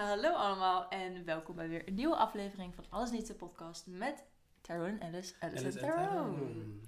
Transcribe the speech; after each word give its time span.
Hallo 0.00 0.32
allemaal 0.32 0.88
en 0.88 1.24
welkom 1.24 1.54
bij 1.56 1.68
weer 1.68 1.88
een 1.88 1.94
nieuwe 1.94 2.16
aflevering 2.16 2.74
van 2.74 2.84
Alles 2.90 3.10
Niet 3.10 3.26
de 3.26 3.34
podcast 3.34 3.86
met 3.86 4.24
Tyrone 4.60 4.98
en 4.98 5.02
Alice. 5.12 5.34
Alice, 5.40 5.64
Alice 5.64 5.78
en! 5.80 6.80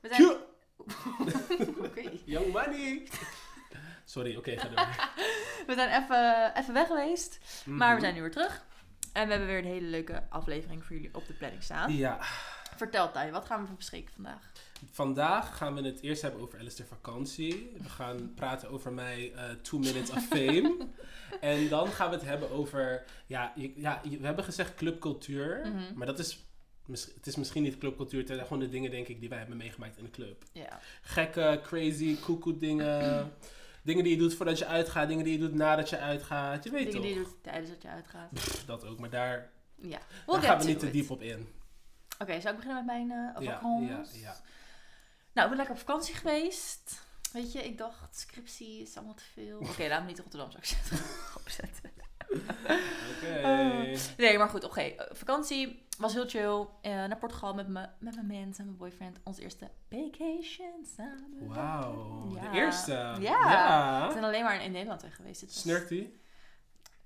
We 0.00 0.08
zijn... 0.08 0.36
Young 2.24 2.52
money. 2.52 3.08
Sorry, 4.04 4.36
oké, 4.36 4.58
ga 4.58 4.68
door. 4.68 4.86
We 5.66 5.74
zijn 5.74 6.02
even, 6.02 6.52
even 6.56 6.74
weg 6.74 6.86
geweest, 6.86 7.38
maar 7.66 7.88
we 7.88 7.92
Mhm. 7.94 8.00
zijn 8.00 8.14
nu 8.14 8.20
weer 8.20 8.30
terug. 8.30 8.64
En 9.12 9.24
we 9.24 9.30
hebben 9.30 9.46
weer 9.48 9.58
een 9.58 9.64
hele 9.64 9.86
leuke 9.86 10.26
aflevering 10.30 10.84
voor 10.84 10.96
jullie 10.96 11.14
op 11.14 11.26
de 11.26 11.32
planning 11.34 11.62
staan. 11.62 11.92
Ja, 11.96 12.18
Vertel 12.76 13.10
Ty, 13.10 13.30
wat 13.30 13.44
gaan 13.44 13.66
we 13.66 13.72
bespreken 13.72 14.14
vandaag? 14.14 14.52
vandaag 14.90 15.56
gaan 15.56 15.74
we 15.74 15.82
het 15.82 16.00
eerst 16.00 16.22
hebben 16.22 16.40
over 16.40 16.58
Alistair 16.58 16.88
vakantie. 16.88 17.72
We 17.82 17.88
gaan 17.88 18.32
praten 18.34 18.70
over 18.70 18.92
mij 18.92 19.32
eh 19.34 19.42
Two 19.62 19.78
Minutes 19.78 20.10
of 20.10 20.26
Fame. 20.26 20.76
en 21.40 21.68
dan 21.68 21.88
gaan 21.88 22.10
we 22.10 22.16
het 22.16 22.24
hebben 22.24 22.50
over, 22.50 23.04
ja, 23.26 23.52
ja 23.76 24.00
we 24.02 24.26
hebben 24.26 24.44
gezegd 24.44 24.74
clubcultuur. 24.74 25.60
Mhm. 25.64 25.94
Maar 25.98 26.06
dat 26.06 26.18
is, 26.18 26.44
het 27.14 27.26
is 27.26 27.36
misschien 27.36 27.62
niet 27.62 27.78
clubcultuur. 27.78 28.18
Het 28.18 28.28
zijn 28.28 28.40
gewoon 28.40 28.58
de 28.58 28.68
dingen, 28.68 28.90
denk 28.90 29.08
ik, 29.08 29.20
die 29.20 29.28
wij 29.28 29.38
hebben 29.38 29.56
meegemaakt 29.56 29.96
in 29.96 30.04
de 30.04 30.10
club. 30.10 30.44
Ja. 30.52 30.80
Gekke, 31.02 31.60
crazy, 31.62 32.16
koekoe 32.20 32.56
dingen. 32.56 33.32
dingen 33.82 34.04
die 34.04 34.12
je 34.12 34.18
doet 34.18 34.34
voordat 34.34 34.58
je 34.58 34.66
uitgaat. 34.66 35.08
Dingen 35.08 35.24
die 35.24 35.32
je 35.32 35.38
doet 35.38 35.54
nadat 35.54 35.88
je 35.90 35.98
uitgaat. 35.98 36.64
Je 36.64 36.70
weet 36.70 36.78
Dingen 36.78 36.92
toch? 36.94 37.02
die 37.02 37.14
je 37.14 37.24
doet 37.24 37.42
tijdens 37.42 37.70
dat 37.70 37.82
je 37.82 37.88
uitgaat. 37.88 38.32
Pff, 38.32 38.64
dat 38.64 38.84
ook, 38.86 38.98
maar 38.98 39.10
daar, 39.10 39.50
Ja. 39.76 39.88
daar 39.88 40.00
We'll 40.26 40.40
gaan 40.40 40.58
we 40.58 40.64
niet 40.64 40.78
te 40.78 40.90
diep 40.90 41.10
op 41.10 41.22
in. 41.22 41.48
Oké, 42.18 42.40
zou 42.40 42.54
ik 42.54 42.60
beginnen 42.60 42.84
met 42.84 43.08
mijn 43.08 43.08
Ja, 43.08 43.54
vakantie? 43.60 43.88
ja, 44.20 44.28
ja. 44.28 44.36
Nou, 45.32 45.46
ik 45.46 45.48
ben 45.48 45.56
lekker 45.56 45.70
op 45.74 45.78
vakantie 45.78 46.14
geweest. 46.14 47.02
Weet 47.32 47.52
je, 47.52 47.64
ik 47.64 47.78
dacht, 47.78 48.16
scriptie 48.18 48.80
is 48.82 48.96
allemaal 48.96 49.14
te 49.14 49.22
veel. 49.32 49.58
Oké, 49.58 49.86
laat 49.88 50.00
me 50.00 50.06
niet 50.06 50.18
Rotterdam 50.20 50.50
zou 50.50 50.62
ik 50.62 50.68
zetten. 50.68 50.98
opzetten. 51.40 51.92
Oké. 52.28 52.42
Eh, 53.24 53.98
Nee, 54.16 54.38
maar 54.38 54.48
goed, 54.48 54.64
oké. 54.64 54.80
eh, 54.80 55.06
vakantie 55.16 55.86
was 55.98 56.12
heel 56.12 56.28
chill. 56.28 56.66
Eh, 56.82 56.92
naar 56.92 57.16
Portugal 57.18 57.54
met, 57.54 57.68
me, 57.68 57.88
met 57.98 58.14
mijn 58.14 58.26
mensen 58.26 58.58
en 58.58 58.64
mijn 58.64 58.76
boyfriend. 58.76 59.18
Ons 59.24 59.38
eerste 59.38 59.70
vacation 59.90 60.86
samen. 60.96 61.46
Wauw, 61.46 62.32
Ja. 62.34 62.50
de 62.50 62.56
eerste. 62.56 62.92
Ja. 62.92 63.16
ja. 63.20 64.06
We 64.06 64.12
zijn 64.12 64.24
alleen 64.24 64.42
maar 64.44 64.62
in 64.64 64.72
Nederland 64.72 65.02
weg 65.02 65.16
geweest. 65.16 65.40
Was- 65.44 65.60
Snurkt 65.60 65.88
die? 65.88 66.20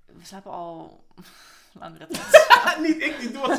We 0.05 0.25
slapen 0.25 0.51
al 0.51 1.05
tijd. 2.07 2.79
niet 2.81 3.01
ik, 3.01 3.19
die 3.19 3.31
doe 3.31 3.41
wat 3.47 3.57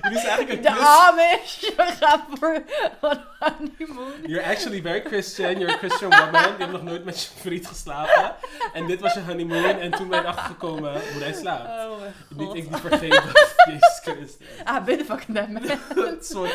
zijn 0.00 0.14
eigenlijk 0.26 0.62
De 0.62 0.68
een 0.68 0.74
plus. 0.74 0.86
Amish! 0.86 1.60
We 1.76 1.96
gaan 2.00 2.24
voor 2.38 2.62
een 3.00 3.20
honeymoon. 3.38 4.12
You're 4.26 4.44
actually 4.46 4.80
very 4.82 5.00
Christian. 5.00 5.58
You're 5.58 5.74
a 5.74 5.76
Christian 5.76 6.10
woman. 6.10 6.42
Je 6.42 6.54
hebt 6.58 6.72
nog 6.72 6.82
nooit 6.82 7.04
met 7.04 7.22
je 7.22 7.28
vriend 7.40 7.66
geslapen. 7.66 8.34
En 8.72 8.86
dit 8.86 9.00
was 9.00 9.14
je 9.14 9.20
honeymoon. 9.20 9.64
En 9.78 9.90
toen 9.90 10.08
ben 10.08 10.20
je 10.20 10.26
achtergekomen 10.26 10.92
hoe 11.12 11.22
hij 11.22 11.32
slaapt. 11.32 11.68
Oh 11.90 11.98
mijn 12.00 12.12
Niet 12.28 12.46
god. 12.48 12.56
ik 12.56 12.68
die 12.68 12.76
vergeven. 12.80 13.32
Jezus 13.66 13.98
Christus. 14.02 14.46
Ah, 14.64 14.84
binnen 14.84 15.06
fucking 15.06 15.36
that 15.38 15.48
man. 15.48 15.62
Sorry. 16.20 16.52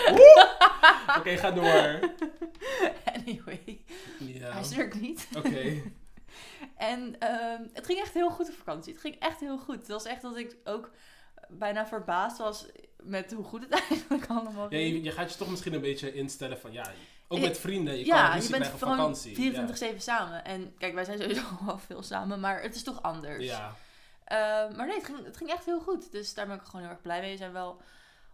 Oké, 1.17 1.38
ga 1.38 1.52
door. 1.52 1.99
Anyway, 3.16 3.83
Ja. 4.19 4.52
hij 4.52 4.64
snurkt 4.64 5.02
niet. 5.02 5.27
Oké. 5.38 5.61
En 6.77 7.16
ehm, 7.19 7.61
het 7.73 7.86
ging 7.86 7.99
echt 7.99 8.14
heel 8.14 8.30
goed 8.30 8.49
op 8.49 8.55
vakantie. 8.55 8.91
Het 8.94 9.02
ging 9.02 9.16
echt 9.19 9.39
heel 9.39 9.58
goed. 9.58 9.75
Het 9.75 9.88
was 9.88 10.03
echt 10.05 10.21
dat 10.21 10.38
ik 10.38 10.55
ook 10.64 10.91
bijna 11.49 11.88
verbaasd 11.88 12.38
was 12.38 12.66
met 13.04 13.32
hoe 13.34 13.44
goed 13.44 13.62
het 13.62 13.72
eigenlijk 13.90 14.26
allemaal 14.28 14.64
Ja, 14.64 14.78
ging. 14.78 14.94
je, 14.96 15.04
je 15.04 15.12
gaat 15.12 15.32
je 15.32 15.38
toch 15.38 15.50
misschien 15.50 15.73
een 15.73 15.82
beetje 15.82 16.14
instellen 16.14 16.59
van 16.59 16.72
ja, 16.72 16.92
ook 17.28 17.40
Ja, 17.40 17.48
met 17.48 17.58
vrienden. 17.58 17.98
Je 17.98 18.06
ja, 18.06 18.30
kan 18.32 18.42
je 18.42 18.50
bent 18.50 18.66
gewoon 18.66 18.98
vakantie. 18.98 19.94
24-7 19.94 19.98
samen. 19.98 20.45
En 20.45 20.73
kijk, 20.78 20.94
wij 20.94 21.04
zijn 21.04 21.20
sowieso 21.20 21.42
wel 21.66 21.78
veel 21.78 22.04
samen, 22.04 22.40
maar 22.40 22.62
het 22.62 22.76
is 22.76 22.84
toch 22.84 23.02
anders. 23.02 23.45
Ja. 23.45 23.76
Ehm, 24.23 24.76
maar 24.76 24.88
nee, 24.88 24.95
het 24.95 25.06
ging, 25.06 25.26
het 25.26 25.38
ging 25.38 25.50
echt 25.50 25.66
heel 25.66 25.80
goed. 25.80 26.12
Dus 26.12 26.34
daar 26.34 26.48
ben 26.48 26.56
ik 26.56 26.62
gewoon 26.64 26.82
heel 26.82 26.90
erg 26.92 27.02
blij 27.02 27.22
mee. 27.22 27.32
We 27.32 27.38
zijn 27.38 27.52
wel 27.54 27.82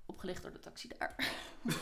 opgelicht 0.06 0.42
door 0.42 0.52
de 0.52 0.60
taxi 0.60 0.88
daar. 0.98 1.16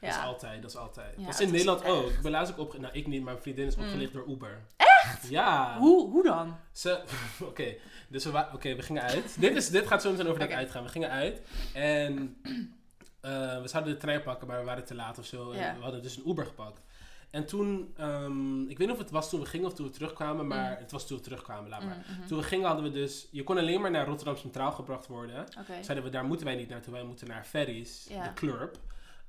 Dat 0.00 0.10
is 0.10 0.18
altijd, 0.18 0.62
dat 0.62 0.70
is 0.70 0.76
altijd. 0.76 1.14
Ja, 1.16 1.24
dat 1.24 1.34
is 1.34 1.40
in 1.40 1.50
Nederland 1.50 1.84
ook. 1.84 2.10
Ik 2.10 2.20
ben 2.20 2.30
laatst 2.30 2.52
ook 2.52 2.58
opge... 2.58 2.78
Nou, 2.80 2.92
ik 2.94 3.06
niet, 3.06 3.22
maar 3.22 3.30
mijn 3.32 3.42
vriendin 3.42 3.66
is 3.66 3.76
Mm. 3.76 3.82
opgelicht 3.84 4.12
door 4.12 4.28
Uber. 4.28 4.60
Echt? 4.76 4.89
Ja. 5.28 5.76
Hoe, 5.78 6.10
hoe 6.10 6.22
dan? 6.22 6.56
Ze... 6.72 7.00
Oké, 7.50 7.74
dus 8.08 8.24
we, 8.24 8.44
Oké, 8.52 8.74
we 8.74 8.82
gingen 8.82 9.02
uit. 9.02 9.40
dit, 9.40 9.56
is, 9.56 9.68
dit 9.68 9.86
gaat 9.86 10.02
zo 10.02 10.10
meteen 10.10 10.26
over 10.26 10.40
dat 10.40 10.50
uitgaan. 10.50 10.82
We 10.82 10.88
gingen 10.88 11.10
uit 11.10 11.40
en 11.74 12.36
eh, 13.20 13.60
we 13.62 13.68
zouden 13.68 13.92
de 13.92 13.98
trein 13.98 14.22
pakken, 14.22 14.46
maar 14.46 14.58
we 14.58 14.64
waren 14.64 14.84
te 14.84 14.94
laat 14.94 15.18
of 15.18 15.24
zo. 15.26 15.50
En 15.50 15.76
we 15.76 15.82
hadden 15.82 16.02
dus 16.02 16.16
een 16.16 16.28
Uber 16.28 16.46
gepakt. 16.46 16.80
En 17.30 17.46
toen, 17.46 17.92
ehm, 17.96 18.60
ik 18.62 18.78
weet 18.78 18.86
niet 18.86 18.96
of 18.96 18.98
het 19.02 19.10
was 19.10 19.30
toen 19.30 19.40
we 19.40 19.46
gingen 19.46 19.66
of 19.66 19.74
toen 19.74 19.86
we 19.86 19.92
terugkwamen, 19.92 20.46
maar 20.46 20.70
Mm. 20.70 20.76
het 20.78 20.90
was 20.90 21.06
toen 21.06 21.16
we 21.16 21.22
terugkwamen, 21.22 21.70
laat 21.70 21.84
maar. 21.84 22.04
Mm, 22.08 22.16
mhm. 22.18 22.26
Toen 22.28 22.38
we 22.38 22.44
gingen 22.44 22.66
hadden 22.66 22.84
we 22.84 22.90
dus, 22.90 23.26
je 23.30 23.42
kon 23.44 23.58
alleen 23.58 23.80
maar 23.80 23.90
naar 23.90 24.06
Rotterdam 24.06 24.36
Centraal 24.36 24.72
gebracht 24.72 25.06
worden. 25.06 25.46
Zeiden 25.80 26.04
we, 26.04 26.10
daar 26.10 26.24
moeten 26.24 26.46
wij 26.46 26.54
niet 26.54 26.68
naartoe, 26.68 26.92
wij 26.92 27.04
moeten 27.04 27.28
naar 27.28 27.44
Ferries, 27.44 28.04
de 28.08 28.32
club. 28.34 28.78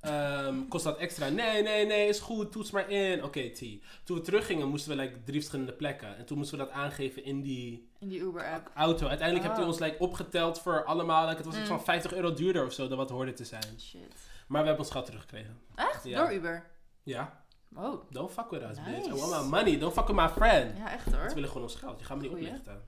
Ehm, 0.02 0.68
kost 0.68 0.84
dat 0.84 0.98
extra? 0.98 1.30
Nee, 1.30 1.64
nee, 1.64 1.86
nee, 1.86 2.08
is 2.08 2.20
goed, 2.20 2.52
toets 2.52 2.72
maar 2.72 2.90
in. 2.90 3.24
Oké, 3.24 3.50
T. 3.50 3.60
Toen 4.04 4.18
we 4.18 4.22
teruggingen 4.22 4.68
moesten 4.68 4.96
we 4.98 5.02
like, 5.04 5.24
drie 5.24 5.40
verschillende 5.40 5.74
plekken. 5.74 6.18
En 6.18 6.26
toen 6.26 6.38
moesten 6.38 6.58
we 6.58 6.64
dat 6.64 6.74
aangeven 6.74 7.24
in 7.24 7.42
die 7.42 7.90
In 8.00 8.08
die 8.08 8.20
Uber-app. 8.20 8.72
auto. 8.76 9.08
Uiteindelijk 9.08 9.46
heeft 9.48 9.58
hij 9.58 9.66
Oh. 9.66 9.72
ons 9.72 9.80
like, 9.82 10.00
opgeteld 10.00 10.60
voor 10.60 10.86
allemaal. 10.86 11.24
Like, 11.26 11.38
het 11.38 11.46
was 11.46 11.56
iets 11.56 11.70
Mm. 11.70 11.76
van 11.76 11.84
50 11.84 12.14
euro 12.14 12.34
duurder 12.34 12.66
of 12.66 12.74
zo 12.74 12.88
dan 12.88 12.98
wat 12.98 13.10
hoorde 13.10 13.34
te 13.34 13.46
zijn. 13.46 13.80
Shit. 13.80 14.00
Maar 14.48 14.62
we 14.62 14.68
hebben 14.68 14.86
ons 14.86 14.92
geld 14.94 15.06
teruggekregen. 15.06 15.60
Echt? 15.76 16.04
Ja. 16.04 16.18
Door 16.22 16.34
Uber? 16.34 16.70
Ja, 17.04 17.44
Oh. 17.76 18.02
don't 18.12 18.32
fuck 18.32 18.50
with 18.50 18.62
us, 18.62 18.78
Nice. 18.78 18.92
bitch. 18.92 19.06
I 19.08 19.20
want 19.30 19.44
my 19.44 19.50
money. 19.50 19.78
Don't 19.80 19.94
fuck 19.94 20.08
with 20.08 20.16
my 20.16 20.30
friend. 20.30 20.78
Ja, 20.78 20.92
echt 20.92 21.12
hoor. 21.14 21.28
Ze 21.30 21.34
willen 21.34 21.50
gewoon 21.50 21.64
ons 21.64 21.76
geld. 21.76 22.00
Je 22.00 22.06
gaat 22.06 22.16
me 22.18 22.22
niet 22.24 22.32
Goeie. 22.32 22.46
oplichten. 22.48 22.82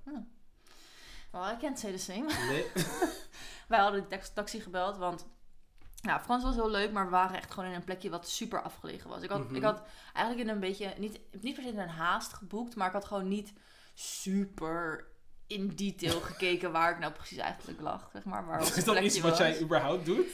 Well, 1.31 1.41
I 1.53 1.57
can't 1.59 1.79
say 1.79 1.91
the 1.91 1.97
same. 1.97 2.25
Nee. 2.49 2.65
Wij 3.67 3.79
hadden 3.79 4.01
de 4.01 4.07
tax- 4.07 4.33
taxi 4.33 4.59
gebeld, 4.59 4.97
want 4.97 5.25
ja, 6.05 6.19
vakantie 6.19 6.47
was 6.47 6.55
heel 6.55 6.69
leuk, 6.69 6.91
maar 6.91 7.05
we 7.05 7.11
waren 7.11 7.37
echt 7.37 7.51
gewoon 7.53 7.69
in 7.69 7.75
een 7.75 7.83
plekje 7.83 8.09
wat 8.09 8.29
super 8.29 8.61
afgelegen 8.61 9.09
was. 9.09 9.21
Ik 9.21 9.29
had, 9.29 9.43
Mhm. 9.45 9.55
ik 9.55 9.63
had 9.63 9.81
eigenlijk 10.13 10.47
in 10.47 10.53
een 10.53 10.59
beetje, 10.61 10.93
niet, 10.97 11.19
niet 11.41 11.53
per 11.53 11.63
se 11.63 11.69
in 11.69 11.79
een 11.79 11.87
haast 11.89 12.33
geboekt, 12.33 12.75
maar 12.75 12.87
ik 12.87 12.93
had 12.93 13.05
gewoon 13.05 13.27
niet 13.27 13.53
super 13.93 15.05
in 15.47 15.75
detail 15.75 16.19
gekeken 16.31 16.71
waar 16.71 16.91
ik 16.91 16.99
nou 16.99 17.11
precies 17.13 17.37
eigenlijk 17.37 17.81
lag, 17.81 18.09
zeg 18.13 18.23
maar. 18.23 18.45
Waar 18.45 18.61
is 18.61 18.83
dat 18.83 18.99
iets 18.99 19.19
wat 19.19 19.37
jij 19.37 19.61
überhaupt 19.61 20.05
doet? 20.05 20.27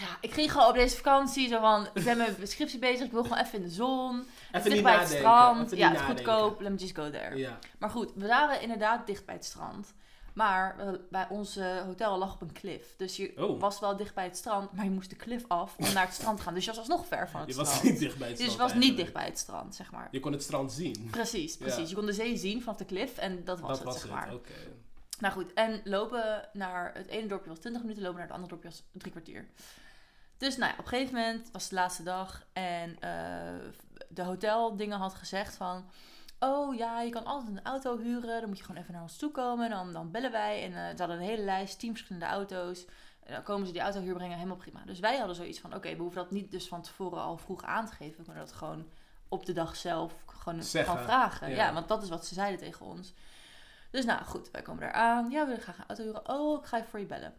Ja, 0.00 0.16
ik 0.20 0.32
ging 0.32 0.52
gewoon 0.52 0.68
op 0.68 0.74
deze 0.74 0.96
vakantie 0.96 1.48
zo 1.48 1.60
van, 1.60 1.86
ik 1.94 2.04
ben 2.04 2.16
met 2.16 2.36
mijn 2.36 2.48
scriptie 2.48 2.78
bezig, 2.78 3.06
ik 3.06 3.12
wil 3.12 3.22
gewoon 3.22 3.38
even 3.38 3.54
in 3.58 3.62
de 3.64 3.70
zon. 3.70 4.26
Even 4.52 4.70
dicht 4.70 4.82
bij 4.82 4.98
het 4.98 5.08
strand. 5.08 5.64
Even 5.64 5.76
Ja, 5.78 5.88
het 5.88 5.94
is 5.94 6.00
nadenken. 6.00 6.24
goedkoop, 6.32 6.60
let 6.60 6.70
me 6.72 6.78
just 6.78 6.94
go 6.96 7.10
there. 7.10 7.36
Ja. 7.36 7.58
Maar 7.78 7.90
goed, 7.90 8.12
we 8.14 8.26
waren 8.26 8.60
inderdaad 8.60 9.06
dicht 9.06 9.24
bij 9.26 9.34
het 9.34 9.44
strand. 9.44 9.94
Maar 10.34 10.78
eh, 10.78 10.88
bij 11.10 11.26
ons 11.28 11.58
hotel 11.84 12.18
lag 12.18 12.34
op 12.34 12.40
een 12.40 12.52
klif. 12.52 12.94
Dus 12.96 13.16
je 13.16 13.32
Oh. 13.48 13.60
was 13.60 13.80
wel 13.80 13.96
dicht 13.96 14.14
bij 14.14 14.24
het 14.24 14.36
strand, 14.36 14.72
maar 14.72 14.84
je 14.84 14.90
moest 14.90 15.10
de 15.10 15.16
klif 15.16 15.44
af 15.48 15.76
om 15.78 15.92
naar 15.92 16.04
het 16.04 16.14
strand 16.14 16.36
te 16.36 16.42
gaan. 16.42 16.54
Dus 16.54 16.64
je 16.64 16.70
was 16.70 16.78
alsnog 16.78 17.06
ver 17.06 17.28
van 17.28 17.40
het 17.40 17.48
Je 17.48 17.54
strand. 17.54 17.68
was 17.72 17.82
niet 17.82 17.98
dicht 17.98 18.18
bij 18.18 18.28
het 18.28 18.36
dus 18.36 18.46
je 18.46 18.52
strand 18.52 18.72
was 18.72 18.80
niet 18.80 18.96
dicht 18.96 19.12
bij 19.12 19.24
het 19.24 19.38
strand, 19.38 19.74
zeg 19.74 19.90
maar. 19.92 20.08
Je 20.10 20.20
kon 20.20 20.32
het 20.32 20.42
strand 20.42 20.72
zien. 20.72 21.08
Precies, 21.10 21.56
precies. 21.56 21.82
Ja. 21.82 21.88
Je 21.88 21.94
kon 21.94 22.06
de 22.06 22.12
zee 22.12 22.36
zien 22.36 22.62
vanaf 22.62 22.76
de 22.78 22.84
klif 22.84 23.16
en 23.18 23.44
dat 23.44 23.60
was 23.60 23.68
dat 23.68 23.76
het, 23.78 23.86
was 23.86 23.94
zeg 23.94 24.02
het, 24.02 24.12
maar. 24.12 24.34
oké. 24.34 24.52
Nou 25.18 25.34
goed, 25.34 25.52
en 25.52 25.80
lopen 25.84 26.48
naar 26.52 26.94
het 26.94 27.06
ene 27.06 27.26
dorpje 27.26 27.48
was 27.48 27.58
20 27.58 27.82
minuten, 27.82 28.02
lopen 28.02 28.18
naar 28.18 28.26
het 28.26 28.36
andere 28.36 28.52
dorpje 28.52 28.68
was 28.70 28.82
drie 28.92 29.10
kwartier. 29.12 29.48
Dus 30.38 30.56
nou 30.56 30.72
ja, 30.72 30.78
op 30.78 30.84
een 30.84 30.90
gegeven 30.90 31.14
moment 31.14 31.50
was 31.52 31.62
het 31.62 31.70
de 31.70 31.76
laatste 31.76 32.02
dag 32.02 32.46
en 32.52 32.96
eh, 33.00 33.10
de 34.08 34.22
hoteldingen 34.22 34.98
had 34.98 35.14
gezegd 35.14 35.56
van... 35.56 35.84
Oh 36.38 36.74
ja, 36.74 37.00
je 37.00 37.10
kan 37.10 37.24
altijd 37.24 37.56
een 37.56 37.64
auto 37.64 37.98
huren, 37.98 38.40
dan 38.40 38.48
moet 38.48 38.58
je 38.58 38.64
gewoon 38.64 38.80
even 38.80 38.92
naar 38.92 39.02
ons 39.02 39.16
toe 39.16 39.30
komen, 39.30 39.70
dan, 39.70 39.92
dan 39.92 40.10
bellen 40.10 40.30
wij. 40.32 40.62
En 40.62 40.72
eh, 40.72 40.90
ze 40.90 40.98
hadden 40.98 41.16
een 41.16 41.28
hele 41.28 41.42
lijst, 41.42 41.78
tien 41.78 41.90
verschillende 41.90 42.26
auto's. 42.26 42.84
En 43.24 43.34
dan 43.34 43.42
komen 43.42 43.66
ze 43.66 43.72
die 43.72 43.82
auto 43.82 44.00
huur 44.00 44.14
brengen, 44.14 44.36
helemaal 44.36 44.56
prima. 44.56 44.82
Dus 44.84 45.00
wij 45.00 45.16
hadden 45.16 45.36
zoiets 45.36 45.60
van, 45.60 45.74
oké, 45.74 45.96
we 45.96 46.02
hoeven 46.02 46.22
dat 46.22 46.30
niet 46.30 46.50
dus 46.50 46.68
van 46.68 46.82
tevoren 46.82 47.22
al 47.22 47.36
vroeg 47.36 47.62
aan 47.62 47.86
te 47.86 47.92
geven. 47.92 48.16
We 48.16 48.24
kunnen 48.24 48.44
dat 48.44 48.52
gewoon 48.52 48.86
op 49.28 49.46
de 49.46 49.52
dag 49.52 49.76
zelf 49.76 50.12
gewoon 50.26 50.62
vragen. 50.62 51.50
ja. 51.50 51.56
Ja. 51.56 51.72
want 51.72 51.88
dat 51.88 52.02
is 52.02 52.08
wat 52.08 52.26
ze 52.26 52.34
zeiden 52.34 52.58
tegen 52.58 52.86
ons. 52.86 53.12
Dus 53.90 54.04
nou 54.04 54.24
goed, 54.24 54.50
wij 54.50 54.62
komen 54.62 54.80
daar 54.80 54.92
aan. 54.92 55.30
Ja, 55.30 55.40
we 55.40 55.46
willen 55.46 55.62
graag 55.62 55.78
een 55.78 55.86
auto 55.86 56.02
huren. 56.02 56.28
Oh, 56.28 56.60
ik 56.60 56.66
ga 56.66 56.76
even 56.76 56.88
voor 56.88 57.00
je 57.00 57.06
bellen. 57.06 57.34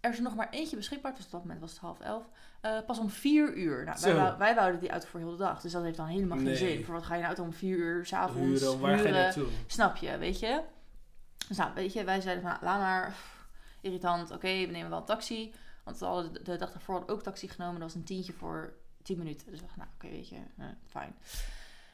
Er 0.00 0.10
is 0.10 0.16
er 0.16 0.22
nog 0.22 0.34
maar 0.34 0.50
eentje 0.50 0.76
beschikbaar. 0.76 1.14
Dus 1.14 1.24
op 1.24 1.30
dat 1.30 1.40
moment 1.40 1.60
was 1.60 1.70
het 1.70 1.80
half 1.80 2.00
elf. 2.00 2.24
Eh, 2.60 2.78
pas 2.86 2.98
om 2.98 3.10
vier 3.10 3.54
uur. 3.54 3.84
Nou, 3.84 3.98
wij, 4.00 4.14
wou- 4.14 4.38
wij 4.38 4.54
wouden 4.54 4.80
die 4.80 4.90
auto 4.90 5.06
voor 5.06 5.20
heel 5.20 5.30
de 5.30 5.36
dag. 5.36 5.60
Dus 5.60 5.72
dat 5.72 5.82
heeft 5.82 5.96
dan 5.96 6.06
helemaal 6.06 6.38
geen 6.38 6.56
zin. 6.56 6.84
Voor 6.84 6.94
wat 6.94 7.04
ga 7.04 7.14
je 7.14 7.20
een 7.20 7.26
auto 7.26 7.42
om 7.42 7.52
vier 7.52 7.76
uur 7.76 8.06
s'avonds 8.06 8.60
Huren, 8.60 8.80
waar 8.80 8.90
ga 8.90 8.96
je 8.96 9.02
huren? 9.08 9.22
naartoe? 9.22 9.46
Snap 9.66 9.96
je, 9.96 10.18
weet 10.18 10.38
je? 10.40 10.62
Dus 11.48 11.56
nou, 11.56 11.70
weet 11.74 11.92
je, 11.92 12.04
wij 12.04 12.20
zeiden 12.20 12.42
van, 12.42 12.52
nou, 12.52 12.64
laat 12.64 12.80
maar. 12.80 13.14
Irritant. 13.80 14.30
Oké, 14.30 14.48
we 14.66 14.72
nemen 14.72 14.90
wel 14.90 14.98
een 14.98 15.04
taxi. 15.04 15.54
Want 15.84 15.98
we 15.98 16.04
hadden 16.04 16.44
de, 16.44 16.56
dag 16.56 16.72
daarvoor 16.72 17.02
ook 17.06 17.22
taxi 17.22 17.48
genomen. 17.48 17.74
Dat 17.74 17.82
was 17.82 17.94
een 17.94 18.04
tientje 18.04 18.32
voor 18.32 18.72
10 19.02 19.18
minuten. 19.18 19.46
Dus 19.50 19.60
we 19.60 19.66
dachten, 19.66 19.78
nou, 19.78 19.90
oké, 19.94 20.08
weet 20.08 20.28
je, 20.28 20.36
eh, 20.58 20.64
fijn. 20.86 21.14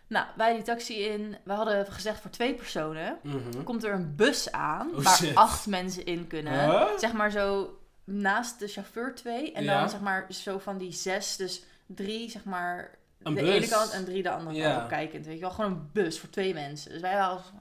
Nou, 0.06 0.26
wij 0.37 0.55
die 0.55 0.62
taxi 0.62 0.94
in. 1.05 1.37
We 1.44 1.52
hadden 1.52 1.87
gezegd 1.93 2.20
voor 2.20 2.31
twee 2.31 2.55
personen. 2.55 3.19
Mhm. 3.22 3.62
Komt 3.64 3.84
er 3.84 3.93
een 3.93 4.16
bus 4.16 4.52
aan 4.52 4.88
Oh, 4.94 5.02
waar 5.02 5.16
shit. 5.16 5.34
acht 5.34 5.66
mensen 5.66 6.05
in 6.06 6.26
kunnen. 6.26 6.64
Huh? 6.70 6.87
Zeg 6.98 7.12
maar 7.12 7.31
zo 7.31 7.76
naast 8.04 8.58
de 8.58 8.66
chauffeur 8.69 9.14
twee. 9.14 9.52
En 9.52 9.64
Ja. 9.64 9.81
dan 9.81 9.90
zeg 9.90 10.00
maar 10.00 10.26
zo 10.32 10.58
van 10.58 10.78
die 10.78 10.93
zes. 10.93 11.37
Dus 11.37 11.62
drie 11.87 12.31
zeg 12.31 12.44
maar 12.44 12.90
Een 13.22 13.34
de 13.34 13.40
bus. 13.40 13.54
ene 13.54 13.69
kant 13.69 13.90
en 13.90 14.04
drie 14.04 14.22
de 14.22 14.31
andere 14.31 14.56
Ja. 14.56 14.70
kant 14.70 14.82
op 14.82 14.88
kijkend. 14.88 15.26
Weet 15.26 15.34
je 15.34 15.40
wel, 15.40 15.50
gewoon 15.50 15.70
een 15.72 15.90
bus 15.93 16.20
voor 16.20 16.31
twee 16.31 16.54
mensen. 16.54 16.90
Dus 16.93 17.00
wij 17.00 17.14
waren 17.16 17.28
als... 17.37 17.52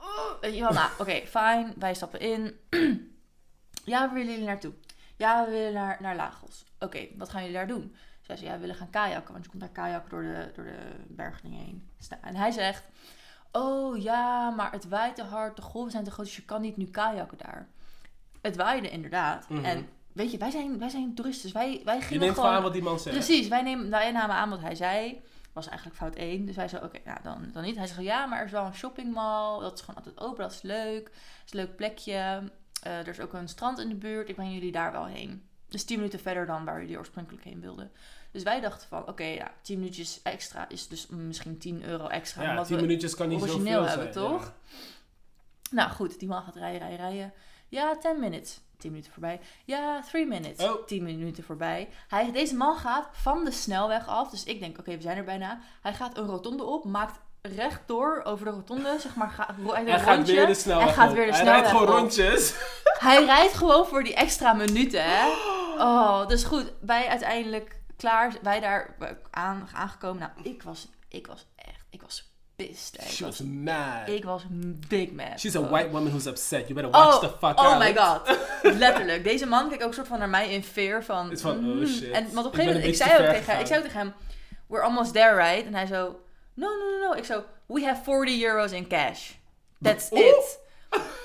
Oh, 0.00 0.40
weet 0.40 0.54
je 0.54 0.60
wel, 0.60 0.72
nou, 0.72 0.90
oké, 0.98 1.26
fijn. 1.26 1.74
Wij 1.78 1.94
stappen 1.94 2.20
in. 2.20 2.58
ja, 3.84 4.00
waar 4.06 4.12
willen 4.14 4.30
jullie 4.32 4.46
naartoe? 4.46 4.72
Ja, 5.16 5.44
we 5.44 5.50
willen 5.50 5.72
naar, 5.72 5.96
naar 6.00 6.16
Lagos. 6.16 6.64
Oké, 6.78 7.06
wat 7.16 7.28
gaan 7.28 7.40
jullie 7.40 7.56
daar 7.56 7.66
doen? 7.66 7.96
Zij 8.20 8.36
zei, 8.36 8.48
ja, 8.48 8.54
we 8.54 8.60
willen 8.60 8.74
gaan 8.76 8.90
kajakken, 8.90 9.32
want 9.32 9.44
je 9.44 9.50
komt 9.50 9.62
daar 9.62 9.72
kajakken 9.72 10.10
door 10.10 10.22
de, 10.22 10.50
door 10.54 10.64
de 10.64 10.78
bergdingen 11.06 11.58
heen. 11.58 11.88
En 12.20 12.36
hij 12.36 12.50
zegt, 12.50 12.84
oh 13.52 14.02
ja, 14.02 14.50
maar 14.50 14.72
het 14.72 14.88
waait 14.88 15.14
te 15.14 15.22
hard, 15.22 15.56
de 15.56 15.62
golven 15.62 15.90
zijn 15.90 16.04
te 16.04 16.10
groot, 16.10 16.26
dus 16.26 16.36
je 16.36 16.44
kan 16.44 16.60
niet 16.60 16.76
nu 16.76 16.84
kajakken 16.86 17.38
daar. 17.38 17.68
Het 18.42 18.56
waaide 18.56 18.88
inderdaad. 18.88 19.48
Mhm. 19.48 19.64
En 19.64 19.88
weet 20.12 20.30
je, 20.30 20.38
wij 20.38 20.50
zijn, 20.50 20.78
wij 20.78 20.88
zijn 20.88 21.14
toeristen, 21.14 21.42
dus 21.42 21.52
wij, 21.52 21.80
wij 21.84 21.96
Je 21.96 22.02
gingen 22.02 22.22
neemt 22.22 22.34
gewoon... 22.34 22.50
aan 22.50 22.62
wat 22.62 22.72
die 22.72 22.82
man 22.82 22.98
zegt. 23.00 23.16
Precies, 23.16 23.48
wij, 23.48 23.62
nemen, 23.62 23.90
wij 23.90 24.10
namen 24.12 24.36
aan 24.36 24.50
wat 24.50 24.60
hij 24.60 24.74
zei. 24.74 25.20
Was 25.52 25.66
eigenlijk 25.68 25.98
fout 25.98 26.14
1. 26.14 26.46
Dus 26.46 26.56
wij 26.56 26.68
zeiden, 26.68 26.90
oké, 26.90 27.00
nou 27.04 27.18
dan, 27.22 27.50
dan 27.52 27.62
niet. 27.62 27.76
Hij 27.76 27.86
zei, 27.86 28.02
ja, 28.04 28.26
maar 28.26 28.38
er 28.38 28.44
is 28.44 28.50
wel 28.50 28.64
een 28.64 28.74
shoppingmall. 28.74 29.60
Dat 29.60 29.72
is 29.74 29.80
gewoon 29.80 29.96
altijd 29.96 30.20
open, 30.20 30.42
dat 30.42 30.52
is 30.52 30.62
leuk. 30.62 31.04
Dat 31.04 31.12
is 31.46 31.52
een 31.52 31.58
leuk 31.58 31.76
plekje. 31.76 32.12
Eh, 32.82 32.98
er 32.98 33.08
is 33.08 33.20
ook 33.20 33.32
een 33.32 33.48
strand 33.48 33.78
in 33.78 33.88
de 33.88 33.94
buurt. 33.94 34.28
Ik 34.28 34.34
breng 34.34 34.52
jullie 34.52 34.72
daar 34.72 34.92
wel 34.92 35.04
heen. 35.06 35.42
Dus 35.68 35.84
10 35.84 35.96
minuten 35.96 36.20
verder 36.20 36.46
dan 36.46 36.64
waar 36.64 36.80
jullie 36.80 36.98
oorspronkelijk 36.98 37.44
heen 37.44 37.60
wilden. 37.60 37.90
Dus 38.30 38.42
wij 38.42 38.60
dachten 38.60 38.88
van, 38.88 39.08
oké, 39.08 39.24
ja, 39.24 39.50
10 39.62 39.78
minuutjes 39.78 40.20
extra 40.22 40.68
is 40.68 40.88
dus 40.88 41.06
misschien 41.06 41.58
10 41.58 41.84
euro 41.84 42.06
extra. 42.06 42.42
Ja, 42.42 42.50
omdat 42.50 42.66
10 42.66 42.76
we- 42.76 42.82
minuutjes 42.82 43.14
kan 43.14 43.28
niet 43.28 43.40
zoveel 43.40 43.84
hebben, 43.86 44.12
zijn. 44.12 44.26
toch? 44.28 44.42
Ja. 44.42 44.52
Nou 45.70 45.90
goed, 45.90 46.18
die 46.18 46.28
man 46.28 46.42
gaat 46.42 46.56
rijden, 46.56 46.78
rijden, 46.80 46.96
rijden. 46.98 47.32
Ja, 47.68 47.96
10 47.98 48.20
minutes. 48.20 48.60
10 48.78 48.90
minuten 48.90 49.12
voorbij. 49.12 49.40
Ja, 49.64 50.02
3 50.02 50.26
minutes. 50.26 50.66
Oh. 50.66 50.86
10 50.86 51.02
minuten 51.02 51.44
voorbij. 51.44 51.88
Hij, 52.08 52.32
deze 52.32 52.54
man 52.54 52.76
gaat 52.76 53.08
van 53.12 53.44
de 53.44 53.50
snelweg 53.50 54.08
af. 54.08 54.30
Dus 54.30 54.44
ik 54.44 54.60
denk, 54.60 54.78
oké, 54.78 54.96
we 54.96 55.02
zijn 55.02 55.16
er 55.16 55.24
bijna. 55.24 55.60
Hij 55.82 55.94
gaat 55.94 56.16
een 56.18 56.26
rotonde 56.26 56.64
op, 56.64 56.84
maakt 56.84 57.18
rechtdoor 57.42 58.20
over 58.24 58.44
de 58.44 58.50
rotonde, 58.50 58.96
zeg 59.00 59.14
maar, 59.14 59.30
ga, 59.30 59.54
hij 59.72 60.00
gaat 60.00 60.26
weer 60.26 60.46
de 60.46 60.54
snelweg 60.54 60.84
Hij 60.84 60.94
gaat 60.94 61.12
weer 61.12 61.26
de 61.26 61.32
Hij 61.32 61.44
rijdt 61.44 61.66
snelweg 61.66 61.70
gewoon 61.70 61.94
op. 61.94 61.98
rondjes. 61.98 62.54
Hij 62.98 63.24
rijdt 63.24 63.54
gewoon 63.54 63.86
voor 63.86 64.04
die 64.04 64.14
extra 64.14 64.52
minuten, 64.52 65.04
hè. 65.04 65.26
Oh, 65.78 66.26
dus 66.26 66.44
goed. 66.44 66.72
Wij 66.80 67.08
uiteindelijk 67.08 67.80
klaar, 67.96 68.32
wij 68.42 68.60
daar 68.60 68.96
aan, 69.30 69.68
aangekomen. 69.74 70.18
Nou, 70.20 70.48
ik 70.48 70.62
was, 70.62 70.88
ik 71.08 71.26
was 71.26 71.46
echt, 71.56 71.84
ik 71.90 72.02
was 72.02 72.27
pissed. 72.66 72.96
hè. 73.00 73.08
She 73.08 73.24
was, 73.24 73.38
was 73.38 73.48
mad. 73.48 74.08
ik 74.08 74.24
was 74.24 74.42
big 74.88 75.12
mad. 75.12 75.40
She's 75.40 75.56
a 75.56 75.60
Oh. 75.60 75.70
white 75.70 75.90
woman 75.90 76.10
who's 76.10 76.26
upset. 76.26 76.68
You 76.68 76.74
better 76.74 76.90
watch 76.90 77.14
Oh, 77.14 77.20
the 77.20 77.28
fuck 77.28 77.56
out. 77.56 77.58
Oh 77.58 77.78
my 77.78 77.94
god. 77.94 78.38
Letterlijk. 78.62 79.24
Deze 79.24 79.46
man 79.46 79.68
keek 79.70 79.82
ook 79.82 79.94
soort 79.94 80.06
van 80.06 80.18
naar 80.18 80.28
mij 80.28 80.52
in 80.52 80.64
fear 80.64 81.04
van... 81.04 81.38
Van, 81.38 81.56
oh 81.56 81.62
mm. 81.62 81.86
shit. 81.86 82.10
En, 82.10 82.32
want 82.32 82.46
op 82.46 82.52
een 82.52 82.58
gegeven 82.58 82.66
moment, 82.66 82.84
ik 82.84 82.94
zei, 82.94 83.10
ook 83.10 83.34
tegen, 83.34 83.60
ik 83.60 83.66
zei 83.66 83.78
ook 83.78 83.84
tegen 83.84 84.00
hem, 84.00 84.12
we're 84.66 84.82
almost 84.84 85.12
there, 85.12 85.34
right? 85.36 85.66
En 85.66 85.74
hij 85.74 85.86
zo, 85.86 86.20
no, 86.54 86.68
no, 86.68 86.90
no, 86.90 87.08
no. 87.08 87.12
Ik 87.12 87.24
zo, 87.24 87.44
we 87.66 87.84
have 87.84 88.02
40 88.02 88.42
euros 88.42 88.72
in 88.72 88.86
cash. 88.88 89.30
That's 89.82 90.10
it. 90.10 90.58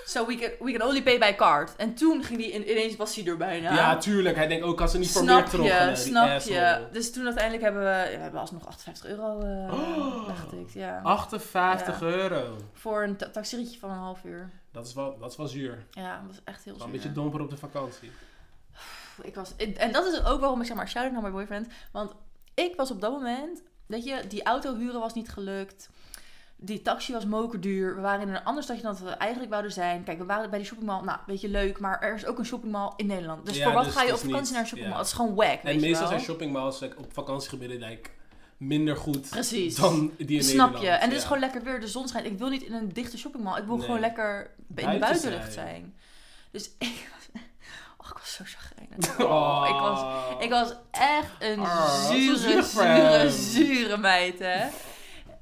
So 0.06 0.26
we 0.26 0.36
can, 0.36 0.50
we 0.66 0.72
can 0.72 0.88
only 0.88 1.04
pay 1.04 1.18
by 1.20 1.34
card. 1.36 1.76
En 1.76 1.94
toen 1.94 2.24
ging 2.24 2.40
die, 2.40 2.52
in- 2.52 2.70
ineens 2.72 2.96
was 2.96 3.16
hij 3.16 3.26
er 3.26 3.38
bijna. 3.38 3.74
Ja, 3.74 3.98
tuurlijk. 3.98 4.36
Hij 4.36 4.48
denkt 4.48 4.66
ook 4.66 4.82
als 4.82 4.92
ze 4.92 4.98
niet 4.98 5.12
voor 5.12 5.24
meer 5.24 5.32
Snap 5.34 5.46
troggelen. 5.46 5.98
snap 5.98 6.30
asshole. 6.30 6.56
je. 6.60 6.88
Dus 6.92 7.12
toen 7.12 7.26
uiteindelijk 7.26 7.64
hebben 7.64 7.82
we, 7.82 7.88
ja, 8.12 8.18
we 8.18 8.22
hebben 8.24 8.40
alsnog 8.40 8.68
58 8.68 9.06
euro 9.06 9.40
eh 9.42 9.74
Oh. 9.74 10.28
weggetikt. 10.28 10.74
Ja. 10.74 11.00
58 11.04 12.00
Ja. 12.00 12.06
euro. 12.06 12.56
Voor 12.74 13.04
een 13.04 13.16
ta- 13.18 13.30
taxirietje 13.30 13.80
van 13.80 13.90
een 13.90 13.98
half 13.98 14.24
uur. 14.24 14.52
Dat 14.72 14.88
is 14.88 14.94
wel, 14.94 15.18
dat 15.20 15.32
is 15.32 15.38
wel 15.38 15.48
zuur. 15.48 15.86
Ja, 15.92 16.16
dat 16.18 16.28
was 16.28 16.40
echt 16.44 16.64
heel 16.64 16.74
Wel 16.78 16.86
een 16.86 16.92
zuur. 16.92 17.02
beetje 17.02 17.16
domper 17.22 17.42
op 17.42 17.50
de 17.50 17.58
vakantie. 17.58 18.12
Ik 19.22 19.36
was, 19.36 19.56
en 19.78 19.92
dat 19.92 20.06
is 20.06 20.24
ook 20.26 20.40
waarom 20.40 20.60
ik 20.62 20.68
zeg 20.68 20.76
maar 20.76 20.88
shout-out 20.90 21.14
naar 21.14 21.22
mijn 21.22 21.34
boyfriend. 21.34 21.68
Want 21.92 22.12
ik 22.54 22.76
was 22.76 22.92
op 22.92 23.02
dat 23.02 23.12
moment, 23.12 23.62
weet 23.86 24.04
je, 24.04 24.22
die 24.28 24.44
auto 24.44 24.76
huren 24.76 25.00
was 25.00 25.14
niet 25.14 25.30
gelukt. 25.30 25.90
Die 26.56 26.82
taxi 26.82 27.14
was 27.14 27.26
mokerduur. 27.26 27.96
We 27.96 28.02
waren 28.02 28.28
in 28.28 28.36
een 28.36 28.44
ander 28.44 28.64
stadje 28.64 28.82
dan 28.82 28.92
dat 28.92 29.02
we 29.02 29.10
eigenlijk 29.10 29.52
wouden 29.52 29.72
zijn. 29.72 30.04
Kijk, 30.04 30.18
we 30.18 30.26
waren 30.26 30.50
bij 30.50 30.60
die 30.60 30.68
shoppingmall. 30.68 31.02
Nou, 31.04 31.18
weet 31.26 31.42
je, 31.42 31.50
leuk. 31.50 31.80
Maar 31.80 32.02
er 32.02 32.16
is 32.16 32.26
ook 32.26 32.38
een 32.40 32.46
shoppingmall 32.46 32.92
in 32.96 33.06
Nederland. 33.06 33.46
Dus 33.46 33.58
Ja, 33.58 33.64
voor 33.64 33.74
wat 33.74 33.84
dus 33.84 33.94
ga 33.94 34.02
je 34.04 34.12
op 34.14 34.18
vakantie 34.20 34.42
niet- 34.42 34.52
naar 34.52 34.60
een 34.62 34.66
shoppingmall? 34.68 34.98
ja. 34.98 35.04
Het 35.04 35.08
is 35.12 35.14
gewoon 35.14 35.36
wack, 35.36 35.48
weet 35.48 35.64
En 35.64 35.74
je 35.74 35.80
meestal 35.80 36.00
wel. 36.00 36.08
zijn 36.08 36.22
shoppingmalls 36.22 36.80
like, 36.80 36.98
op 36.98 37.14
vakantiegebieden 37.14 37.80
like, 37.90 38.10
minder 38.58 38.96
goed 38.98 39.30
Precies. 39.30 39.76
dan 39.76 40.12
die 40.18 40.38
in 40.38 40.44
Snap 40.44 40.68
je? 40.68 40.74
Nederland. 40.74 41.02
En 41.02 41.08
het 41.08 41.16
is 41.16 41.22
ja. 41.22 41.28
gewoon 41.28 41.42
lekker 41.42 41.64
weer. 41.64 41.80
De 41.80 41.88
zon 41.88 42.08
schijnt. 42.08 42.28
Ik 42.28 42.38
wil 42.38 42.50
niet 42.50 42.64
in 42.64 42.74
een 42.74 42.90
dichte 42.94 43.18
shoppingmall. 43.18 43.60
Ik 43.60 43.66
wil 43.66 43.76
Nee. 43.76 43.86
gewoon 43.86 44.00
lekker 44.00 44.42
in 44.58 44.64
de 44.68 44.74
Buiten 44.82 45.00
buitenlucht 45.00 45.54
zijn. 45.54 45.68
zijn. 45.68 45.96
Dus 46.52 46.66
ik 46.90 47.10
was... 47.14 47.42
Oh, 47.98 48.08
ik 48.10 48.18
was 48.18 48.34
zo 48.34 48.44
chagrijnig. 48.48 49.20
Oh. 49.20 49.32
Oh, 49.34 49.66
ik 49.70 49.80
was 49.80 50.44
Ik 50.44 50.50
was 50.50 50.74
echt 50.92 51.32
een 51.40 51.60
Ah, 51.60 52.06
zure, 52.10 52.64
zure, 52.64 53.30
zure 53.30 53.98
meid, 53.98 54.40
hè. 54.40 54.68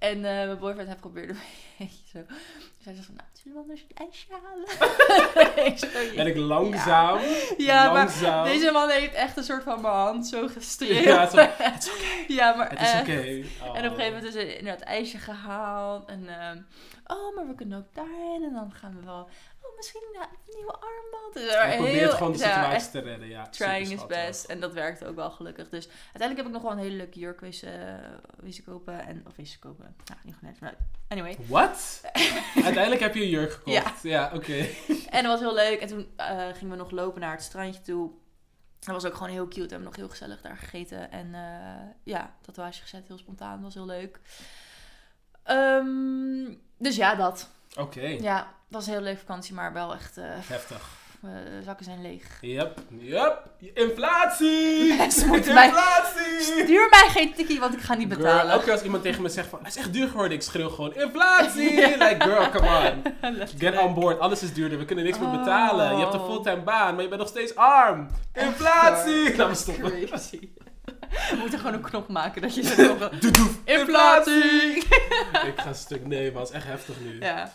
En 0.01 0.15
eh, 0.15 0.21
mijn 0.21 0.59
boyfriend 0.59 0.87
heeft 0.87 0.99
probeerde 0.99 1.33
een 1.33 1.39
beetje 1.77 2.03
zo... 2.11 2.19
Dus 2.77 2.85
hij 2.85 2.93
zei 2.93 3.05
van, 3.05 3.15
nou, 3.15 3.27
zullen 3.33 3.57
we 3.57 3.61
anders 3.63 3.85
een 3.87 4.05
ijsje 4.05 4.27
halen? 4.43 4.67
ik 6.07 6.15
En 6.15 6.27
ik 6.27 6.37
langzaam, 6.37 7.19
Ja, 7.57 7.83
maar 7.83 7.93
langzaam. 7.93 8.45
deze 8.45 8.71
man 8.71 8.89
heeft 8.89 9.13
echt 9.13 9.37
een 9.37 9.43
soort 9.43 9.63
van 9.63 9.81
mijn 9.81 9.93
hand 9.93 10.27
zo 10.27 10.47
gestreeld. 10.47 11.03
Ja, 11.03 11.29
zo, 11.29 11.47
Ja, 12.37 12.55
maar 12.55 12.69
het 12.69 12.81
is 12.81 12.93
oké. 12.99 13.43
Oh. 13.67 13.77
En 13.77 13.85
op 13.85 13.91
een 13.91 13.97
gegeven 13.97 14.05
moment 14.05 14.23
is 14.23 14.35
er 14.35 14.57
inderdaad 14.57 14.81
ijsje 14.87 15.17
gehaald. 15.17 16.09
En, 16.09 16.27
ehm, 16.27 16.57
oh, 17.07 17.35
maar 17.35 17.47
we 17.47 17.55
kunnen 17.55 17.77
ook 17.77 17.93
daarheen. 17.93 18.43
En 18.43 18.53
dan 18.53 18.71
gaan 18.73 18.95
we 18.99 19.05
wel, 19.05 19.29
misschien 19.81 20.01
een 20.13 20.55
nieuwe 20.55 20.71
armband. 20.73 21.33
Dus 21.33 21.53
Hij 21.53 21.75
probeert 21.75 21.99
heel- 21.99 22.09
gewoon 22.11 22.31
de 22.31 22.37
situatie 22.37 22.91
te 22.91 22.99
redden. 22.99 23.27
Ja, 23.27 23.49
trying 23.49 23.77
his 23.77 23.87
superschattig. 23.89 24.25
best. 24.27 24.43
En 24.45 24.59
dat 24.59 24.73
werkte 24.73 25.07
ook 25.07 25.15
wel 25.15 25.31
gelukkig. 25.31 25.69
Dus 25.69 25.87
uiteindelijk 25.87 26.37
heb 26.37 26.45
ik 26.45 26.51
nog 26.51 26.61
wel 26.61 26.71
een 26.71 26.77
hele 26.77 26.95
leuke 26.95 27.19
jurk 27.19 27.39
wezen, 27.39 27.97
eh, 28.43 28.65
kopen. 28.65 28.99
En, 29.07 29.23
of 29.27 29.35
wezen 29.35 29.59
kopen. 29.59 29.95
Nou, 30.05 30.19
niet 30.23 30.35
gewoon 30.35 30.51
net. 30.51 30.61
Maar 30.61 30.75
anyway. 31.07 31.37
Wat? 31.47 32.01
Uiteindelijk 32.55 33.01
heb 33.01 33.15
je 33.15 33.21
een 33.21 33.29
jurk 33.29 33.51
gekocht. 33.51 33.73
Ja. 33.75 33.93
Ja, 34.01 34.31
oké. 34.33 34.67
En 35.09 35.23
dat 35.23 35.31
was 35.31 35.39
heel 35.39 35.53
leuk. 35.53 35.79
En 35.79 35.87
toen 35.87 36.11
eh, 36.15 36.47
gingen 36.53 36.69
we 36.69 36.75
nog 36.75 36.91
lopen 36.91 37.21
naar 37.21 37.31
het 37.31 37.41
strandje 37.43 37.81
toe. 37.81 38.11
Dat 38.79 38.93
was 38.93 39.05
ook 39.05 39.13
gewoon 39.13 39.31
heel 39.31 39.47
cute. 39.47 39.61
We 39.61 39.67
hebben 39.67 39.83
nog 39.87 39.95
heel 39.95 40.09
gezellig 40.09 40.41
daar 40.41 40.57
gegeten. 40.57 41.11
En 41.11 41.33
eh, 41.33 41.89
ja, 42.03 42.35
tatoeage 42.41 42.81
gezet. 42.81 43.07
Heel 43.07 43.17
spontaan. 43.17 43.53
Dat 43.55 43.63
was 43.63 43.73
heel 43.73 43.85
leuk. 43.85 44.19
Ehm, 45.43 46.53
dus 46.77 46.95
ja, 46.95 47.15
dat. 47.15 47.49
Oké. 47.79 48.01
Ja, 48.21 48.37
het 48.37 48.45
was 48.69 48.85
een 48.87 48.93
heel 48.93 49.01
leuke 49.01 49.19
vakantie. 49.19 49.53
Maar 49.53 49.73
wel 49.73 49.93
echt... 49.93 50.17
eh 50.17 50.23
Heftig. 50.27 50.81
mijn 51.21 51.63
zakken 51.63 51.85
zijn 51.85 52.01
leeg. 52.01 52.23
Yep. 52.41 52.79
Yep. 52.99 53.49
Inflatie! 53.73 54.93
Moeten 55.27 55.53
mij- 55.53 55.65
Inflatie! 55.67 56.39
Stuur 56.41 56.87
mij 56.89 57.05
geen 57.09 57.33
tikkie, 57.33 57.59
want 57.59 57.73
ik 57.73 57.79
ga 57.81 57.93
niet 57.93 58.07
Girl, 58.13 58.23
betalen. 58.23 58.51
elke 58.51 58.63
keer 58.63 58.73
als 58.73 58.81
iemand 58.83 59.03
tegen 59.03 59.21
me 59.21 59.29
zegt 59.29 59.47
van, 59.47 59.59
het 59.59 59.67
is 59.67 59.75
echt 59.75 59.93
duur 59.93 60.07
geworden, 60.07 60.31
ik 60.37 60.41
schreeuw 60.43 60.69
gewoon, 60.69 60.95
inflatie! 60.95 61.75
Like, 62.03 62.15
girl, 62.19 62.49
come 62.49 62.67
on. 63.21 63.47
Get 63.57 63.77
on 63.79 63.93
board, 63.93 64.19
alles 64.19 64.43
is 64.43 64.53
duurder, 64.53 64.77
we 64.77 64.85
kunnen 64.85 65.05
niks 65.05 65.19
meer 65.19 65.31
betalen. 65.31 65.93
Je 65.95 66.01
hebt 66.01 66.13
een 66.13 66.19
Oh. 66.19 66.25
fulltime 66.29 66.61
baan, 66.61 66.93
maar 66.93 67.03
je 67.03 67.09
bent 67.09 67.21
nog 67.21 67.29
steeds 67.29 67.55
arm. 67.55 68.07
Inflatie! 68.33 69.35
Laat 69.35 69.47
me 69.47 69.55
stoppen. 69.55 70.09
We 71.29 71.35
moeten 71.39 71.59
gewoon 71.59 71.73
een 71.73 71.81
knop 71.81 72.07
maken 72.07 72.41
dat 72.41 72.55
je 72.55 72.63
zo 72.75 72.97
nog... 72.97 73.09
Doe, 73.09 73.31
doe. 73.31 73.49
Inflatie! 73.65 74.75
Ik 75.47 75.53
ga 75.55 75.73
stuk, 75.73 76.05
nee, 76.07 76.31
maar 76.31 76.39
het 76.41 76.49
is 76.49 76.55
echt 76.55 76.65
heftig 76.65 76.95
nu. 76.99 77.19
Ja. 77.19 77.51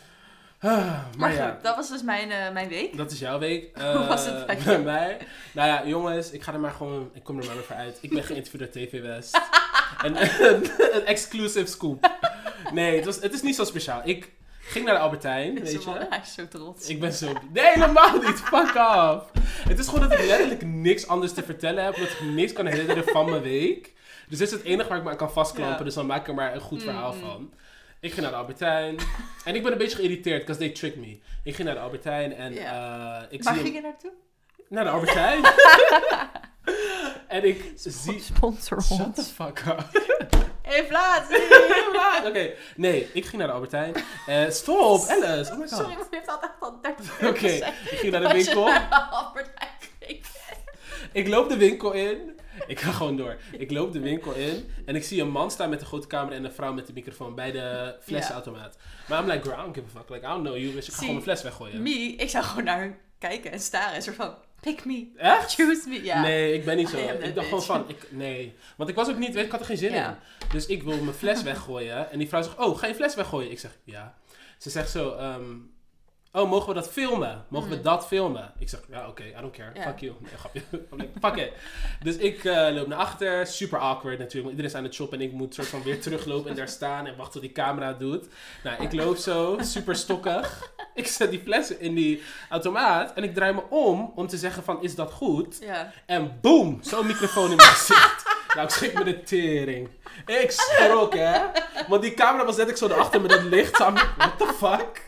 Ah, 0.60 0.98
Maar 1.16 1.28
goed, 1.30 1.38
ja, 1.38 1.58
dat 1.62 1.76
was 1.76 1.88
dus 1.88 2.02
mijn, 2.02 2.30
eh, 2.30 2.52
mijn 2.52 2.68
week. 2.68 2.96
dat 2.96 3.10
is 3.10 3.18
jouw 3.18 3.38
week. 3.38 3.78
Hoe 3.96 4.06
was 4.06 4.24
het 4.24 4.34
Eh, 4.34 4.46
bij 4.46 4.58
bij 4.64 4.78
mij? 4.82 5.18
Nou 5.52 5.68
ja, 5.68 5.86
jongens, 5.86 6.30
ik 6.30 6.42
ga 6.42 6.52
er 6.52 6.60
maar 6.60 6.70
gewoon, 6.72 7.10
ik 7.14 7.22
kom 7.24 7.38
er 7.38 7.44
maar 7.46 7.54
weer 7.54 7.64
voor 7.64 7.76
uit. 7.76 7.98
Ik 8.00 8.10
ben 8.10 8.22
geïnterviewd 8.24 8.60
door 8.74 8.82
TV 8.86 9.00
West. 9.02 9.40
een, 10.04 10.16
een, 10.44 10.70
een 10.92 11.04
exclusive 11.06 11.66
scoop. 11.66 12.10
Nee, 12.72 12.96
het, 12.96 13.04
was, 13.04 13.20
het 13.20 13.32
is 13.32 13.42
niet 13.42 13.54
zo 13.56 13.64
speciaal. 13.64 14.00
Ik 14.04 14.30
ging 14.66 14.84
naar 14.84 14.94
de 14.94 15.00
Albertijn, 15.00 15.54
weet 15.62 15.84
man, 15.86 15.94
je. 15.98 16.06
hij 16.10 16.20
is 16.22 16.34
zo 16.38 16.48
trots. 16.48 16.88
Ik 16.88 17.00
ben 17.00 17.12
zo... 17.12 17.32
Nee, 17.52 17.64
helemaal 17.72 18.12
niet. 18.18 18.40
Fuck 18.40 18.74
off. 18.74 19.30
Het 19.68 19.78
is 19.78 19.88
gewoon 19.88 20.08
dat 20.08 20.18
ik 20.18 20.26
letterlijk 20.26 20.62
niks 20.64 21.06
anders 21.08 21.32
te 21.32 21.42
vertellen 21.42 21.84
heb. 21.84 21.96
Dat 21.96 22.08
ik 22.10 22.20
niks 22.20 22.52
kan 22.52 22.66
herinneren 22.66 23.04
van 23.04 23.30
mijn 23.30 23.42
week. 23.42 23.94
Dus 24.28 24.38
dit 24.38 24.48
is 24.48 24.54
het 24.54 24.62
enige 24.62 24.88
waar 24.88 24.98
ik 24.98 25.04
me 25.04 25.10
aan 25.10 25.16
kan 25.16 25.32
vastklampen. 25.32 25.78
Ja. 25.78 25.84
Dus 25.84 25.94
dan 25.94 26.06
maak 26.06 26.20
ik 26.20 26.28
er 26.28 26.34
maar 26.34 26.54
een 26.54 26.60
goed 26.60 26.82
verhaal 26.82 27.12
Mm, 27.12 27.18
mm. 27.20 27.24
van. 27.28 27.52
Ik 28.00 28.10
ging 28.12 28.22
naar 28.22 28.30
de 28.30 28.36
Albertijn. 28.36 28.96
en 29.44 29.54
ik 29.54 29.62
ben 29.62 29.72
een 29.72 29.78
beetje 29.78 29.96
geïrriteerd, 29.96 30.40
because 30.40 30.58
they 30.60 30.70
tricked 30.70 31.00
me. 31.00 31.18
Ik 31.44 31.54
ging 31.54 31.66
naar 31.68 31.76
de 31.76 31.82
Albertijn 31.82 32.34
en 32.34 32.52
eh, 32.56 33.22
ik 33.30 33.42
Waar 33.42 33.54
zie 33.54 33.62
ging 33.62 33.74
hem- 33.74 33.74
je 33.74 33.80
naartoe? 33.80 34.12
naar 34.68 34.84
de 34.84 34.90
Albertijn. 34.90 35.44
en 37.28 37.44
ik 37.44 37.72
zie... 37.76 38.20
Sponsor 38.20 38.82
Shut 38.82 39.14
the 39.14 39.22
fuck 39.22 39.62
up. 39.68 39.84
Inflatie! 40.74 41.42
Oké, 42.28 42.54
nee, 42.76 43.08
ik 43.12 43.24
ging 43.24 43.36
naar 43.36 43.46
de 43.46 43.52
Albertijn. 43.52 43.94
Eh, 44.26 44.50
stop, 44.50 45.06
Alice. 45.08 45.52
Oh 45.52 45.58
my 45.58 45.68
god. 45.68 45.78
Sorry, 45.78 45.94
maar 45.94 46.06
je 46.10 46.16
hebt 46.16 46.28
altijd 46.28 46.52
al 46.60 46.80
30 46.80 47.20
Oké, 47.30 47.46
ik 47.46 47.98
ging 47.98 48.12
naar 48.12 48.20
de 48.20 48.32
winkel. 48.32 48.68
Ik 49.98 50.24
Ik 51.12 51.28
loop 51.28 51.48
de 51.48 51.56
winkel 51.56 51.92
in. 51.92 52.40
Ik 52.66 52.80
ga 52.80 52.90
gewoon 52.90 53.16
door. 53.16 53.36
Ik 53.52 53.70
loop 53.70 53.92
de 53.92 54.00
winkel 54.00 54.32
in 54.32 54.70
en 54.86 54.96
ik 54.96 55.04
zie 55.04 55.20
een 55.20 55.30
man 55.30 55.50
staan 55.50 55.70
met 55.70 55.80
een 55.80 55.86
grote 55.86 56.06
camera 56.06 56.36
en 56.36 56.44
een 56.44 56.52
vrouw 56.52 56.72
met 56.72 56.86
de 56.86 56.92
microfoon 56.92 57.34
bij 57.34 57.52
de 57.52 57.96
flessenautomaat. 58.00 58.76
Maar 59.08 59.22
I'm 59.22 59.30
like, 59.30 59.42
girl, 59.42 59.58
I 59.58 59.62
don't 59.62 59.74
give 59.74 59.86
a 59.86 59.98
fuck. 59.98 60.08
Like, 60.08 60.26
I 60.26 60.28
don't 60.28 60.42
know 60.42 60.56
you, 60.56 60.72
dus 60.72 60.86
ik 60.86 60.92
ga 60.92 60.98
gewoon 60.98 61.12
mijn 61.12 61.24
fles 61.24 61.42
weggooien. 61.42 61.82
Me, 61.82 62.14
ik 62.16 62.30
zou 62.30 62.44
gewoon 62.44 62.64
naar 62.64 62.98
kijken 63.18 63.52
en 63.52 63.60
staren. 63.60 63.94
En 63.94 64.02
soort 64.02 64.16
van, 64.16 64.34
Pick 64.66 64.84
me. 64.84 65.06
Echt? 65.16 65.54
Choose 65.54 65.88
me. 65.88 66.04
Ja. 66.04 66.20
Nee, 66.22 66.52
ik 66.54 66.64
ben 66.64 66.76
niet 66.76 66.88
zo. 66.88 66.96
Ik 66.96 67.34
dacht 67.34 67.46
gewoon 67.48 67.62
van, 67.62 67.84
ik, 67.88 68.06
nee. 68.10 68.54
Want 68.76 68.90
ik 68.90 68.96
was 68.96 69.08
ook 69.08 69.18
niet, 69.18 69.34
weet, 69.34 69.44
ik 69.44 69.50
had 69.50 69.60
er 69.60 69.66
geen 69.66 69.76
zin 69.76 69.92
Ja. 69.92 70.08
in. 70.08 70.16
Dus 70.52 70.66
ik 70.66 70.82
wil 70.82 70.96
mijn 71.02 71.16
fles 71.16 71.42
weggooien. 71.42 72.10
En 72.10 72.18
die 72.18 72.28
vrouw 72.28 72.42
zegt, 72.42 72.58
oh, 72.58 72.78
ga 72.78 72.86
je 72.86 72.94
fles 72.94 73.14
weggooien? 73.14 73.50
Ik 73.50 73.58
zeg, 73.58 73.78
ja. 73.84 74.14
Ze 74.58 74.70
zegt 74.70 74.90
zo, 74.90 75.14
ehm, 75.16 75.44
oh, 76.42 76.50
mogen 76.50 76.68
we 76.68 76.74
dat 76.74 76.88
filmen? 76.90 77.44
Mogen 77.48 77.68
we 77.68 77.74
Mhm. 77.74 77.84
dat 77.84 78.06
filmen? 78.06 78.52
Ik 78.58 78.68
zeg, 78.68 78.80
ja, 78.90 79.08
oké, 79.08 79.22
I 79.22 79.40
don't 79.40 79.56
care. 79.56 79.72
Fuck 79.82 79.98
you. 79.98 80.14
Nee, 80.20 80.30
grapje. 80.38 80.62
Fuck 81.22 81.36
it. 81.36 81.52
Dus 82.02 82.16
ik 82.16 82.44
eh, 82.44 82.74
loop 82.74 82.86
naar 82.86 82.98
achter. 82.98 83.46
Super 83.46 83.78
awkward 83.78 84.18
natuurlijk. 84.18 84.32
Want 84.32 84.48
iedereen 84.50 84.70
is 84.70 84.74
aan 84.76 84.84
het 84.84 84.94
shoppen 84.94 85.18
en 85.18 85.24
ik 85.24 85.32
moet 85.32 85.54
soort 85.54 85.66
van 85.68 85.82
weer 85.82 86.00
teruglopen 86.00 86.50
en 86.50 86.56
daar 86.56 86.68
staan 86.68 87.06
en 87.06 87.16
wachten 87.16 87.32
tot 87.32 87.42
die 87.42 87.52
camera 87.52 87.92
doet. 87.92 88.24
Nou, 88.64 88.82
ik 88.82 88.92
loop 88.92 89.16
zo, 89.16 89.56
super 89.60 89.96
stokkig. 89.96 90.62
Ik 90.94 91.06
zet 91.06 91.30
die 91.30 91.40
flessen 91.44 91.80
in 91.80 91.94
die 91.94 92.22
automaat 92.50 93.12
en 93.12 93.22
ik 93.24 93.34
draai 93.34 93.52
me 93.52 93.62
om 93.70 94.12
om 94.14 94.26
te 94.26 94.36
zeggen 94.36 94.62
van, 94.62 94.82
is 94.82 94.94
dat 94.94 95.12
goed? 95.12 95.58
En 96.06 96.38
boom, 96.40 96.78
zo'n 96.82 97.06
microfoon 97.06 97.50
in 97.50 97.56
mijn 97.56 97.68
gezicht. 97.78 98.24
Nou, 98.54 98.66
ik 98.66 98.70
schrik 98.74 98.94
me 98.98 99.04
de 99.04 99.22
tering. 99.22 99.88
Ik 100.26 100.50
schrok, 100.50 101.14
hè. 101.14 101.40
Want 101.88 102.02
die 102.02 102.14
camera 102.14 102.44
was 102.44 102.56
net 102.56 102.68
ik 102.68 102.76
zo 102.76 102.86
erachter 102.86 103.20
met 103.20 103.30
dat 103.30 103.42
licht. 103.42 103.78
Like, 103.78 104.06
what 104.16 104.38
the 104.38 104.52
fuck? 104.58 105.02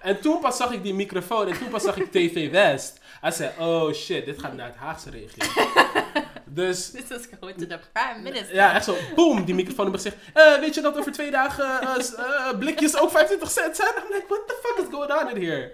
En 0.00 0.20
toen 0.20 0.40
pas 0.40 0.56
zag 0.56 0.72
ik 0.72 0.82
die 0.82 0.94
microfoon 0.94 1.48
en 1.48 1.58
toen 1.58 1.68
pas 1.68 1.82
zag 1.82 1.96
ik 1.96 2.10
TV 2.12 2.50
West. 2.50 2.98
Hij 3.20 3.30
zei, 3.30 3.50
oh 3.58 3.92
shit, 3.92 4.24
dit 4.24 4.38
gaat 4.40 4.54
naar 4.54 4.66
het 4.66 4.76
Haagse 4.76 5.10
regio. 5.10 5.44
Dus 6.44 6.90
This 6.90 7.10
is 7.18 7.26
going 7.40 7.58
to 7.58 7.66
the 7.66 7.78
prime 7.92 8.22
minister. 8.22 8.54
ja, 8.54 8.74
echt 8.74 8.84
zo, 8.84 8.96
boom, 9.14 9.44
die 9.44 9.54
microfoon 9.54 9.84
in 9.84 9.90
mijn 9.90 10.02
gezicht. 10.02 10.16
Eh, 10.34 10.58
weet 10.60 10.74
je 10.74 10.80
dat 10.80 10.98
over 10.98 11.12
twee 11.12 11.30
dagen 11.30 12.04
s- 12.04 12.14
eh, 12.14 12.58
blikjes 12.58 12.96
ook 12.98 13.10
25 13.10 13.50
cent 13.50 13.76
zijn? 13.76 13.88
I'm 13.88 14.12
like, 14.14 14.24
what 14.28 14.48
the 14.48 14.58
fuck 14.62 14.84
is 14.86 14.92
going 14.94 15.12
on 15.22 15.36
in 15.36 15.48
here? 15.48 15.72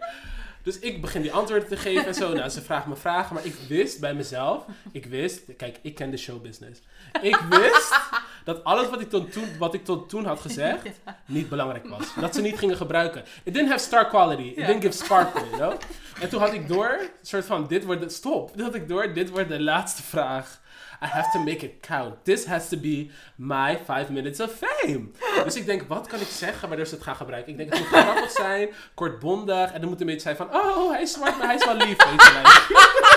Dus 0.63 0.79
ik 0.79 1.01
begin 1.01 1.23
die 1.23 1.33
antwoorden 1.33 1.69
te 1.69 1.77
geven 1.77 2.07
en 2.07 2.15
zo. 2.15 2.33
Nou, 2.33 2.49
ze 2.49 2.63
vraagt 2.63 2.87
me 2.87 2.97
vragen, 2.97 3.35
maar 3.35 3.45
ik 3.45 3.55
wist 3.69 4.01
bij 4.01 4.15
mezelf, 4.15 4.65
ik 4.93 5.07
wist, 5.07 5.41
kijk, 5.57 5.77
ik 5.83 5.95
ken 5.95 6.11
de 6.11 6.17
showbusiness. 6.17 6.81
Ik 7.23 7.37
wist 7.51 7.95
dat 8.45 8.65
alles 8.65 8.89
wat 8.89 9.01
ik 9.01 9.11
tot 9.11 9.33
toen, 9.33 9.49
wat 9.59 9.75
ik 9.75 9.85
tot 9.85 10.09
toen 10.09 10.25
had 10.25 10.41
gezegd, 10.41 10.83
niet 11.27 11.49
belangrijk 11.49 11.89
was. 11.89 12.15
Dat 12.21 12.35
ze 12.35 12.41
niet 12.41 12.59
gingen 12.59 12.77
gebruiken. 12.77 13.25
It 13.43 13.55
didn't 13.55 13.69
have 13.71 13.85
star 13.85 14.09
quality. 14.09 14.49
It 14.49 14.67
didn't 14.67 14.83
give 14.83 15.05
sparkle, 15.05 15.41
you 15.41 15.57
know? 15.57 15.81
En 16.21 16.29
toen 16.29 16.41
had 16.41 16.53
ik 16.53 16.69
door, 16.69 17.01
soort 17.23 17.45
van, 17.45 17.67
dit 17.67 17.85
wordt 17.85 18.01
de, 18.01 18.09
stop. 18.09 18.57
Toen 18.57 18.65
had 18.65 18.75
ik 18.75 18.89
door, 18.89 19.13
dit 19.13 19.31
wordt 19.31 19.49
de 19.49 19.61
laatste 19.61 20.03
vraag. 20.03 20.63
I 21.03 21.07
have 21.07 21.31
to 21.33 21.39
make 21.39 21.65
it 21.65 21.81
count. 21.81 22.25
This 22.25 22.47
has 22.47 22.69
to 22.69 22.77
be 22.77 23.11
my 23.37 23.79
five 23.85 24.13
minutes 24.13 24.41
of 24.41 24.53
fame. 24.53 25.11
Dus 25.45 25.57
ik 25.57 25.67
denk, 25.67 25.83
wat 25.89 26.07
kan 26.07 26.21
ik 26.21 26.27
zeggen 26.27 26.69
waardoor 26.69 26.87
ze 26.87 26.95
het 26.95 27.05
gaan 27.05 27.17
gebruiken? 27.17 27.53
Ik 27.53 27.59
denk, 27.59 27.71
het 27.71 27.79
moet 27.79 27.89
grappig 27.89 28.31
zijn, 28.31 28.69
kortbondig. 28.95 29.73
En 29.73 29.81
dan 29.81 29.89
moet 29.89 30.01
een 30.01 30.07
beetje 30.07 30.23
zijn 30.23 30.37
van, 30.37 30.55
oh, 30.55 30.91
hij 30.91 31.03
is 31.03 31.13
zwart, 31.13 31.39
maar 31.39 31.47
hij 31.47 31.57
is 31.57 31.65
wel 31.65 31.77
lief. 31.77 32.05
Weet 32.05 32.23
je 32.23 33.14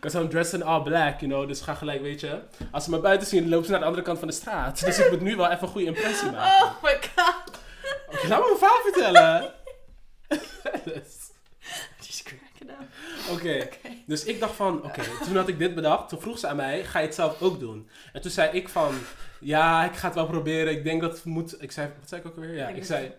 wel. 0.00 0.10
Because 0.10 0.18
I'm 0.18 0.28
dressed 0.28 0.60
in 0.60 0.66
all 0.66 0.82
black, 0.82 1.20
you 1.20 1.32
know. 1.32 1.48
Dus 1.48 1.60
ga 1.60 1.74
gelijk, 1.74 2.02
weet 2.02 2.20
je. 2.20 2.38
Als 2.70 2.84
ze 2.84 2.90
me 2.90 2.98
buiten 2.98 3.26
zien, 3.28 3.48
lopen 3.48 3.64
ze 3.64 3.70
naar 3.70 3.80
de 3.80 3.86
andere 3.86 4.04
kant 4.04 4.18
van 4.18 4.28
de 4.28 4.34
straat. 4.34 4.84
Dus 4.84 4.98
ik 4.98 5.10
moet 5.10 5.20
nu 5.20 5.36
wel 5.36 5.50
even 5.50 5.62
een 5.62 5.68
goede 5.68 5.86
impressie 5.86 6.30
maken. 6.32 6.66
Oh 6.66 6.82
my 6.82 6.98
god. 7.16 7.58
Oké, 8.08 8.28
laat 8.28 8.38
me 8.40 8.44
mijn 8.46 8.58
verhaal 8.58 8.82
vertellen. 8.82 9.52
Dus, 10.84 11.16
Just 12.00 12.22
cracking 12.22 12.70
up. 12.70 12.86
Oké, 13.30 13.68
dus 14.06 14.24
ik 14.24 14.40
dacht 14.40 14.54
van, 14.54 14.84
oké, 14.84 15.02
toen 15.24 15.36
had 15.36 15.48
ik 15.48 15.58
dit 15.58 15.74
bedacht. 15.74 16.08
Toen 16.08 16.20
vroeg 16.20 16.38
ze 16.38 16.46
aan 16.46 16.56
mij, 16.56 16.84
ga 16.84 16.98
je 16.98 17.06
het 17.06 17.14
zelf 17.14 17.42
ook 17.42 17.60
doen? 17.60 17.88
En 18.12 18.20
toen 18.20 18.30
zei 18.30 18.50
ik 18.50 18.68
van, 18.68 18.94
ja, 19.40 19.84
ik 19.84 19.96
ga 19.96 20.06
het 20.06 20.14
wel 20.14 20.26
proberen. 20.26 20.72
Ik 20.72 20.84
denk 20.84 21.00
dat 21.00 21.12
het 21.12 21.24
moet... 21.24 21.62
Ik 21.62 21.72
zei, 21.72 21.88
wat 22.00 22.08
zei 22.08 22.20
ik 22.20 22.26
ook 22.26 22.34
alweer? 22.34 22.54
Ja, 22.54 22.68
ik 22.68 22.84
zei, 22.84 23.12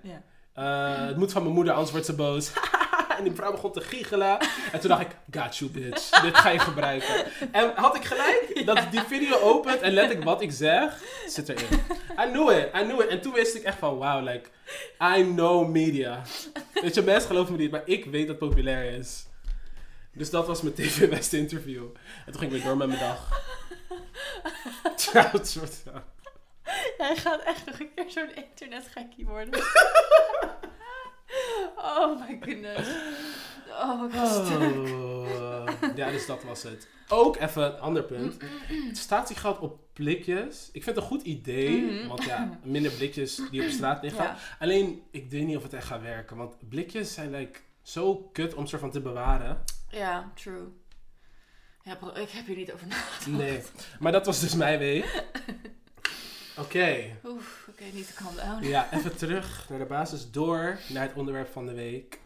eh, 0.53 1.05
het 1.05 1.17
moet 1.17 1.31
van 1.31 1.41
mijn 1.43 1.55
moeder, 1.55 1.73
anders 1.73 1.91
wordt 1.91 2.05
ze 2.05 2.15
boos. 2.15 2.51
en 3.21 3.27
die 3.27 3.35
vrouw 3.35 3.51
begon 3.51 3.71
te 3.71 3.81
giechelen. 3.81 4.37
En 4.71 4.79
toen 4.79 4.89
dacht 4.89 5.01
ik, 5.01 5.15
got 5.31 5.57
you 5.57 5.71
bitch. 5.71 6.21
Dit 6.21 6.37
ga 6.37 6.49
je 6.49 6.59
gebruiken. 6.59 7.25
En 7.51 7.71
had 7.75 7.95
ik 7.95 8.05
gelijk 8.05 8.53
dat 8.65 8.91
die 8.91 9.01
video 9.01 9.39
opent 9.39 9.81
en 9.81 9.91
let 9.91 10.11
ik 10.11 10.23
wat 10.23 10.41
ik 10.41 10.51
zeg, 10.51 11.01
zit 11.27 11.49
erin. 11.49 11.67
I 12.19 12.31
knew 12.31 12.49
it, 12.49 12.69
I 12.75 12.83
knew 12.83 13.01
it. 13.01 13.07
En 13.07 13.21
toen 13.21 13.33
wist 13.33 13.55
ik 13.55 13.63
echt 13.63 13.77
van, 13.77 13.95
wow, 13.95 14.23
like, 14.27 14.49
I 15.17 15.23
know 15.23 15.69
media. 15.69 16.21
Weet 16.73 16.95
je, 16.95 17.01
mensen 17.01 17.27
geloven 17.27 17.53
me 17.53 17.59
niet, 17.59 17.71
maar 17.71 17.83
ik 17.85 18.05
weet 18.05 18.27
dat 18.27 18.39
het 18.39 18.49
populair 18.49 18.93
is. 18.93 19.25
Dus 20.13 20.29
dat 20.29 20.47
was 20.47 20.61
mijn 20.61 20.75
TV 20.75 21.09
West 21.09 21.33
interview. 21.33 21.83
En 22.25 22.31
toen 22.31 22.39
ging 22.39 22.51
ik 22.51 22.57
weer 22.57 22.67
door 22.67 22.77
met 22.77 22.87
mijn 22.87 22.99
dag. 22.99 23.39
Ja, 25.13 25.29
het 25.31 25.47
soort 25.47 25.81
van. 25.83 26.03
Jij 26.97 27.15
gaat 27.15 27.41
echt 27.43 27.65
nog 27.65 27.79
een 27.79 27.93
keer 27.95 28.11
zo'n 28.11 28.35
internetgekkie 28.35 29.25
worden. 29.25 29.59
oh 31.77 32.19
my 32.19 32.37
goodness. 32.41 32.87
Oh. 33.69 34.03
Oh, 35.41 35.67
ja, 35.95 36.09
dus 36.09 36.25
dat 36.25 36.43
was 36.43 36.63
het. 36.63 36.87
Ook 37.07 37.37
even 37.37 37.63
een 37.63 37.79
ander 37.79 38.03
punt. 38.03 38.37
Statiegeld 38.91 39.59
op 39.59 39.79
blikjes. 39.93 40.69
Ik 40.71 40.83
vind 40.83 40.95
het 40.95 41.05
een 41.05 41.11
goed 41.11 41.21
idee. 41.21 41.81
Mhm. 41.81 42.07
Want 42.07 42.23
ja, 42.23 42.59
minder 42.63 42.91
blikjes 42.91 43.41
die 43.51 43.63
op 43.63 43.69
straat 43.69 44.03
liggen. 44.03 44.23
Ja. 44.23 44.37
Alleen, 44.59 45.01
ik 45.11 45.29
weet 45.29 45.45
niet 45.45 45.57
of 45.57 45.63
het 45.63 45.73
echt 45.73 45.87
gaat 45.87 46.01
werken. 46.01 46.37
Want 46.37 46.69
blikjes 46.69 47.13
zijn 47.13 47.31
like, 47.31 47.59
zo 47.81 48.29
kut 48.33 48.53
om 48.53 48.65
soort 48.67 48.81
van 48.81 48.91
te 48.91 49.01
bewaren. 49.01 49.63
ja, 49.89 50.31
true. 50.35 50.67
Ja, 51.83 51.95
bro, 51.95 52.09
ik 52.13 52.29
heb 52.29 52.45
hier 52.45 52.55
niet 52.55 52.71
over 52.71 52.87
nagedacht. 52.87 53.27
Nee. 53.27 53.61
Maar 53.99 54.11
dat 54.11 54.25
was 54.25 54.39
dus 54.39 54.55
mijn 54.55 54.79
week. 54.79 55.05
Oké. 56.57 57.17
Oef, 57.25 57.67
oké, 57.69 57.83
niet 57.93 58.07
te 58.07 58.13
calm 58.23 58.35
down. 58.35 58.63
Ja, 58.67 58.93
even 58.93 59.15
terug 59.17 59.69
naar 59.69 59.79
de 59.79 59.85
basis. 59.85 60.31
Door 60.31 60.77
naar 60.89 61.07
het 61.07 61.13
onderwerp 61.15 61.51
van 61.51 61.65
de 61.65 61.73
week. 61.73 62.19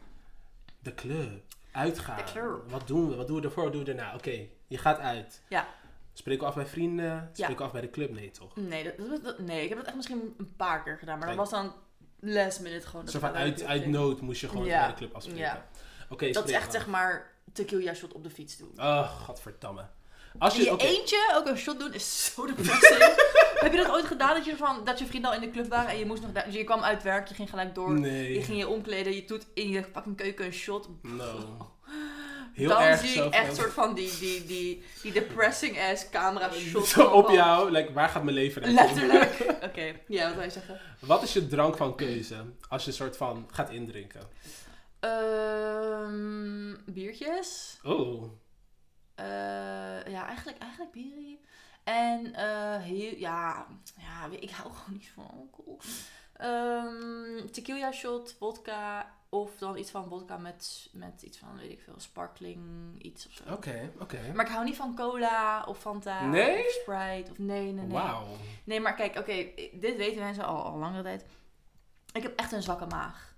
De 0.79 0.93
club. 0.95 1.43
Uitgaan. 1.71 2.17
De 2.17 2.23
club. 2.23 2.71
Wat 2.71 2.87
doen 2.87 3.09
we? 3.09 3.15
Wat 3.15 3.27
doen 3.27 3.37
we 3.39 3.43
ervoor? 3.45 3.63
Wat 3.63 3.73
doen 3.73 3.83
we 3.83 3.89
erna? 3.89 4.13
Oké, 4.15 4.47
je 4.67 4.77
gaat 4.77 4.99
uit. 4.99 5.41
Ja. 5.49 5.67
Spreken 6.13 6.41
we 6.43 6.47
af 6.49 6.55
bij 6.55 6.65
vrienden? 6.65 7.05
Ja. 7.05 7.29
Spreken 7.33 7.57
we 7.57 7.63
af 7.63 7.71
bij 7.71 7.81
de 7.81 7.89
club? 7.89 8.11
Nee, 8.11 8.31
toch? 8.31 8.55
Nee, 8.55 8.83
dat, 8.83 8.97
dat- 9.09 9.23
dat- 9.23 9.39
nee, 9.39 9.63
ik 9.63 9.69
heb 9.69 9.77
het 9.77 9.87
echt 9.87 9.95
misschien 9.95 10.35
een 10.37 10.55
paar 10.55 10.83
keer 10.83 10.97
gedaan. 10.97 11.17
Maar 11.19 11.27
dat 11.27 11.37
was 11.37 11.49
dan 11.49 11.73
last 12.19 12.59
minute 12.61 12.87
gewoon. 12.87 13.01
Dat 13.05 13.13
soort 13.13 13.23
van 13.23 13.35
uit, 13.67 13.85
nood 13.85 14.21
moest 14.21 14.41
je 14.41 14.49
gewoon 14.49 14.65
Ja. 14.65 14.79
bij 14.79 14.87
de 14.89 14.93
club 14.93 15.13
afspreken. 15.13 15.41
Ja. 15.43 15.65
Oké, 16.09 16.31
Dat 16.31 16.47
is 16.49 16.55
echt 16.55 16.65
af. 16.67 16.71
zeg 16.71 16.87
maar 16.87 17.33
tequila 17.53 17.93
shot 17.93 18.13
op 18.13 18.23
de 18.23 18.29
fiets 18.29 18.57
doen. 18.57 18.71
Oh, 18.77 19.09
godverdamme. 19.21 19.85
Als 20.39 20.55
je, 20.55 20.63
je 20.63 20.77
eentje 20.77 21.33
ook 21.35 21.47
een 21.47 21.57
shot 21.57 21.79
doen 21.79 21.93
is 21.93 22.33
zo 22.33 22.45
depressing. 22.45 22.99
heb 23.63 23.71
je 23.71 23.77
dat 23.77 23.91
ooit 23.91 24.05
gedaan 24.05 24.35
dat 24.35 24.45
je, 24.45 24.55
van, 24.57 24.83
dat 24.83 24.99
je 24.99 25.05
vrienden 25.05 25.29
al 25.29 25.35
in 25.35 25.41
de 25.41 25.51
club 25.51 25.69
waren 25.69 25.89
en 25.89 25.97
je 25.97 26.05
moest 26.05 26.21
nog 26.21 26.31
dus 26.31 26.53
je 26.53 26.63
kwam 26.63 26.81
uit 26.83 27.03
werk, 27.03 27.27
je 27.27 27.33
ging 27.33 27.49
gelijk 27.49 27.75
door, 27.75 27.93
je 27.93 27.99
Nee. 27.99 28.43
ging 28.43 28.57
je 28.57 28.67
omkleden, 28.67 29.15
je 29.15 29.25
doet 29.25 29.45
in 29.53 29.69
je 29.69 29.83
fucking 29.93 30.17
keuken 30.17 30.45
een 30.45 30.53
shot. 30.53 30.89
No. 31.01 31.73
Heel 32.53 32.69
dan 32.69 32.81
erg 32.81 32.99
zie 32.99 33.23
ik 33.23 33.33
echt 33.33 33.55
soort 33.55 33.73
van 33.73 33.93
die, 33.93 34.17
die, 34.19 34.45
die, 34.45 34.83
die 35.01 35.11
depressing 35.11 35.79
ass 35.91 36.09
camera 36.09 36.51
shot. 36.51 36.87
Zo 36.87 37.05
op 37.05 37.29
jou. 37.29 37.71
Like, 37.71 37.93
waar 37.93 38.09
gaat 38.09 38.23
mijn 38.23 38.35
leven 38.35 38.61
naartoe? 38.61 39.05
Letterlijk. 39.05 39.45
Oké, 39.69 39.93
ja, 40.07 40.25
wat 40.25 40.35
wil 40.35 40.43
je 40.43 40.49
zeggen? 40.49 40.79
Wat 40.99 41.23
is 41.23 41.33
je 41.33 41.47
drank 41.47 41.77
van 41.77 41.95
keuze? 41.95 42.35
Als 42.69 42.85
je 42.85 42.91
soort 42.91 43.17
van 43.17 43.47
gaat 43.51 43.69
indrinken. 43.69 44.21
Ehm 44.99 46.73
biertjes. 46.85 47.79
Oh. 47.83 48.23
Eh, 49.15 50.11
ja, 50.11 50.27
eigenlijk, 50.27 50.57
eigenlijk 50.57 50.91
bier. 50.91 51.37
En 51.83 52.33
eh, 52.33 52.81
heel, 52.81 53.17
ja, 53.17 53.67
ja, 53.97 54.37
ik 54.39 54.49
hou 54.49 54.73
gewoon 54.73 54.93
niet 54.93 55.11
van 55.13 55.29
alcohol. 55.29 55.79
Ehm 56.33 57.47
tequila 57.51 57.91
shot, 57.91 58.35
vodka. 58.37 59.13
Of 59.29 59.57
dan 59.57 59.77
iets 59.77 59.91
van 59.91 60.07
vodka 60.07 60.37
met, 60.37 60.89
met 60.91 61.21
iets 61.21 61.37
van, 61.37 61.57
weet 61.57 61.71
ik 61.71 61.81
veel, 61.81 61.93
sparkling, 61.97 62.61
iets 63.01 63.27
of 63.27 63.33
zo. 63.33 63.53
Oké, 63.53 63.91
oké. 63.99 64.31
Maar 64.33 64.45
ik 64.45 64.51
hou 64.51 64.65
niet 64.65 64.75
van 64.75 64.95
cola 64.95 65.63
of 65.63 65.79
Fanta 65.79 66.25
Nee? 66.25 66.59
of 66.59 66.71
Sprite 66.71 67.31
of 67.31 67.37
nee, 67.37 67.63
nee, 67.63 67.85
nee. 67.85 67.87
Wauw. 67.87 68.25
Nee, 68.63 68.79
maar 68.79 68.95
kijk, 68.95 69.17
oké, 69.17 69.33
dit 69.73 69.95
weten 69.95 70.21
mensen 70.21 70.45
al, 70.45 70.63
al 70.63 70.77
langere 70.77 71.03
tijd. 71.03 71.25
Ik 72.13 72.23
heb 72.23 72.39
echt 72.39 72.51
een 72.51 72.63
zwakke 72.63 72.85
maag. 72.85 73.34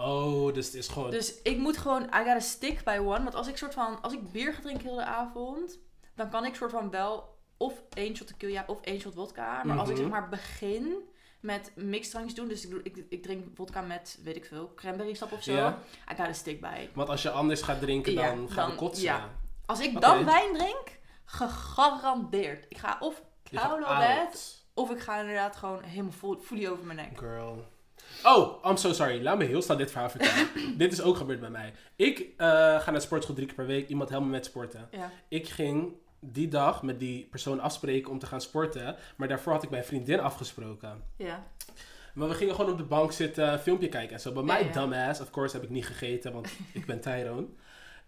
Oh, 0.00 0.54
dus 0.54 0.66
het 0.66 0.74
is 0.74 0.88
gewoon... 0.88 1.10
Dus 1.10 1.42
ik 1.42 1.58
moet 1.58 1.76
gewoon, 1.76 2.02
I 2.02 2.06
gotta 2.16 2.40
stick 2.40 2.84
by 2.84 2.96
one. 3.00 3.22
Want 3.22 3.34
als 3.34 3.46
ik 3.48 3.56
soort 3.56 3.74
van, 3.74 4.02
als 4.02 4.12
ik 4.12 4.32
bier 4.32 4.54
ga 4.54 4.60
drinken 4.60 4.86
heel 4.86 4.96
de 4.96 5.04
avond, 5.04 5.78
dan 6.14 6.30
kan 6.30 6.44
ik 6.44 6.54
soort 6.54 6.70
van 6.70 6.90
wel 6.90 7.36
of 7.56 7.72
één 7.94 8.16
shot 8.16 8.26
tequila 8.26 8.64
of 8.66 8.80
één 8.80 9.00
shot 9.00 9.14
vodka. 9.14 9.64
Maar 9.64 9.78
als 9.78 9.88
ik 9.88 9.94
Mhm. 9.94 10.02
zeg 10.02 10.12
maar 10.12 10.28
begin 10.28 10.94
met 11.40 11.72
mixdrankjes 11.74 12.34
doen, 12.34 12.48
dus 12.48 12.66
ik, 12.66 12.80
ik, 12.86 13.06
ik 13.08 13.22
drink 13.22 13.44
vodka 13.54 13.80
met, 13.80 14.18
weet 14.22 14.36
ik 14.36 14.44
veel, 14.44 14.72
cranberry 14.74 15.14
sap 15.14 15.32
of 15.32 15.42
zo. 15.42 15.52
Ja. 15.52 15.78
I 16.12 16.14
gotta 16.16 16.32
stick 16.32 16.60
by. 16.60 16.88
Want 16.94 17.08
als 17.08 17.22
je 17.22 17.30
anders 17.30 17.62
gaat 17.62 17.80
drinken, 17.80 18.12
Ja, 18.12 18.34
dan 18.34 18.50
gaan 18.50 18.70
we 18.70 18.76
kotsen. 18.76 19.04
ja. 19.04 19.30
Als 19.66 19.80
ik 19.80 20.00
dan 20.00 20.24
wijn 20.24 20.54
drink, 20.54 20.98
gegarandeerd. 21.24 22.64
Ik 22.68 22.78
ga 22.78 22.96
of 23.00 23.22
koude 23.52 23.86
op 23.86 23.96
bed, 23.98 24.64
of 24.74 24.90
ik 24.90 25.00
ga 25.00 25.20
inderdaad 25.20 25.56
gewoon 25.56 25.82
helemaal 25.82 26.36
fully 26.42 26.66
over 26.68 26.84
mijn 26.84 26.96
nek. 26.98 27.18
Girl. 27.18 27.64
Oh, 28.24 28.64
I'm 28.64 28.76
so 28.76 28.92
sorry. 28.92 29.22
Laat 29.22 29.38
me 29.38 29.44
heel 29.44 29.62
snel 29.62 29.76
dit 29.76 29.90
verhaal 29.90 30.10
vertellen. 30.10 30.48
dit 30.78 30.92
is 30.92 31.00
ook 31.02 31.16
gebeurd 31.16 31.40
bij 31.40 31.50
mij. 31.50 31.72
Ik 31.96 32.18
eh, 32.36 32.46
ga 32.80 32.90
naar 32.90 33.00
sportschool 33.00 33.34
drie 33.34 33.46
keer 33.46 33.56
per 33.56 33.66
week. 33.66 33.88
Iemand 33.88 34.08
helpt 34.08 34.24
me 34.24 34.30
met 34.30 34.44
sporten. 34.44 34.88
Ja. 34.90 35.10
Ik 35.28 35.48
ging 35.48 35.92
die 36.20 36.48
dag 36.48 36.82
met 36.82 36.98
die 37.00 37.26
persoon 37.30 37.60
afspreken 37.60 38.10
om 38.10 38.18
te 38.18 38.26
gaan 38.26 38.40
sporten. 38.40 38.96
Maar 39.16 39.28
daarvoor 39.28 39.52
had 39.52 39.62
ik 39.62 39.70
mijn 39.70 39.84
vriendin 39.84 40.20
afgesproken. 40.20 41.02
Ja. 41.16 41.46
Maar 42.14 42.28
we 42.28 42.34
gingen 42.34 42.54
gewoon 42.54 42.70
op 42.70 42.78
de 42.78 42.84
bank 42.84 43.12
zitten, 43.12 43.52
een 43.52 43.58
filmpje 43.58 43.88
kijken 43.88 44.14
en 44.14 44.20
zo. 44.20 44.32
Bij 44.32 44.42
mij, 44.42 44.64
ja. 44.64 44.72
dumbass, 44.72 45.20
of 45.20 45.30
course, 45.30 45.54
heb 45.56 45.64
ik 45.64 45.70
niet 45.70 45.86
gegeten, 45.86 46.32
want 46.32 46.48
ik 46.72 46.86
ben 46.86 47.00
Tyrone. 47.00 47.46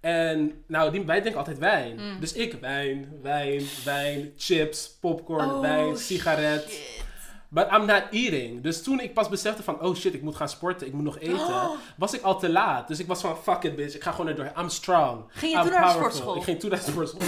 En 0.00 0.62
nou, 0.66 0.90
die, 0.92 1.04
wij 1.04 1.18
drinken 1.20 1.38
altijd 1.38 1.58
wijn. 1.58 1.96
Mm. 1.96 2.20
Dus 2.20 2.32
ik 2.32 2.52
wijn, 2.52 3.08
wijn, 3.22 3.62
wijn, 3.84 4.32
chips, 4.36 4.96
popcorn, 5.00 5.50
Oh, 5.50 5.60
wijn, 5.60 5.96
sigaret. 5.96 6.70
shit. 6.70 7.08
But 7.52 7.66
I'm 7.72 7.84
not 7.86 8.02
eating. 8.10 8.62
Dus 8.62 8.82
toen 8.82 9.00
ik 9.00 9.14
pas 9.14 9.28
besefte 9.28 9.62
van, 9.62 9.80
oh 9.80 9.94
shit, 9.94 10.14
ik 10.14 10.22
moet 10.22 10.36
gaan 10.36 10.48
sporten, 10.48 10.86
ik 10.86 10.92
moet 10.92 11.04
nog 11.04 11.18
eten, 11.18 11.38
Oh. 11.38 11.70
was 11.96 12.12
ik 12.14 12.22
al 12.22 12.38
te 12.38 12.48
laat. 12.50 12.88
Dus 12.88 12.98
ik 12.98 13.06
was 13.06 13.20
van, 13.20 13.36
fuck 13.42 13.62
it 13.62 13.76
bitch, 13.76 13.94
ik 13.94 14.02
ga 14.02 14.10
gewoon 14.10 14.26
er 14.28 14.34
doorheen. 14.34 14.54
I'm 14.58 14.68
strong. 14.68 15.22
Ging 15.32 15.52
je 15.52 15.58
I'm 15.58 15.64
toen 15.64 15.72
naar 15.72 15.84
de 15.86 15.90
sportschool? 15.92 16.36
Ik 16.36 16.42
ging 16.42 16.60
toen 16.60 16.70
naar 16.70 16.78
de 16.84 16.90
sportschool. 16.90 17.20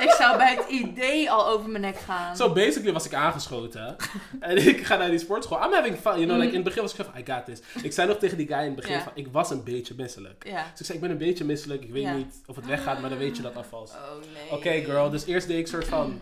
Ik 0.00 0.10
zou 0.10 0.36
bij 0.36 0.54
het 0.54 0.68
idee 0.68 1.30
al 1.30 1.46
over 1.48 1.68
mijn 1.70 1.82
nek 1.82 1.96
gaan. 1.96 2.36
So 2.36 2.52
basically 2.52 2.92
was 2.92 3.06
ik 3.06 3.14
aangeschoten. 3.14 3.96
en 4.40 4.66
ik 4.66 4.86
ga 4.86 4.96
naar 4.96 5.10
die 5.10 5.18
sportschool. 5.18 5.64
I'm 5.64 5.72
having 5.72 5.96
fun. 5.96 6.12
You 6.12 6.24
know, 6.26 6.36
like, 6.36 6.48
in 6.48 6.54
het 6.54 6.64
begin 6.64 6.82
was 6.82 6.94
ik 6.94 7.04
van, 7.04 7.20
I 7.20 7.32
got 7.32 7.44
this. 7.44 7.82
Ik 7.82 7.92
zei 7.92 8.08
nog 8.08 8.18
tegen 8.18 8.36
die 8.36 8.46
guy 8.46 8.58
in 8.58 8.64
het 8.64 8.74
begin 8.74 9.00
van, 9.00 9.12
ik 9.14 9.28
was 9.32 9.50
een 9.50 9.64
beetje 9.64 9.94
misselijk. 9.96 10.44
Dus 10.44 10.80
ik 10.80 10.86
zei, 10.86 10.92
ik 10.98 11.00
ben 11.00 11.10
een 11.10 11.18
beetje 11.18 11.44
misselijk. 11.44 11.82
Ik 11.82 11.92
weet 11.92 12.14
niet 12.14 12.42
of 12.46 12.56
het 12.56 12.66
weggaat, 12.66 13.00
maar 13.00 13.10
dan 13.10 13.18
weet 13.18 13.36
je 13.36 13.42
dat 13.42 13.56
alvast. 13.56 13.94
Oh 13.94 14.00
nee. 14.32 14.58
Oké 14.58 14.90
girl, 14.90 15.10
dus 15.10 15.24
eerst 15.26 15.46
deed 15.46 15.58
ik 15.58 15.66
soort 15.66 15.86
van... 15.86 16.20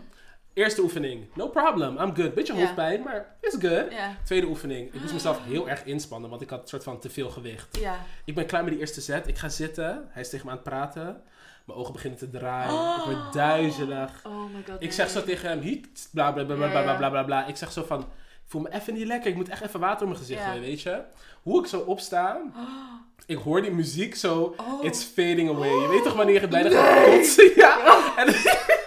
Eerste 0.53 0.81
oefening, 0.81 1.25
no 1.35 1.47
problem, 1.47 1.97
I'm 1.97 2.15
good. 2.15 2.33
Beetje 2.33 2.53
hoofdpijn, 2.53 3.01
maar 3.01 3.35
it's 3.41 3.55
good. 3.59 3.85
Tweede 4.25 4.47
oefening, 4.47 4.93
ik 4.93 5.01
moest 5.01 5.13
mezelf 5.13 5.39
heel 5.43 5.69
erg 5.69 5.85
inspannen, 5.85 6.29
want 6.29 6.41
ik 6.41 6.49
had 6.49 6.61
een 6.61 6.67
soort 6.67 6.83
van 6.83 6.99
te 6.99 7.09
veel 7.09 7.29
gewicht. 7.29 7.79
Ik 8.25 8.35
ben 8.35 8.45
klaar 8.45 8.63
met 8.63 8.71
die 8.71 8.79
eerste 8.79 9.01
set, 9.01 9.27
ik 9.27 9.37
ga 9.37 9.49
zitten. 9.49 10.07
Hij 10.09 10.21
is 10.21 10.29
tegen 10.29 10.45
me 10.45 10.51
aan 10.51 10.57
het 10.57 10.65
praten. 10.69 11.21
Mijn 11.65 11.79
ogen 11.79 11.93
beginnen 11.93 12.19
te 12.19 12.29
draaien. 12.29 12.97
Ik 12.97 13.03
word 13.05 13.33
duizelig. 13.33 14.11
Oh 14.23 14.43
my 14.53 14.63
god. 14.67 14.75
Ik 14.79 14.91
zeg 14.91 15.09
zo 15.09 15.17
nee. 15.17 15.27
tegen 15.27 15.49
hem, 15.49 15.59
hiet, 15.59 16.09
bla 16.11 16.31
bla 16.31 16.43
bla 16.43 16.55
bla 16.55 16.95
bla 16.97 17.09
bla 17.09 17.23
bla. 17.23 17.45
Ik 17.45 17.55
zeg 17.55 17.71
zo 17.71 17.83
van, 17.83 17.99
ik 17.99 18.05
voel 18.45 18.61
me 18.61 18.73
even 18.73 18.93
niet 18.93 19.07
lekker. 19.07 19.29
Ik 19.29 19.35
moet 19.35 19.49
echt 19.49 19.61
even 19.61 19.79
water 19.79 20.01
op 20.01 20.07
mijn 20.07 20.19
gezicht 20.19 20.43
gooien, 20.43 20.61
weet 20.61 20.81
je. 20.81 21.01
Hoe 21.41 21.59
ik 21.61 21.67
zo 21.67 21.79
opsta, 21.79 22.41
ik 23.25 23.37
hoor 23.37 23.61
die 23.61 23.71
muziek 23.71 24.15
zo, 24.15 24.55
Oh. 24.57 24.83
it's 24.83 25.03
fading 25.03 25.49
away. 25.49 25.81
Je 25.81 25.87
weet 25.87 26.03
toch 26.03 26.13
wanneer 26.13 26.41
je 26.41 26.47
bijna 26.47 26.69
gaat 26.69 27.05
kotsen? 27.05 27.51
Ja. 27.63 27.92
En 28.21 28.27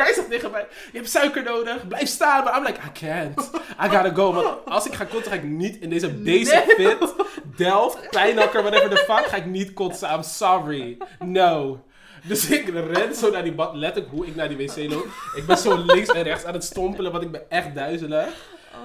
hij 0.04 0.14
zegt 0.14 0.30
tegen 0.30 0.50
mij, 0.50 0.66
je 0.92 0.98
hebt 0.98 1.10
suiker 1.10 1.42
nodig, 1.42 1.88
blijf 1.88 2.08
staan. 2.08 2.44
Maar 2.44 2.56
I'm 2.56 2.64
like, 2.64 2.80
I 2.80 2.92
can't. 2.92 3.50
I 3.84 3.88
gotta 3.88 4.14
go. 4.14 4.32
Want 4.32 4.64
als 4.76 4.86
ik 4.86 4.94
ga 4.94 5.04
kotsen, 5.04 5.32
ga 5.32 5.38
ik 5.38 5.44
niet 5.44 5.76
in 5.76 5.90
deze 5.90 6.08
basic 6.08 6.74
fit, 6.76 7.14
Delft, 7.56 8.08
Kleinakker, 8.08 8.62
whatever 8.62 8.90
the 8.90 8.96
fuck, 8.96 9.26
ga 9.26 9.36
ik 9.36 9.46
niet 9.46 9.72
kotsen. 9.72 10.10
I'm 10.10 10.22
sorry. 10.22 10.98
No. 11.18 11.84
Dus 12.22 12.50
ik 12.50 12.68
ren 12.68 13.14
zo 13.14 13.30
naar 13.30 13.42
die 13.42 13.54
bad, 13.54 13.74
letterlijk 13.74 14.14
hoe 14.14 14.26
ik 14.26 14.34
naar 14.34 14.48
die 14.48 14.56
wc 14.56 14.90
loop. 14.90 15.06
Ik 15.34 15.46
ben 15.46 15.58
zo 15.58 15.84
links 15.84 16.08
en 16.08 16.22
rechts 16.22 16.44
aan 16.44 16.54
het 16.54 16.64
stompelen, 16.64 17.12
want 17.12 17.24
ik 17.24 17.30
ben 17.30 17.50
echt 17.50 17.74
duizelig. 17.74 18.28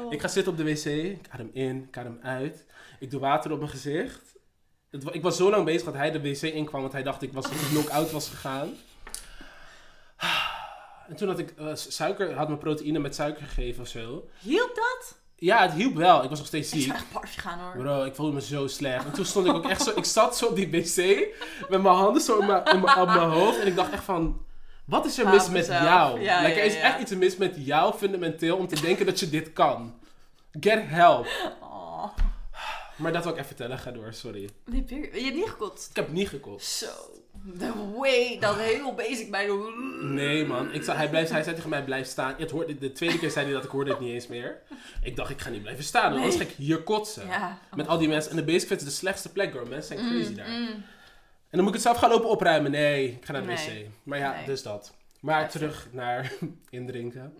Oh. 0.03 0.13
Ik 0.13 0.21
ga 0.21 0.27
zitten 0.27 0.51
op 0.51 0.57
de 0.57 0.63
wc, 0.63 0.85
ik 0.85 1.27
adem 1.29 1.49
in, 1.53 1.85
ik 1.87 1.97
adem 1.97 2.19
uit. 2.21 2.65
Ik 2.99 3.11
doe 3.11 3.19
water 3.19 3.51
op 3.51 3.57
mijn 3.57 3.69
gezicht. 3.69 4.21
Het 4.89 5.03
ik 5.11 5.21
was 5.21 5.37
zo 5.37 5.49
lang 5.49 5.65
bezig 5.65 5.83
dat 5.83 5.93
hij 5.93 6.11
de 6.11 6.21
wc 6.21 6.41
inkwam, 6.41 6.81
want 6.81 6.93
hij 6.93 7.03
dacht 7.03 7.21
ik 7.21 7.33
was 7.33 7.45
knock-out 7.71 8.11
was 8.11 8.29
gegaan. 8.29 8.69
En 11.11 11.17
toen 11.17 11.27
had 11.27 11.39
ik 11.39 11.53
eh, 11.57 11.67
suiker, 11.73 12.33
had 12.35 12.49
me 12.49 12.57
proteïne 12.57 12.99
met 12.99 13.15
suiker 13.15 13.43
gegeven 13.45 13.81
of 13.81 13.87
zo. 13.87 14.27
Hielp 14.39 14.75
dat? 14.75 15.19
Ja, 15.35 15.61
het 15.61 15.71
hielp 15.73 15.95
wel. 15.95 16.23
Ik 16.23 16.29
was 16.29 16.37
nog 16.37 16.47
steeds 16.47 16.73
Ik 16.73 16.81
zou 16.81 16.97
ziek. 16.97 17.21
echt 17.21 17.39
gaan 17.39 17.59
hoor. 17.59 17.75
Bro, 17.83 18.03
ik 18.03 18.15
voelde 18.15 18.33
me 18.33 18.41
zo 18.41 18.67
slecht. 18.67 19.05
En 19.05 19.11
toen 19.11 19.25
stond 19.25 19.47
ik 19.47 19.53
ook 19.53 19.65
echt 19.69 19.81
zo... 19.81 19.91
Ik 19.95 20.05
zat 20.05 20.37
zo 20.37 20.45
op 20.45 20.55
die 20.55 20.69
wc 20.71 20.95
met 21.69 21.81
mijn 21.81 21.95
handen 21.95 22.21
zo 22.21 22.39
in 22.39 22.47
mijn, 22.47 22.63
in 22.65 22.81
mijn- 22.81 22.99
op 22.99 23.07
mijn 23.07 23.29
hoofd. 23.29 23.59
En 23.59 23.67
ik 23.67 23.75
dacht 23.75 23.91
echt 23.91 24.03
van... 24.03 24.45
Wat 24.85 25.05
is 25.05 25.17
er 25.17 25.27
mis 25.29 25.45
op 25.45 25.51
met 25.51 25.65
jou? 25.65 26.21
Ja, 26.21 26.41
like, 26.41 26.59
er 26.59 26.65
is 26.65 26.73
ja. 26.73 26.79
echt 26.81 26.99
iets 26.99 27.11
mis 27.15 27.37
met 27.37 27.55
jou 27.57 27.93
fundamenteel 27.93 28.57
om 28.57 28.67
te 28.67 28.81
denken 28.81 29.05
dat 29.05 29.19
je 29.19 29.29
dit 29.29 29.53
kan. 29.53 29.99
Get 30.59 30.81
help. 30.85 31.27
Oh. 31.61 32.03
Maar 32.97 33.11
dat 33.13 33.23
wil 33.23 33.31
ik 33.31 33.37
even 33.37 33.47
vertellen. 33.47 33.79
Ga 33.79 33.91
door, 33.91 34.13
sorry. 34.13 34.49
Je 34.65 34.75
hebt 34.75 35.13
niet 35.35 35.49
gekotst. 35.49 35.89
Ik 35.89 35.95
heb 35.95 36.11
niet 36.11 36.29
gekost. 36.29 36.67
Zo. 36.67 36.87
The 37.59 37.73
way 37.97 38.37
dat 38.39 38.55
heel 38.57 38.93
basic 38.93 39.31
bij 39.31 39.45
de... 39.45 39.73
Nee, 40.01 40.45
man. 40.45 40.73
Ik 40.73 40.83
zei, 40.83 40.97
hij, 40.97 41.09
blijft, 41.09 41.31
hij 41.31 41.43
zei 41.43 41.55
tegen 41.55 41.69
mij, 41.69 41.83
blijf 41.83 42.07
staan. 42.07 42.35
Het 42.37 42.51
hoorde, 42.51 42.77
de 42.77 42.91
tweede 42.91 43.19
keer 43.19 43.31
zei 43.31 43.45
hij 43.45 43.53
dat, 43.53 43.63
ik 43.63 43.69
hoorde 43.69 43.91
het 43.91 43.99
niet 43.99 44.13
eens 44.13 44.27
meer. 44.27 44.61
Ik 45.03 45.15
dacht, 45.15 45.29
ik 45.29 45.41
ga 45.41 45.49
niet 45.49 45.61
blijven 45.61 45.83
staan, 45.83 46.03
want 46.11 46.15
anders 46.15 46.35
ga 46.35 46.41
ik 46.43 46.49
hier 46.49 46.83
kotsen. 46.83 47.27
Ja. 47.27 47.59
Met 47.75 47.87
al 47.87 47.97
die 47.97 48.07
mensen. 48.07 48.31
En 48.31 48.37
de 48.37 48.43
basic 48.43 48.67
fit 48.67 48.79
is 48.79 48.85
de 48.85 48.91
slechtste 48.91 49.31
plek, 49.31 49.51
girl. 49.51 49.65
Mensen 49.65 49.97
zijn 49.97 50.09
crazy 50.09 50.29
Mm, 50.29 50.35
daar. 50.35 50.47
mm. 50.49 50.67
En 51.49 51.57
dan 51.57 51.59
moet 51.59 51.67
ik 51.67 51.73
het 51.73 51.81
zelf 51.81 51.97
gaan 51.97 52.09
lopen 52.09 52.29
opruimen. 52.29 52.71
Nee, 52.71 53.07
ik 53.11 53.25
ga 53.25 53.31
naar 53.31 53.41
de 53.41 53.47
Nee. 53.47 53.83
wc. 53.83 53.89
Maar 54.03 54.19
ja, 54.19 54.33
Nee. 54.35 54.45
dus 54.45 54.63
dat. 54.63 54.93
Maar 55.19 55.49
terug 55.49 55.87
naar 55.91 56.31
indrinken. 56.69 57.37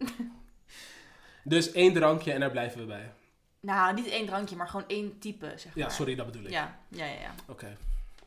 dus 1.44 1.72
één 1.72 1.94
drankje 1.94 2.32
en 2.32 2.40
daar 2.40 2.52
blijven 2.52 2.80
we 2.80 2.86
bij. 2.86 3.12
Nou, 3.60 3.94
niet 3.94 4.08
één 4.08 4.26
drankje, 4.26 4.56
maar 4.56 4.68
gewoon 4.68 4.88
één 4.88 5.20
type, 5.20 5.46
zeg 5.56 5.66
maar. 5.76 5.84
Ja, 5.86 5.90
sorry, 5.90 6.16
dat 6.16 6.26
bedoel 6.26 6.44
ik. 6.44 6.50
Ja, 6.52 6.80
ja, 6.88 7.06
ja. 7.06 7.12
ja. 7.12 7.34
Oké. 7.48 7.78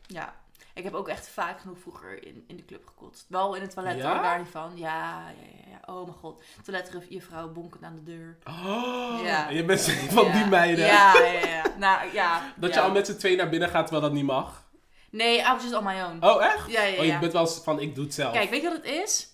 ja. 0.07 0.35
Ik 0.75 0.83
heb 0.83 0.93
ook 0.93 1.07
echt 1.07 1.27
vaak 1.27 1.59
genoeg 1.59 1.79
vroeger 1.79 2.25
in, 2.27 2.43
in 2.47 2.55
de 2.55 2.65
club 2.65 2.87
gekotst. 2.87 3.25
Wel 3.29 3.55
in 3.55 3.61
het 3.61 3.71
toilet, 3.73 3.97
Ja? 3.97 4.13
hoor, 4.13 4.21
daar 4.23 4.37
niet 4.39 4.47
van. 4.47 4.71
Ja, 4.75 5.19
ja, 5.19 5.33
ja, 5.65 5.69
ja. 5.71 5.93
Oh 5.93 6.03
mijn 6.03 6.17
god. 6.17 6.43
Toiletjuffrouw 6.63 7.51
bonkend 7.51 7.83
aan 7.83 7.95
de 7.95 8.03
deur. 8.03 8.37
Oh, 8.47 9.19
Ja. 9.23 9.49
je 9.49 9.65
bent 9.65 9.81
van 10.17 10.31
die 10.31 10.45
meiden. 10.45 10.85
Ja, 10.85 11.13
ja, 11.21 11.47
ja. 11.47 11.63
Nou, 11.77 12.13
ja. 12.13 12.53
Dat 12.55 12.73
je 12.73 12.79
al 12.81 12.91
met 12.91 13.05
z'n 13.07 13.15
twee 13.17 13.35
naar 13.35 13.49
binnen 13.49 13.69
gaat 13.69 13.81
terwijl 13.87 14.05
dat 14.05 14.15
niet 14.15 14.25
mag. 14.25 14.63
Nee, 15.11 15.39
I 15.39 15.43
was 15.43 15.61
just 15.61 15.73
on 15.75 15.83
my 15.83 16.01
own. 16.01 16.25
Oh, 16.25 16.43
echt? 16.45 16.71
Ja, 16.71 16.83
ja, 16.83 16.99
Oh, 16.99 17.05
je 17.05 17.19
bent 17.19 17.31
wel 17.33 17.41
eens 17.41 17.59
van, 17.63 17.79
ik 17.79 17.95
doe 17.95 18.03
het 18.03 18.13
zelf. 18.13 18.33
Kijk, 18.33 18.49
weet 18.49 18.61
je 18.61 18.67
wat 18.67 18.77
het 18.77 18.85
is? 18.85 19.27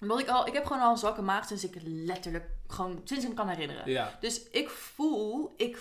Omdat 0.00 0.20
ik 0.20 0.28
al, 0.28 0.46
ik 0.46 0.52
heb 0.52 0.66
gewoon 0.66 0.82
al 0.82 0.90
een 0.90 0.96
zwakke 0.98 1.22
maag 1.22 1.46
sinds 1.46 1.64
ik 1.64 1.74
letterlijk 1.84 2.46
gewoon, 2.66 3.00
sinds 3.04 3.22
ik 3.24 3.28
me 3.30 3.36
kan 3.36 3.48
herinneren. 3.48 3.90
Ja, 3.90 4.16
Dus 4.20 4.48
ik 4.48 4.68
voel, 4.70 5.54
ik 5.56 5.78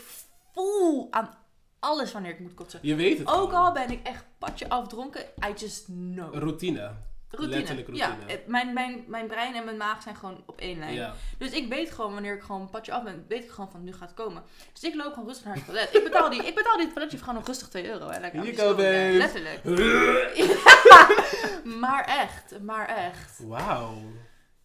voel 0.54 1.08
aan 1.12 1.38
alles 1.82 2.12
wanneer 2.12 2.32
ik 2.32 2.40
moet 2.40 2.54
kotsen. 2.54 2.80
je 2.82 2.96
weet 2.96 3.18
het 3.18 3.28
Ook 3.28 3.52
al 3.52 3.72
ben 3.72 3.90
ik 3.92 4.08
echt 4.08 4.26
patje 4.38 4.70
afdronken, 4.70 5.22
I 5.22 5.54
just 5.56 5.86
know. 5.86 6.36
Routine. 6.36 6.92
Routine. 7.30 7.58
letterlijk 7.58 7.88
routine. 7.88 8.32
Ja, 8.32 8.38
mijn, 8.48 8.74
mijn, 8.74 9.04
mijn 9.08 9.28
brein 9.28 9.56
en 9.56 9.66
mijn 9.66 9.78
maag 9.78 10.02
zijn 10.02 10.16
gewoon 10.16 10.44
op 10.46 10.60
één 10.60 10.80
lijn. 10.80 10.94
Ja. 10.94 11.14
Dus 11.38 11.52
ik 11.52 11.70
weet 11.70 11.92
gewoon 11.92 12.14
wanneer 12.14 12.36
ik 12.36 12.42
gewoon 12.42 12.70
patje 12.70 12.92
af 12.92 13.04
ben, 13.04 13.26
weet 13.28 13.44
ik 13.44 13.50
gewoon 13.50 13.72
van 13.72 13.84
nu 13.84 13.94
gaat 13.94 14.10
het 14.10 14.14
komen. 14.14 14.44
Dus 14.74 14.84
ik 14.84 14.96
loop 14.96 15.14
gewoon 15.14 15.28
rustig 15.28 15.46
naar 15.46 15.56
het 15.56 15.66
toilet. 15.66 15.96
Ik 15.96 16.04
betaal 16.04 16.30
die, 16.30 16.46
ik 16.46 16.56
betaal 16.56 16.78
die 16.78 16.94
toiletje 16.94 17.18
gewoon 17.18 17.36
nog 17.36 17.46
rustig 17.46 17.70
2 17.70 17.88
euro. 17.88 18.06
Go, 18.56 18.76
babe. 18.76 19.12
Letterlijk. 19.12 19.64
maar 21.82 22.06
echt, 22.06 22.60
maar 22.62 22.88
echt. 22.88 23.40
Wauw. 23.40 23.98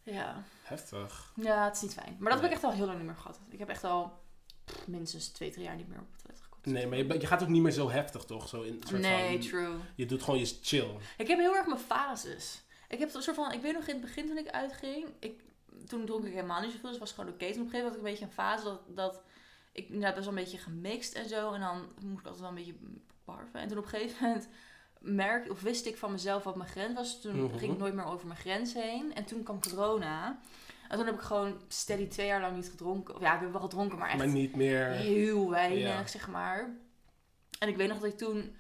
Ja. 0.03 0.43
Heftig. 0.63 1.33
ja, 1.35 1.65
het 1.65 1.75
is 1.75 1.83
niet 1.83 1.93
fijn. 1.93 2.17
Maar 2.19 2.33
dat 2.33 2.41
heb 2.41 2.51
ik 2.51 2.57
echt 2.57 2.65
al 2.65 2.73
heel 2.73 2.87
lang 2.87 2.99
niet 2.99 3.07
meer 3.07 3.17
gehad. 3.17 3.41
Ik 3.51 3.59
heb 3.59 3.69
echt 3.69 3.85
al 3.85 4.23
pff, 4.65 4.87
minstens 4.87 5.29
2, 5.29 5.51
3 5.51 5.65
jaar 5.65 5.77
niet 5.77 5.89
meer 5.89 5.99
op 5.99 6.13
het 6.13 6.23
toilet. 6.23 6.46
Nee, 6.67 6.87
maar 6.87 6.99
je, 6.99 7.27
gaat 7.27 7.43
ook 7.43 7.49
niet 7.49 7.63
meer 7.63 7.73
zo 7.73 7.91
heftig, 7.91 8.25
toch? 8.25 8.49
Zo 8.49 8.63
in 8.63 8.81
soort 8.89 9.01
Nee, 9.01 9.39
van... 9.39 9.49
true. 9.49 9.75
Je 9.95 10.07
doet 10.07 10.23
gewoon 10.23 10.41
je 10.41 10.55
chill. 10.63 10.89
Ik 11.17 11.27
heb 11.29 11.39
heel 11.39 11.57
erg 11.57 11.67
mijn 11.67 11.81
fases. 11.81 12.63
Ik 12.89 12.99
heb 12.99 13.15
een 13.15 13.23
soort 13.23 13.37
van, 13.37 13.53
ik 13.53 13.61
weet 13.61 13.73
nog 13.73 13.87
in 13.87 13.93
het 13.95 14.01
begin 14.05 14.27
toen 14.27 14.39
ik 14.39 14.49
uitging, 14.49 15.07
ik, 15.19 15.41
toen 15.87 16.05
dronk 16.07 16.25
ik 16.25 16.33
helemaal 16.33 16.61
niet 16.61 16.71
zoveel, 16.73 16.83
dus 16.91 16.99
het 16.99 17.09
was 17.09 17.13
gewoon 17.13 17.31
oké. 17.31 17.53
Toen 17.53 17.61
op 17.61 17.65
een 17.67 17.71
gegeven 17.71 17.79
moment 17.79 17.85
had 17.85 17.93
ik 17.93 17.99
een 17.99 18.11
beetje 18.11 18.25
een 18.25 18.33
fase 18.33 18.65
dat, 18.65 18.81
dat 18.97 19.23
ik 19.73 19.87
inderdaad 19.87 20.15
best 20.15 20.27
wel 20.27 20.37
een 20.37 20.43
beetje 20.45 20.59
gemixt 20.59 21.15
en 21.15 21.29
zo. 21.29 21.53
En 21.53 21.61
dan 21.61 21.87
moest 22.01 22.21
ik 22.21 22.25
altijd 22.27 22.41
wel 22.41 22.49
een 22.49 22.55
beetje 22.55 22.75
barven. 23.25 23.61
En 23.61 23.69
toen 23.69 23.79
op 23.79 23.85
een 23.85 23.91
gegeven 23.91 24.17
moment 24.27 24.49
merk, 25.01 25.51
of 25.51 25.61
wist 25.63 25.87
ik 25.87 25.97
van 25.97 26.13
mezelf 26.13 26.43
wat 26.45 26.57
mijn 26.57 26.69
grens 26.71 26.95
was. 26.95 27.21
Toen 27.21 27.43
Mhm. 27.43 27.59
ging 27.59 27.73
ik 27.73 27.79
nooit 27.79 27.95
meer 27.95 28.05
over 28.05 28.27
mijn 28.27 28.39
grens 28.39 28.75
heen. 28.75 29.15
En 29.15 29.25
toen 29.25 29.43
kwam 29.43 29.61
corona. 29.61 30.39
En 30.89 30.97
toen 30.97 31.07
heb 31.07 31.15
ik 31.15 31.21
gewoon 31.21 31.61
steady 31.69 32.07
twee 32.09 32.27
jaar 32.27 32.41
lang 32.41 32.55
niet 32.57 32.69
gedronken. 32.71 33.15
Of 33.15 33.21
ja, 33.21 33.35
ik 33.35 33.41
heb 33.41 33.53
wel 33.53 33.61
gedronken, 33.61 33.99
maar 33.99 34.09
echt 34.09 34.19
Maar 34.19 34.29
niet 34.29 34.57
meer... 34.57 34.87
heel 34.91 35.51
weinig, 35.51 35.79
Ja. 35.79 36.07
zeg 36.07 36.29
maar. 36.29 36.71
En 37.59 37.69
ik 37.69 37.77
weet 37.77 37.89
nog 37.89 37.99
dat 37.99 38.13
ik 38.13 38.19
toen 38.19 38.57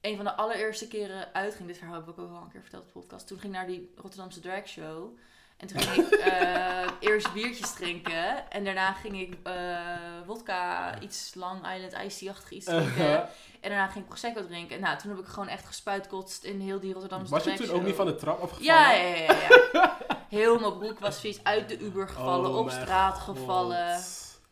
een 0.00 0.16
van 0.16 0.24
de 0.24 0.34
allereerste 0.34 0.88
keren 0.88 1.34
uitging. 1.34 1.68
Dit 1.68 1.78
verhaal 1.78 1.94
heb 1.94 2.08
ik 2.08 2.18
ook 2.18 2.30
al 2.30 2.42
een 2.42 2.50
keer 2.50 2.60
verteld 2.60 2.82
op 2.86 2.92
de 2.92 2.98
podcast. 3.00 3.26
Toen 3.26 3.38
ging 3.38 3.52
ik 3.52 3.58
naar 3.58 3.68
die 3.68 3.92
Rotterdamse 3.96 4.40
drag 4.40 4.66
show. 4.68 5.18
En 5.58 5.66
toen 5.66 5.80
ging 5.80 6.06
ik 6.06 6.12
eh, 6.12 6.86
eerst 7.00 7.32
biertjes 7.32 7.72
drinken. 7.72 8.50
En 8.50 8.64
daarna 8.64 8.92
ging 8.92 9.20
ik 9.20 9.36
eh 9.42 9.86
wodka, 10.26 10.94
iets 11.00 11.34
Long 11.34 11.74
Island 11.74 12.04
Iced 12.04 12.18
Tea-achtig 12.18 12.50
iets 12.50 12.66
drinken. 12.66 13.04
Uh-huh. 13.04 13.18
En 13.60 13.70
daarna 13.70 13.86
ging 13.86 14.04
ik 14.04 14.08
Prosecco 14.08 14.46
drinken. 14.46 14.76
En 14.76 14.82
nou, 14.82 14.98
toen 14.98 15.10
heb 15.10 15.20
ik 15.20 15.26
gewoon 15.26 15.48
echt 15.48 15.66
gespuitkotst 15.66 16.44
in 16.44 16.60
heel 16.60 16.80
die 16.80 16.92
Rotterdamse 16.92 17.30
Was 17.30 17.44
je 17.44 17.52
toen 17.52 17.70
ook 17.70 17.82
niet 17.82 17.94
van 17.94 18.06
de 18.06 18.14
trap 18.14 18.40
afgevallen? 18.40 18.72
Ja, 18.74 18.92
ja, 18.92 19.14
ja. 19.14 19.36
ja. 19.72 19.98
heel 20.28 20.58
mijn 20.58 20.78
broek 20.78 20.98
was 20.98 21.20
vies. 21.20 21.44
Uit 21.44 21.68
de 21.68 21.78
Uber 21.78 22.08
gevallen, 22.08 22.50
Oh 22.50 22.56
op 22.56 22.70
straat 22.70 23.18
God. 23.18 23.38
gevallen. 23.38 24.00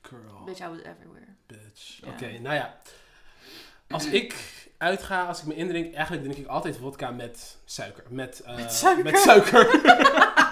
Girl. 0.03 0.45
Bitch, 0.45 0.61
I 0.61 0.69
was 0.69 0.79
everywhere. 0.79 1.27
Bitch. 1.47 2.01
Ja. 2.01 2.09
Oké, 2.09 2.38
nou 2.38 2.55
ja. 2.55 2.77
Als 3.88 4.07
ik 4.07 4.35
uitga, 4.79 5.27
als 5.27 5.40
ik 5.40 5.47
me 5.47 5.55
indrink, 5.55 5.95
eigenlijk 5.95 6.25
drink 6.25 6.38
ik 6.38 6.47
altijd 6.47 6.77
vodka 6.77 7.11
met 7.11 7.57
suiker. 7.64 8.05
Met, 8.09 8.40
eh, 8.40 8.57
Met 8.57 8.73
suiker? 8.73 9.05
Met 9.05 9.19
suiker. 9.19 9.64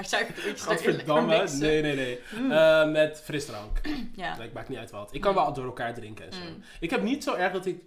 Suikertjes 0.00 0.62
Gadverdamme. 0.62 1.48
Nee, 1.58 1.82
nee, 1.82 1.94
nee. 1.94 2.18
Eh, 2.50 2.90
met 2.90 3.20
frisdrank. 3.24 3.80
Ja. 4.16 4.34
Dat 4.34 4.52
maakt 4.52 4.68
niet 4.68 4.78
uit 4.78 4.90
wat. 4.90 5.14
Ik 5.14 5.20
kan 5.20 5.34
wel 5.34 5.52
door 5.52 5.64
elkaar 5.64 5.94
drinken 5.94 6.26
en 6.26 6.32
zo. 6.32 6.38
Mm. 6.38 6.62
Ik 6.80 6.90
heb 6.90 7.02
niet 7.02 7.24
zo 7.24 7.34
erg 7.34 7.52
dat 7.52 7.66
ik... 7.66 7.82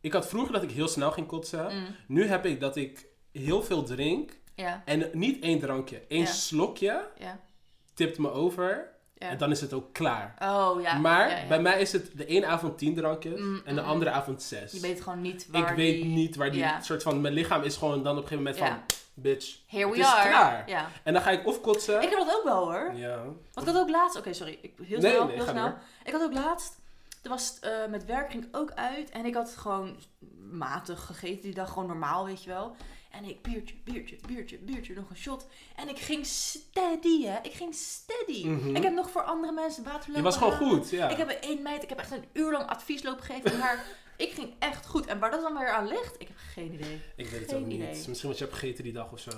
Ik 0.00 0.12
had 0.12 0.28
vroeger 0.28 0.52
dat 0.52 0.62
ik 0.62 0.70
heel 0.70 0.88
snel 0.88 1.10
ging 1.10 1.26
kotsen. 1.26 1.64
Mm. 1.76 1.86
Nu 2.06 2.26
heb 2.26 2.46
ik 2.46 2.60
dat 2.60 2.76
ik 2.76 3.06
heel 3.32 3.62
veel 3.62 3.82
drink. 3.82 4.32
Ja. 4.54 4.82
En 4.84 5.10
niet 5.12 5.42
één 5.42 5.58
drankje. 5.60 6.02
één 6.08 6.20
Ja. 6.20 6.26
slokje 6.32 7.08
Ja. 7.18 7.40
tipt 7.94 8.18
me 8.18 8.30
over. 8.30 8.92
En 9.18 9.38
dan 9.38 9.50
is 9.50 9.60
het 9.60 9.72
ook 9.72 9.92
klaar. 9.92 10.34
Oh 10.42 10.82
ja. 10.82 10.98
maar 10.98 11.30
ja, 11.30 11.36
ja. 11.38 11.46
bij 11.46 11.60
mij 11.60 11.80
is 11.80 11.92
het 11.92 12.10
de 12.14 12.26
ene 12.26 12.46
avond 12.46 12.78
tien 12.78 12.94
drankjes 12.94 13.40
Mm, 13.40 13.60
en 13.64 13.74
de 13.74 13.80
mm, 13.80 13.88
andere 13.88 14.10
avond 14.10 14.42
zes. 14.42 14.72
Je 14.72 14.80
weet 14.80 15.00
gewoon 15.00 15.20
niet 15.20 15.46
ik 15.52 15.62
waar 15.62 15.76
weet 15.76 16.02
die... 16.02 16.04
niet 16.04 16.36
waar 16.36 16.50
die 16.50 16.60
ja. 16.60 16.80
soort 16.80 17.02
van... 17.02 17.20
Mijn 17.20 17.34
lichaam 17.34 17.62
is 17.62 17.76
gewoon 17.76 18.02
dan 18.02 18.16
op 18.16 18.22
een 18.22 18.28
gegeven 18.28 18.44
moment 18.44 18.56
van... 18.56 18.98
Bitch. 19.14 19.58
Here 19.66 19.86
Het 19.86 19.94
we 19.94 20.00
is 20.00 20.06
are. 20.06 20.28
klaar. 20.28 20.68
Ja. 20.68 20.88
En 21.02 21.12
dan 21.12 21.22
ga 21.22 21.30
ik 21.30 21.46
of 21.46 21.60
kotsen... 21.60 22.02
Ik 22.02 22.10
heb 22.10 22.18
dat 22.18 22.34
ook 22.36 22.44
wel 22.44 22.64
hoor. 22.64 22.92
Ja. 22.94 23.16
Want 23.52 23.66
ik 23.68 23.72
had 23.74 23.76
ook 23.82 23.88
laatst... 23.90 24.16
Oké, 24.18 24.32
sorry. 24.32 24.58
Ik, 24.62 24.72
heel 24.82 25.00
Nee, 25.00 25.10
snel. 25.12 25.24
nee, 25.26 25.34
heel 25.34 25.44
ga 25.44 25.50
snel. 25.50 25.64
door. 25.68 25.78
Ik 26.04 26.12
had 26.12 26.22
ook 26.22 26.32
laatst... 26.34 26.78
Er 27.22 27.30
was, 27.30 27.58
eh, 27.60 27.70
met 27.90 28.04
werk 28.04 28.30
ging 28.30 28.44
ik 28.44 28.56
ook 28.56 28.72
uit. 28.74 29.10
En 29.10 29.24
ik 29.24 29.34
had 29.34 29.56
gewoon 29.56 29.96
matig 30.50 31.06
gegeten 31.06 31.42
die 31.42 31.54
dag. 31.54 31.68
Gewoon 31.72 31.86
normaal, 31.88 32.24
weet 32.24 32.42
je 32.42 32.50
wel. 32.50 32.76
En 33.16 33.24
ik 33.24 33.42
biertje, 33.42 33.74
biertje, 33.84 34.16
biertje, 34.26 34.58
biertje. 34.58 34.94
Nog 34.94 35.10
een 35.10 35.16
shot. 35.16 35.46
En 35.76 35.88
ik 35.88 35.98
ging 35.98 36.26
steady, 36.26 37.24
hè. 37.24 37.38
Ik 37.42 37.52
ging 37.52 37.74
steady. 37.74 38.46
Mhm. 38.46 38.76
Ik 38.76 38.82
heb 38.82 38.92
nog 38.92 39.10
voor 39.10 39.22
andere 39.22 39.52
mensen 39.52 39.84
water 39.84 40.16
Je 40.16 40.22
was 40.22 40.36
gewoon 40.36 40.52
goed, 40.52 40.90
ja. 40.90 41.08
Ik 41.08 41.16
heb 41.16 41.28
één 41.28 41.62
meid... 41.62 41.82
Ik 41.82 41.88
heb 41.88 41.98
echt 41.98 42.10
een 42.10 42.24
uur 42.32 42.52
lang 42.52 42.66
advies 42.66 43.02
lopen 43.02 43.24
geven 43.24 43.52
aan 43.54 43.60
haar. 43.60 43.84
Ik 44.16 44.30
ging 44.32 44.52
echt 44.58 44.86
goed. 44.86 45.06
En 45.06 45.18
waar 45.18 45.30
dat 45.30 45.42
dan 45.42 45.58
weer 45.58 45.68
aan 45.70 45.86
ligt? 45.86 46.14
Ik 46.18 46.28
heb 46.28 46.36
geen 46.52 46.72
idee. 46.72 47.00
Ik 47.16 47.28
weet 47.28 47.40
het 47.40 47.54
ook 47.54 47.66
niet. 47.66 47.80
idee. 47.80 48.04
Misschien 48.08 48.28
wat 48.28 48.38
je 48.38 48.44
hebt 48.44 48.56
gegeten 48.56 48.84
die 48.84 48.92
dag 48.92 49.12
of 49.12 49.20
zo. 49.20 49.30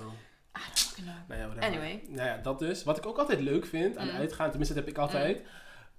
Fucking 0.53 1.07
know. 1.07 1.39
Nou 1.39 1.55
ja. 1.59 1.67
Anyway. 1.67 2.03
Nou 2.07 2.27
ja, 2.27 2.37
dat 2.37 2.59
dus. 2.59 2.83
Wat 2.83 2.97
ik 2.97 3.05
ook 3.05 3.17
altijd 3.17 3.39
leuk 3.39 3.65
vind 3.65 3.97
aan 3.97 4.07
Mm. 4.07 4.15
uitgaan, 4.15 4.49
tenminste 4.49 4.75
dat 4.75 4.83
heb 4.85 4.93
ik 4.93 4.99
altijd. 4.99 5.41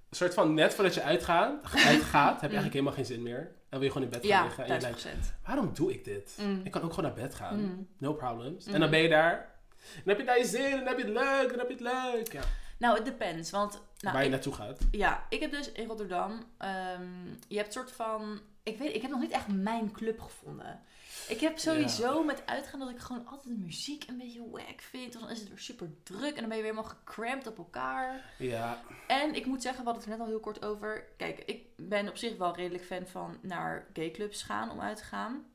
Een 0.09 0.15
soort 0.15 0.33
van 0.33 0.53
net 0.53 0.73
voordat 0.73 0.93
je 0.93 1.01
uitgaat, 1.03 1.53
uitgaat 1.85 2.41
heb 2.41 2.51
je 2.51 2.57
Mm. 2.57 2.63
eigenlijk 2.63 2.73
helemaal 2.73 2.93
geen 2.93 3.05
zin 3.05 3.23
meer. 3.23 3.39
En 3.69 3.79
wil 3.79 3.81
je 3.81 3.87
gewoon 3.93 4.03
in 4.03 4.09
bed 4.09 4.19
gaan 4.19 4.29
Ja, 4.29 4.43
liggen. 4.43 4.63
En 4.65 4.73
je 4.73 4.79
1000%. 4.79 5.03
denkt, 5.03 5.33
waarom 5.45 5.71
doe 5.73 5.91
ik 5.93 6.03
dit? 6.05 6.37
Mm. 6.41 6.61
Ik 6.63 6.71
kan 6.71 6.81
ook 6.81 6.93
gewoon 6.93 7.11
naar 7.15 7.23
bed 7.23 7.35
gaan. 7.35 7.59
Mm. 7.61 7.87
No 7.97 8.13
problems. 8.13 8.65
Mm. 8.65 8.73
En 8.73 8.79
dan 8.79 8.89
ben 8.89 8.99
je 8.99 9.09
daar. 9.09 9.57
Dan 9.95 10.03
heb 10.05 10.17
je 10.19 10.25
daar 10.25 10.37
je 10.37 10.45
zin, 10.45 10.71
dan 10.71 10.85
heb 10.87 10.97
je 10.97 11.03
het 11.03 11.13
leuk, 11.13 11.49
dan 11.49 11.59
heb 11.59 11.67
je 11.67 11.73
het 11.73 11.93
leuk. 12.13 12.33
Ja. 12.33 12.41
Nou, 12.77 12.95
het 12.95 13.05
depends. 13.05 13.51
Want 13.51 13.71
nou, 13.73 14.13
Waar 14.13 14.17
je 14.23 14.23
ik, 14.29 14.33
naartoe 14.33 14.53
gaat. 14.53 14.79
ja, 14.91 15.25
ik 15.29 15.39
heb 15.39 15.51
dus 15.51 15.71
in 15.71 15.87
Rotterdam... 15.87 16.43
ehm, 16.57 17.03
je 17.47 17.57
hebt 17.57 17.73
soort 17.73 17.91
van... 17.91 18.39
Ik 18.63 18.77
weet, 18.77 18.95
ik 18.95 19.01
heb 19.01 19.11
nog 19.11 19.19
niet 19.19 19.31
echt 19.31 19.47
mijn 19.47 19.91
club 19.91 20.19
gevonden. 20.21 20.79
Ik 21.27 21.39
heb 21.39 21.59
sowieso 21.59 22.23
met 22.23 22.41
uitgaan 22.45 22.79
dat 22.79 22.89
ik 22.89 22.99
gewoon 22.99 23.27
altijd 23.27 23.47
de 23.57 23.61
muziek 23.63 24.03
een 24.07 24.17
beetje 24.17 24.49
wack 24.49 24.81
vind. 24.81 25.13
Want 25.13 25.25
dan 25.25 25.33
is 25.33 25.39
het 25.39 25.49
weer 25.49 25.59
super 25.59 25.89
druk 26.03 26.33
en 26.33 26.39
dan 26.39 26.47
ben 26.49 26.57
je 26.57 26.63
weer 26.63 26.71
helemaal 26.71 26.95
gecrampt 27.03 27.47
op 27.47 27.57
elkaar. 27.57 28.33
Ja. 28.37 28.81
En 29.07 29.35
ik 29.35 29.45
moet 29.45 29.61
zeggen, 29.61 29.83
we 29.83 29.89
hadden 29.89 30.03
het 30.03 30.11
er 30.11 30.17
net 30.17 30.27
al 30.27 30.33
heel 30.33 30.43
kort 30.43 30.65
over. 30.65 31.07
Kijk, 31.17 31.43
ik 31.45 31.65
ben 31.75 32.09
op 32.09 32.17
zich 32.17 32.37
wel 32.37 32.55
redelijk 32.55 32.85
fan 32.85 33.07
van 33.07 33.37
naar 33.41 33.87
gayclubs 33.93 34.43
gaan 34.43 34.71
om 34.71 34.81
uit 34.81 34.97
te 34.97 35.03
gaan. 35.03 35.45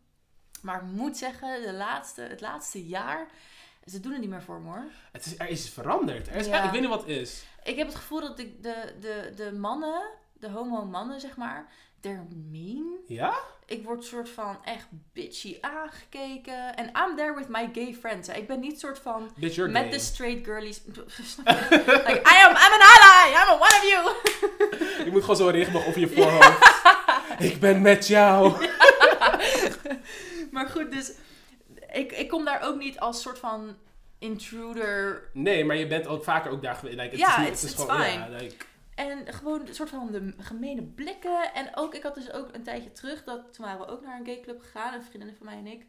Maar 0.63 0.83
ik 0.83 0.89
moet 0.91 1.17
zeggen, 1.17 1.63
de 1.63 1.73
laatste, 1.73 2.23
het 2.23 2.41
laatste 2.41 2.87
jaar, 2.87 3.29
ze 3.87 4.01
doen 4.01 4.13
het 4.13 4.21
niet 4.21 4.31
meer 4.31 4.43
voor 4.43 4.61
me 4.61 4.69
hoor. 4.69 4.85
Het 5.13 5.27
is, 5.27 5.39
er 5.39 5.49
is 5.49 5.69
veranderd. 5.69 6.29
Er 6.29 6.35
is, 6.35 6.47
Ja. 6.47 6.65
Ik 6.65 6.71
weet 6.71 6.81
niet 6.81 6.91
wat 6.91 7.01
het 7.01 7.09
is. 7.11 7.45
Ik 7.65 7.77
heb 7.77 7.87
het 7.87 7.97
gevoel 7.97 8.21
dat 8.21 8.39
ik 8.39 8.63
de, 8.63 8.95
de, 9.01 9.33
de 9.37 9.53
mannen, 9.53 10.03
de 10.33 10.51
homo 10.51 10.85
mannen 10.85 11.21
zeg 11.21 11.37
maar, 11.37 11.73
they're 12.05 12.27
mean. 12.51 12.85
Ja? 13.07 13.35
Ik 13.67 13.85
word 13.85 14.05
soort 14.05 14.29
van 14.29 14.57
echt 14.65 14.87
bitchy 15.13 15.59
aangekeken. 15.61 16.77
En 16.77 16.85
I'm 16.87 17.17
there 17.17 17.35
with 17.35 17.49
my 17.49 17.71
gay 17.73 17.95
friends. 18.01 18.29
hè. 18.29 18.35
Ik 18.35 18.47
ben 18.47 18.61
niet 18.61 18.81
soort 18.81 18.99
van 18.99 19.31
met 19.71 19.93
de 19.93 19.99
straight 19.99 20.45
girlies. 20.45 20.81
Like, 20.87 22.21
I 22.21 22.37
am, 22.45 22.51
I'm 22.51 22.73
an 22.73 22.85
ally. 22.95 23.31
I'm 23.31 23.49
a 23.49 23.55
one 23.55 23.63
of 23.63 23.85
you. 23.89 24.15
Je 25.05 25.11
moet 25.11 25.21
gewoon 25.21 25.37
zo'n 25.37 25.51
regenboog 25.51 25.87
op 25.87 25.95
je 25.95 26.09
voorhoofd. 26.09 26.59
ik 27.51 27.61
ben 27.61 27.83
met 27.83 28.07
jou. 28.07 28.67
maar 30.51 30.69
goed, 30.69 30.93
dus 30.93 31.13
ik, 31.93 32.13
ik 32.13 32.29
kom 32.29 32.45
daar 32.45 32.63
ook 32.63 32.77
niet 32.77 32.99
als 33.01 33.23
soort 33.23 33.39
van 33.39 33.77
intruder. 34.19 35.23
Nee, 35.33 35.65
maar 35.65 35.77
je 35.77 35.87
bent 35.87 36.07
ook 36.07 36.25
vaker 36.25 36.51
ook 36.51 36.63
daar 36.63 36.75
geweest. 36.75 36.97
Like, 36.97 37.11
het 37.11 37.19
Ja, 37.19 37.31
is, 37.33 37.37
niet- 37.39 37.49
it's- 37.49 37.61
het 37.63 37.71
is 37.71 37.77
it's 37.77 37.85
gewoon, 37.91 38.05
fine. 38.07 38.19
Ja, 38.31 38.37
like, 38.39 38.55
En 38.95 39.33
gewoon 39.33 39.67
een 39.67 39.75
soort 39.75 39.89
van 39.89 40.11
de 40.11 40.35
gemene 40.39 40.83
blikken. 40.83 41.53
En 41.55 41.71
ook, 41.75 41.95
ik 41.95 42.03
had 42.03 42.15
dus 42.15 42.33
ook 42.33 42.49
een 42.53 42.63
tijdje 42.63 42.93
terug, 42.93 43.25
dat, 43.25 43.55
toen 43.55 43.65
waren 43.65 43.81
we 43.81 43.93
ook 43.93 44.03
naar 44.03 44.19
een 44.19 44.27
gayclub 44.27 44.61
gegaan, 44.63 44.95
een 44.95 45.03
vriendin 45.03 45.35
van 45.37 45.47
mij 45.47 45.59
en 45.59 45.67
ik. 45.67 45.87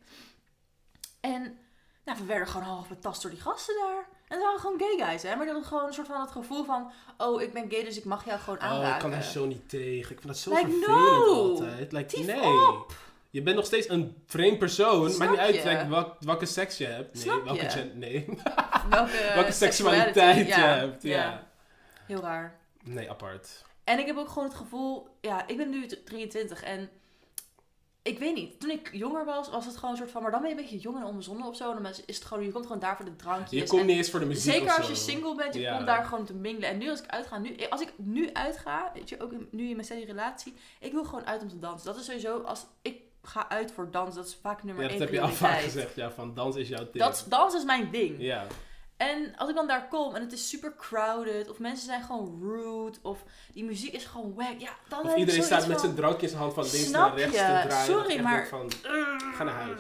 En 1.20 1.58
nou, 2.06 2.18
we 2.18 2.26
werden 2.26 2.48
gewoon 2.48 2.68
half 2.68 2.88
betast 2.88 3.22
door 3.22 3.32
die 3.32 3.42
gasten 3.42 3.76
daar. 3.76 4.08
En 4.28 4.36
het 4.38 4.42
waren 4.42 4.60
gewoon 4.60 4.80
gay 4.80 5.08
guys, 5.08 5.24
hè. 5.24 5.30
Maar 5.30 5.46
die 5.46 5.54
hadden 5.54 5.66
gewoon 5.66 5.88
een 5.88 5.94
soort 5.94 6.08
van 6.08 6.22
het 6.22 6.32
gevoel 6.32 6.64
van, 6.64 6.92
oh, 7.18 7.42
ik 7.42 7.54
ben 7.54 7.70
gay, 7.70 7.84
dus 7.84 7.98
ik 7.98 8.06
mag 8.06 8.26
jou 8.26 8.40
gewoon 8.40 8.58
oh, 8.60 8.64
aanraken. 8.64 8.94
ik 8.94 9.00
kan 9.00 9.12
daar 9.12 9.24
zo 9.24 9.46
niet 9.46 9.70
tegen. 9.70 10.12
Ik 10.12 10.22
vind 10.22 10.28
dat 10.28 10.38
zo 10.38 10.50
Like, 10.50 10.62
vervelend 10.70 10.88
no. 10.88 11.50
altijd. 11.50 11.92
Like, 11.92 12.06
Tief 12.06 12.26
nee. 12.26 12.68
op. 12.68 12.94
Je 13.30 13.42
bent 13.42 13.56
nog 13.56 13.66
steeds 13.66 13.90
een 13.90 14.16
vreemd 14.26 14.60
persoon. 14.60 15.10
Snap 15.10 15.20
Maakt 15.20 15.32
niet 15.32 15.40
uit 15.40 15.64
like, 15.64 15.88
welk- 15.90 16.16
welke 16.20 16.46
seks 16.46 16.78
je 16.78 16.86
hebt. 16.86 17.14
Nee, 17.14 17.24
Snap 17.24 17.44
welke, 17.44 17.62
je? 17.64 17.92
nee. 17.94 18.26
Welke, 18.90 19.32
welke 19.36 19.52
seksualiteit 19.52 20.48
je 20.48 20.54
hebt. 20.54 21.04
Ja. 21.04 21.48
Heel 22.06 22.22
raar. 22.22 22.60
Nee, 22.86 23.10
apart. 23.10 23.66
En 23.84 24.00
ik 24.00 24.06
heb 24.06 24.18
ook 24.18 24.28
gewoon 24.30 24.44
het 24.48 24.58
gevoel, 24.58 25.08
ja, 25.22 25.48
ik 25.48 25.58
ben 25.58 25.70
nu 25.70 25.88
23 25.88 26.64
en 26.64 26.90
ik 28.02 28.20
weet 28.20 28.36
niet, 28.36 28.60
toen 28.60 28.70
ik 28.70 28.90
jonger 28.92 29.26
was, 29.26 29.50
was 29.50 29.66
het 29.66 29.76
gewoon 29.76 29.92
een 29.92 29.98
soort 29.98 30.12
van, 30.12 30.22
maar 30.22 30.32
dan 30.32 30.42
ben 30.42 30.50
je 30.50 30.56
een 30.56 30.62
beetje 30.62 30.78
jong 30.78 30.98
en 30.98 31.04
onbezonnen 31.04 31.48
of 31.48 31.56
zo. 31.56 31.76
En 31.76 31.84
dan 31.84 31.92
is 32.06 32.16
het 32.16 32.26
gewoon, 32.26 32.44
je 32.44 32.52
komt 32.52 32.66
gewoon 32.66 32.82
daar 32.82 32.96
voor 32.96 33.06
de 33.06 33.16
drankjes. 33.16 33.62
Je 33.62 33.68
komt 33.68 33.82
en 33.82 33.88
niet 33.88 33.98
eens 33.98 34.10
voor 34.10 34.20
de 34.20 34.26
muziek 34.26 34.54
zeker 34.54 34.78
als 34.78 34.88
je 34.88 34.96
single 34.96 35.36
bent, 35.36 35.54
je 35.54 35.60
Ja. 35.60 35.76
komt 35.76 35.88
daar 35.88 36.04
gewoon 36.06 36.26
te 36.26 36.34
mingelen. 36.34 36.70
En 36.70 36.78
nu 36.78 36.90
als 36.90 37.00
ik 37.02 37.10
uitga, 37.10 37.38
nu, 37.38 37.56
als 37.70 37.82
ik 37.82 37.94
nu 37.98 38.30
uitga, 38.34 38.92
weet 38.94 39.10
je, 39.10 39.22
ook 39.22 39.32
nu 39.52 39.68
in 39.70 39.76
mijn 39.76 39.86
steady 39.86 40.06
relatie, 40.06 40.54
ik 40.80 40.92
wil 40.92 41.04
gewoon 41.04 41.26
uit 41.26 41.42
om 41.42 41.50
te 41.50 41.60
dansen. 41.60 41.86
Dat 41.88 42.00
is 42.00 42.06
sowieso, 42.06 42.40
als 42.42 42.66
ik 42.82 43.02
ga 43.22 43.50
uit 43.50 43.72
voor 43.72 43.92
dansen, 43.92 44.16
dat 44.16 44.26
is 44.26 44.38
vaak 44.42 44.64
nummer 44.64 44.84
Ja, 44.84 44.90
één 44.90 45.00
dat 45.00 45.08
heb 45.10 45.18
je 45.18 45.24
al 45.24 45.32
vaak 45.34 45.60
gezegd. 45.60 45.96
Ja, 45.96 46.12
van 46.12 46.34
dans 46.34 46.56
is 46.56 46.68
jouw 46.68 46.84
ding. 46.92 47.04
Dat, 47.04 47.26
dans 47.30 47.54
is 47.54 47.64
mijn 47.64 47.92
ding. 47.92 48.16
Ja. 48.22 48.48
En 48.98 49.34
als 49.38 49.50
ik 49.50 49.56
dan 49.56 49.68
daar 49.68 49.88
kom 49.88 50.16
en 50.16 50.22
het 50.22 50.32
is 50.34 50.50
super 50.50 50.74
crowded, 50.78 51.50
of 51.50 51.60
mensen 51.60 51.86
zijn 51.86 52.04
gewoon 52.04 52.40
rude, 52.42 52.98
of 53.02 53.24
die 53.54 53.64
muziek 53.64 53.94
is 53.94 54.06
gewoon 54.06 54.34
wack, 54.36 54.56
ja, 54.60 54.70
dan 54.88 55.06
Of 55.06 55.16
iedereen 55.16 55.44
staat 55.44 55.68
met 55.68 55.72
van, 55.72 55.80
zijn 55.86 55.96
drankje 55.96 56.22
in 56.22 56.28
zijn 56.30 56.42
hand 56.42 56.54
van 56.54 56.64
links 56.64 56.88
Snap 56.88 57.08
naar 57.10 57.18
rechts 57.18 57.36
je? 57.36 57.42
te 57.62 57.68
draaien. 57.68 57.86
Sorry, 57.86 58.20
maar- 58.20 58.48
van, 58.48 58.72
ga 59.36 59.44
naar 59.44 59.54
huis. 59.54 59.80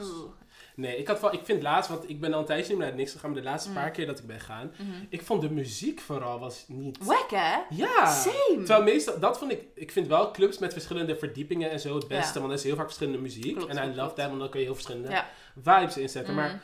Nee, 0.75 0.97
ik, 0.97 1.07
had 1.07 1.21
wel, 1.21 1.33
ik 1.33 1.41
vind 1.45 1.61
laatst, 1.61 1.89
want 1.89 2.09
ik 2.09 2.19
ben 2.19 2.33
al 2.33 2.39
een 2.39 2.45
tijdje 2.45 2.69
niet 2.69 2.77
meer 2.77 2.87
naar 2.87 2.95
niks 2.95 3.11
gegaan, 3.11 3.31
maar 3.31 3.41
de 3.41 3.45
laatste 3.47 3.69
Mm. 3.69 3.75
paar 3.75 3.91
keer 3.91 4.05
dat 4.05 4.19
ik 4.19 4.27
ben 4.27 4.39
gaan, 4.39 4.71
Mhm. 4.77 4.89
ik 5.09 5.21
vond 5.21 5.41
de 5.41 5.49
muziek 5.49 5.99
vooral 5.99 6.39
was 6.39 6.65
niet... 6.67 6.97
Wack, 7.03 7.29
hè? 7.29 7.55
Ja! 7.69 8.05
Same. 8.11 8.55
Terwijl 8.57 8.83
meestal, 8.83 9.19
dat 9.19 9.37
vond 9.37 9.51
ik, 9.51 9.63
ik 9.73 9.91
vind 9.91 10.07
wel 10.07 10.31
clubs 10.31 10.57
met 10.57 10.73
verschillende 10.73 11.17
verdiepingen 11.17 11.71
en 11.71 11.79
zo 11.79 11.95
het 11.95 12.07
beste, 12.07 12.33
Ja. 12.33 12.39
want 12.39 12.51
er 12.51 12.57
is 12.57 12.63
heel 12.63 12.75
vaak 12.75 12.85
verschillende 12.85 13.19
muziek. 13.19 13.55
Klopt, 13.55 13.71
en 13.71 13.77
I 13.77 13.81
klopt, 13.81 13.95
love 13.95 14.13
that, 14.13 14.27
want 14.27 14.39
dan 14.39 14.49
kun 14.49 14.59
je 14.59 14.65
heel 14.65 14.75
verschillende 14.75 15.09
Ja. 15.09 15.29
vibes 15.61 15.97
inzetten. 15.97 16.33
Mhm. 16.33 16.43
Maar 16.43 16.61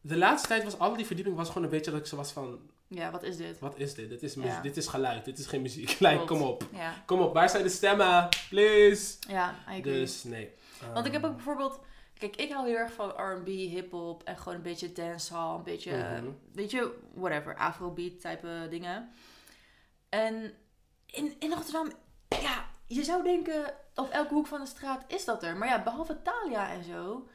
de 0.00 0.16
laatste 0.16 0.48
tijd 0.48 0.64
was 0.64 0.78
al 0.78 0.96
die 0.96 1.06
verdieping 1.06 1.36
was 1.36 1.48
gewoon 1.48 1.62
een 1.62 1.70
beetje 1.70 1.90
dat 1.90 2.00
ik 2.00 2.06
zo 2.06 2.16
was 2.16 2.32
van, 2.32 2.60
Ja, 2.86 3.10
wat 3.10 3.22
is 3.22 3.36
dit? 3.36 3.58
wat 3.58 3.74
is 3.78 3.94
dit? 3.94 4.08
Dit 4.08 4.22
is, 4.22 4.34
Ja. 4.34 4.60
dit 4.60 4.76
is 4.76 4.86
geluid, 4.86 5.24
dit 5.24 5.38
is 5.38 5.46
geen 5.46 5.62
muziek. 5.62 5.98
like, 6.00 6.24
kom 6.24 6.42
op. 6.42 6.64
Ja, 6.72 7.02
Kom 7.06 7.20
op, 7.20 7.34
waar 7.34 7.50
zijn 7.50 7.62
de 7.62 7.68
stemmen? 7.68 8.28
Please! 8.50 9.16
ja 9.28 9.50
I 9.50 9.78
agree. 9.78 9.82
Dus 9.82 10.24
nee. 10.24 10.50
Want 10.94 11.06
ik 11.06 11.12
heb 11.12 11.22
Ehm, 11.22 11.30
ook 11.30 11.36
bijvoorbeeld... 11.36 11.80
Kijk, 12.18 12.36
ik 12.36 12.52
hou 12.52 12.66
heel 12.68 12.76
erg 12.76 12.92
van 12.92 13.08
R&B, 13.10 13.46
hip-hop 13.46 14.22
en 14.22 14.36
gewoon 14.36 14.54
een 14.54 14.62
beetje 14.62 14.92
dancehall, 14.92 15.56
een 15.56 15.62
beetje, 15.62 15.92
Mhm. 15.96 16.24
weet 16.52 16.70
je, 16.70 16.98
whatever, 17.14 17.56
afrobeat 17.56 18.20
type 18.20 18.66
dingen. 18.70 19.10
En 20.08 20.52
in, 21.06 21.34
in 21.38 21.52
Rotterdam, 21.52 21.92
ja, 22.28 22.66
je 22.86 23.04
zou 23.04 23.22
denken, 23.22 23.74
op 23.94 24.08
elke 24.10 24.34
hoek 24.34 24.46
van 24.46 24.60
de 24.60 24.66
straat 24.66 25.04
is 25.08 25.24
dat 25.24 25.42
er. 25.42 25.56
Maar 25.56 25.68
ja, 25.68 25.82
behalve 25.82 26.22
Thalia 26.22 26.70
en 26.72 26.84
zo, 26.84 27.28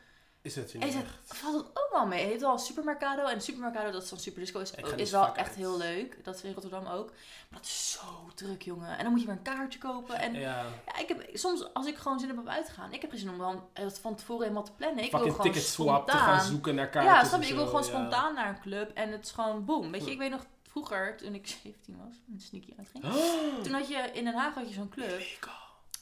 Is 0.44 0.56
het 0.56 0.72
je 0.72 0.78
is 0.78 0.84
niet 0.86 0.94
het, 0.94 1.04
echt? 1.04 1.38
valt 1.38 1.56
het 1.56 1.66
ook 1.68 1.88
wel 1.92 2.06
mee. 2.06 2.20
Het 2.20 2.30
heeft 2.30 2.42
wel 2.42 2.52
een 2.54 2.60
supermercado 2.60 3.26
en 3.26 3.42
supermercado, 3.42 3.92
dat 3.92 4.04
is 4.04 4.10
dan 4.10 4.20
superdisco, 4.20 4.60
is, 4.60 4.72
is 4.96 5.12
wel 5.12 5.26
echt 5.36 5.38
uit. 5.48 5.56
heel 5.56 5.78
leuk. 5.78 6.24
Dat 6.24 6.36
is 6.36 6.42
in 6.42 6.54
Rotterdam 6.54 6.86
ook. 6.88 7.08
Maar 7.50 7.60
dat 7.60 7.66
is 7.66 7.92
zo 7.92 8.30
druk, 8.36 8.62
jongen. 8.62 8.98
En 8.98 9.04
dan 9.04 9.12
moet 9.12 9.22
je 9.22 9.28
weer 9.28 9.36
een 9.36 9.42
kaartje 9.42 9.80
kopen. 9.80 10.20
En 10.20 10.34
Ja. 10.34 10.66
ja, 10.86 10.98
ik 11.00 11.08
heb 11.08 11.30
soms 11.34 11.74
als 11.74 11.86
ik 11.88 11.98
gewoon 11.98 12.20
zin 12.20 12.28
heb 12.30 12.38
om 12.38 12.50
uit 12.50 12.66
te 12.66 12.72
gaan, 12.72 12.94
ik 12.94 13.02
heb 13.02 13.10
geen 13.10 13.20
zin 13.20 13.30
om 13.30 13.38
dan 13.38 13.64
het 13.74 14.00
van 14.00 14.16
tevoren 14.16 14.42
helemaal 14.42 14.64
te 14.64 14.72
plannen. 14.72 15.04
Ik 15.04 15.12
wil 15.12 15.20
Fucking 15.20 15.36
gewoon 15.36 15.52
ticket 15.54 15.70
swap 15.70 16.06
te 16.08 16.12
gaan 16.12 16.22
spontaan. 16.28 16.46
zoeken 16.48 16.76
naar 16.76 16.90
kaartjes. 16.90 17.14
Ja, 17.16 17.24
snap 17.28 17.40
je? 17.40 17.46
en 17.46 17.52
Ik 17.52 17.58
wil 17.58 17.66
gewoon 17.66 17.82
ja. 17.84 17.88
spontaan 17.88 18.34
naar 18.34 18.50
een 18.50 18.62
club 18.62 18.92
en 18.94 19.12
het 19.12 19.26
is 19.26 19.32
gewoon 19.32 19.66
boom. 19.66 19.92
Weet 19.92 20.06
je, 20.06 20.12
ik 20.12 20.18
weet 20.18 20.32
nog 20.32 20.46
vroeger, 20.64 21.18
toen 21.18 21.34
ik 21.34 21.48
17 21.64 21.98
was, 22.06 22.16
een 22.34 22.42
sneaky 22.42 22.74
uitging. 22.78 23.04
Oh, 23.16 23.64
Toen 23.64 23.74
had 23.74 23.88
je 23.88 24.10
in 24.14 24.24
Den 24.24 24.34
Haag 24.34 24.54
had 24.54 24.68
je 24.68 24.74
zo'n 24.74 24.90
club. 24.90 25.22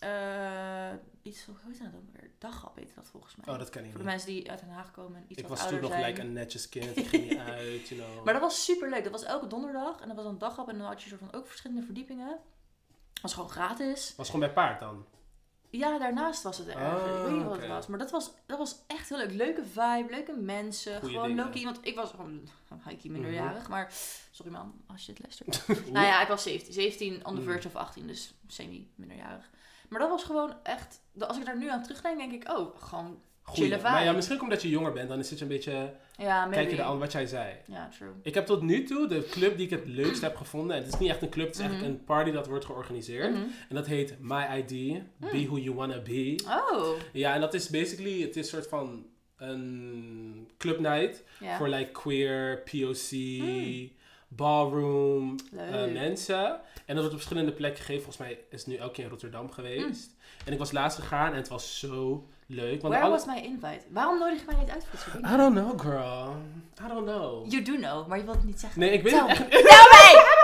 Eh 0.01 0.91
iets, 1.21 1.45
hoe 1.45 1.55
heet 1.65 1.79
dat 1.79 1.91
dan 1.91 2.09
weer? 2.13 2.29
Daghap 2.37 2.75
heet 2.75 2.95
dat 2.95 3.07
volgens 3.07 3.35
mij. 3.35 3.53
Oh, 3.53 3.59
dat 3.59 3.69
kan 3.69 3.83
ik 3.83 3.89
Voor 3.89 3.97
de 3.99 4.03
niet. 4.03 4.13
mensen 4.13 4.29
die 4.29 4.49
uit 4.49 4.59
Den 4.59 4.69
Haag 4.69 4.91
komen 4.91 5.15
en 5.17 5.25
iets 5.27 5.41
Ik 5.41 5.47
wat 5.47 5.59
was 5.59 5.67
toen 5.69 5.81
nog 5.81 5.93
gelijk 5.93 6.17
een 6.17 6.33
netjes 6.33 6.69
kind. 6.69 6.97
Ik 6.97 7.07
ging 7.07 7.29
niet 7.29 7.37
uit, 7.39 7.87
you 7.87 8.01
know. 8.01 8.15
Maar 8.25 8.33
dat 8.33 8.41
was 8.41 8.63
super 8.65 8.89
leuk. 8.89 9.03
Dat 9.03 9.11
was 9.11 9.23
elke 9.23 9.47
donderdag 9.47 9.99
en 10.01 10.07
dat 10.07 10.17
was 10.17 10.25
een 10.25 10.37
daghap 10.37 10.69
en 10.69 10.77
dan 10.77 10.87
had 10.87 11.01
je 11.01 11.09
soort 11.09 11.21
van 11.21 11.33
ook 11.33 11.47
verschillende 11.47 11.83
verdiepingen. 11.85 12.27
Dat 13.13 13.21
was 13.21 13.33
gewoon 13.33 13.49
gratis. 13.49 14.13
Was 14.17 14.25
gewoon 14.25 14.41
bij 14.41 14.53
paard 14.53 14.79
dan? 14.79 15.05
Ja, 15.69 15.97
daarnaast 15.99 16.43
was 16.43 16.57
het 16.57 16.67
erger. 16.67 17.15
ik 17.17 17.23
weet 17.23 17.31
niet 17.37 17.43
wat 17.43 17.57
het 17.57 17.67
was. 17.67 17.87
Maar 17.87 17.99
dat 17.99 18.11
was, 18.11 18.31
dat 18.45 18.57
was 18.57 18.75
echt 18.87 19.09
heel 19.09 19.17
leuk. 19.17 19.31
Leuke 19.33 19.65
vibe, 19.65 20.07
leuke 20.09 20.33
mensen. 20.33 20.99
Goeie 20.99 21.13
gewoon. 21.15 21.35
Loki. 21.35 21.63
Want 21.63 21.79
ik 21.81 21.95
was 21.95 22.09
gewoon 22.09 22.47
Heiki 22.79 23.09
minderjarig. 23.09 23.67
Maar 23.69 23.91
sorry 24.31 24.51
man, 24.51 24.73
als 24.87 25.05
je 25.05 25.11
het 25.11 25.21
luistert. 25.21 25.67
Nou 25.93 26.05
ja, 26.05 26.21
ik 26.21 26.27
was 26.27 26.43
17. 26.43 26.73
17 26.73 27.25
on 27.25 27.33
the 27.35 27.41
Mm. 27.41 27.47
verge 27.47 27.67
of 27.67 27.75
18. 27.75 28.07
Dus 28.07 28.33
semi-minderjarig. 28.47 29.49
Maar 29.91 29.99
dat 29.99 30.10
was 30.10 30.23
gewoon 30.23 30.54
echt... 30.63 30.99
Als 31.19 31.38
ik 31.38 31.45
daar 31.45 31.58
nu 31.58 31.69
aan 31.69 31.84
terugdenk, 31.84 32.17
denk 32.17 32.32
ik... 32.32 32.49
Oh, 32.58 32.75
gewoon 32.82 33.19
goeie. 33.41 33.77
Maar 33.82 34.04
ja, 34.04 34.12
misschien 34.12 34.41
omdat 34.41 34.62
je 34.62 34.69
jonger 34.69 34.91
bent, 34.93 35.10
dan 35.10 35.19
is 35.19 35.30
het 35.30 35.41
een 35.41 35.47
beetje... 35.47 35.93
Ja. 36.17 36.47
Kijk 36.47 36.71
je 36.71 36.84
aan 36.84 36.99
wat 36.99 37.12
jij 37.12 37.25
zei. 37.25 37.56
Ja, 37.67 37.89
true. 37.97 38.10
Ik 38.23 38.34
heb 38.34 38.45
tot 38.45 38.62
nu 38.62 38.84
toe 38.84 39.08
de 39.08 39.27
club 39.32 39.56
die 39.58 39.65
ik 39.65 39.71
het 39.71 39.86
leukst 39.88 40.21
heb 40.21 40.36
gevonden. 40.36 40.75
En 40.75 40.84
het 40.84 40.93
is 40.93 40.99
niet 40.99 41.10
echt 41.10 41.21
een 41.21 41.30
club, 41.30 41.45
het 41.45 41.56
is 41.56 41.62
Mhm. 41.62 41.69
eigenlijk 41.71 41.99
een 41.99 42.06
party 42.06 42.32
dat 42.32 42.47
wordt 42.47 42.65
georganiseerd. 42.65 43.34
Mhm. 43.34 43.41
En 43.69 43.75
dat 43.75 43.88
heet 43.88 44.15
My 44.19 44.43
ID. 44.58 45.01
Be 45.17 45.45
Who 45.45 45.58
You 45.58 45.75
Wanna 45.75 45.99
Be. 46.01 46.36
Oh, 46.71 46.88
Ja, 47.13 47.34
en 47.34 47.41
dat 47.41 47.54
is 47.54 47.69
basically, 47.69 48.21
het 48.21 48.36
is 48.36 48.36
een 48.36 48.58
soort 48.58 48.67
van 48.67 49.06
een 49.38 50.49
club 50.58 50.80
night. 50.80 51.23
Voor 51.58 51.67
like 51.69 51.91
queer, 51.91 52.58
POC, 52.63 53.12
Mm. 53.12 53.89
Ballroom 54.36 55.36
eh, 55.58 55.91
mensen. 55.94 56.46
En 56.86 56.96
dat 56.96 56.98
wordt 56.98 57.12
op 57.13 57.20
verschillende 57.20 57.52
plekken 57.52 57.84
gegeven. 57.84 58.04
Volgens 58.04 58.26
mij 58.28 58.39
is 58.50 58.60
het 58.60 58.67
nu 58.67 58.76
elke 58.76 58.94
keer 58.94 59.04
in 59.04 59.10
Rotterdam 59.10 59.52
geweest. 59.52 60.10
En 60.46 60.54
ik 60.54 60.60
was 60.60 60.72
laatst 60.72 61.00
gegaan 61.00 61.32
en 61.32 61.38
het 61.38 61.48
was 61.48 61.80
zo 61.80 62.28
leuk. 62.46 62.82
Want 62.82 62.94
Where 62.94 63.02
alle- 63.02 63.15
was 63.15 63.26
my 63.26 63.38
invite? 63.38 63.82
Waarom 63.89 64.20
nodig 64.20 64.39
je 64.39 64.46
mij 64.46 64.56
niet 64.56 64.70
uit 64.70 64.82
voor 64.84 64.91
dit 64.91 65.02
soort 65.02 65.13
dingen? 65.15 65.34
I 65.34 65.38
don't 65.38 65.56
know, 65.56 65.82
girl. 65.82 66.36
I 66.86 66.88
don't 66.88 67.06
know. 67.06 67.52
You 67.52 67.63
do 67.63 67.76
know, 67.76 68.08
maar 68.08 68.17
je 68.17 68.24
wilt 68.24 68.36
het 68.38 68.46
niet 68.46 68.60
zeggen. 68.60 68.80
Nee, 68.80 68.91
ik 68.91 69.04
weet 69.04 69.20
het 69.20 69.30
echt! 69.30 69.50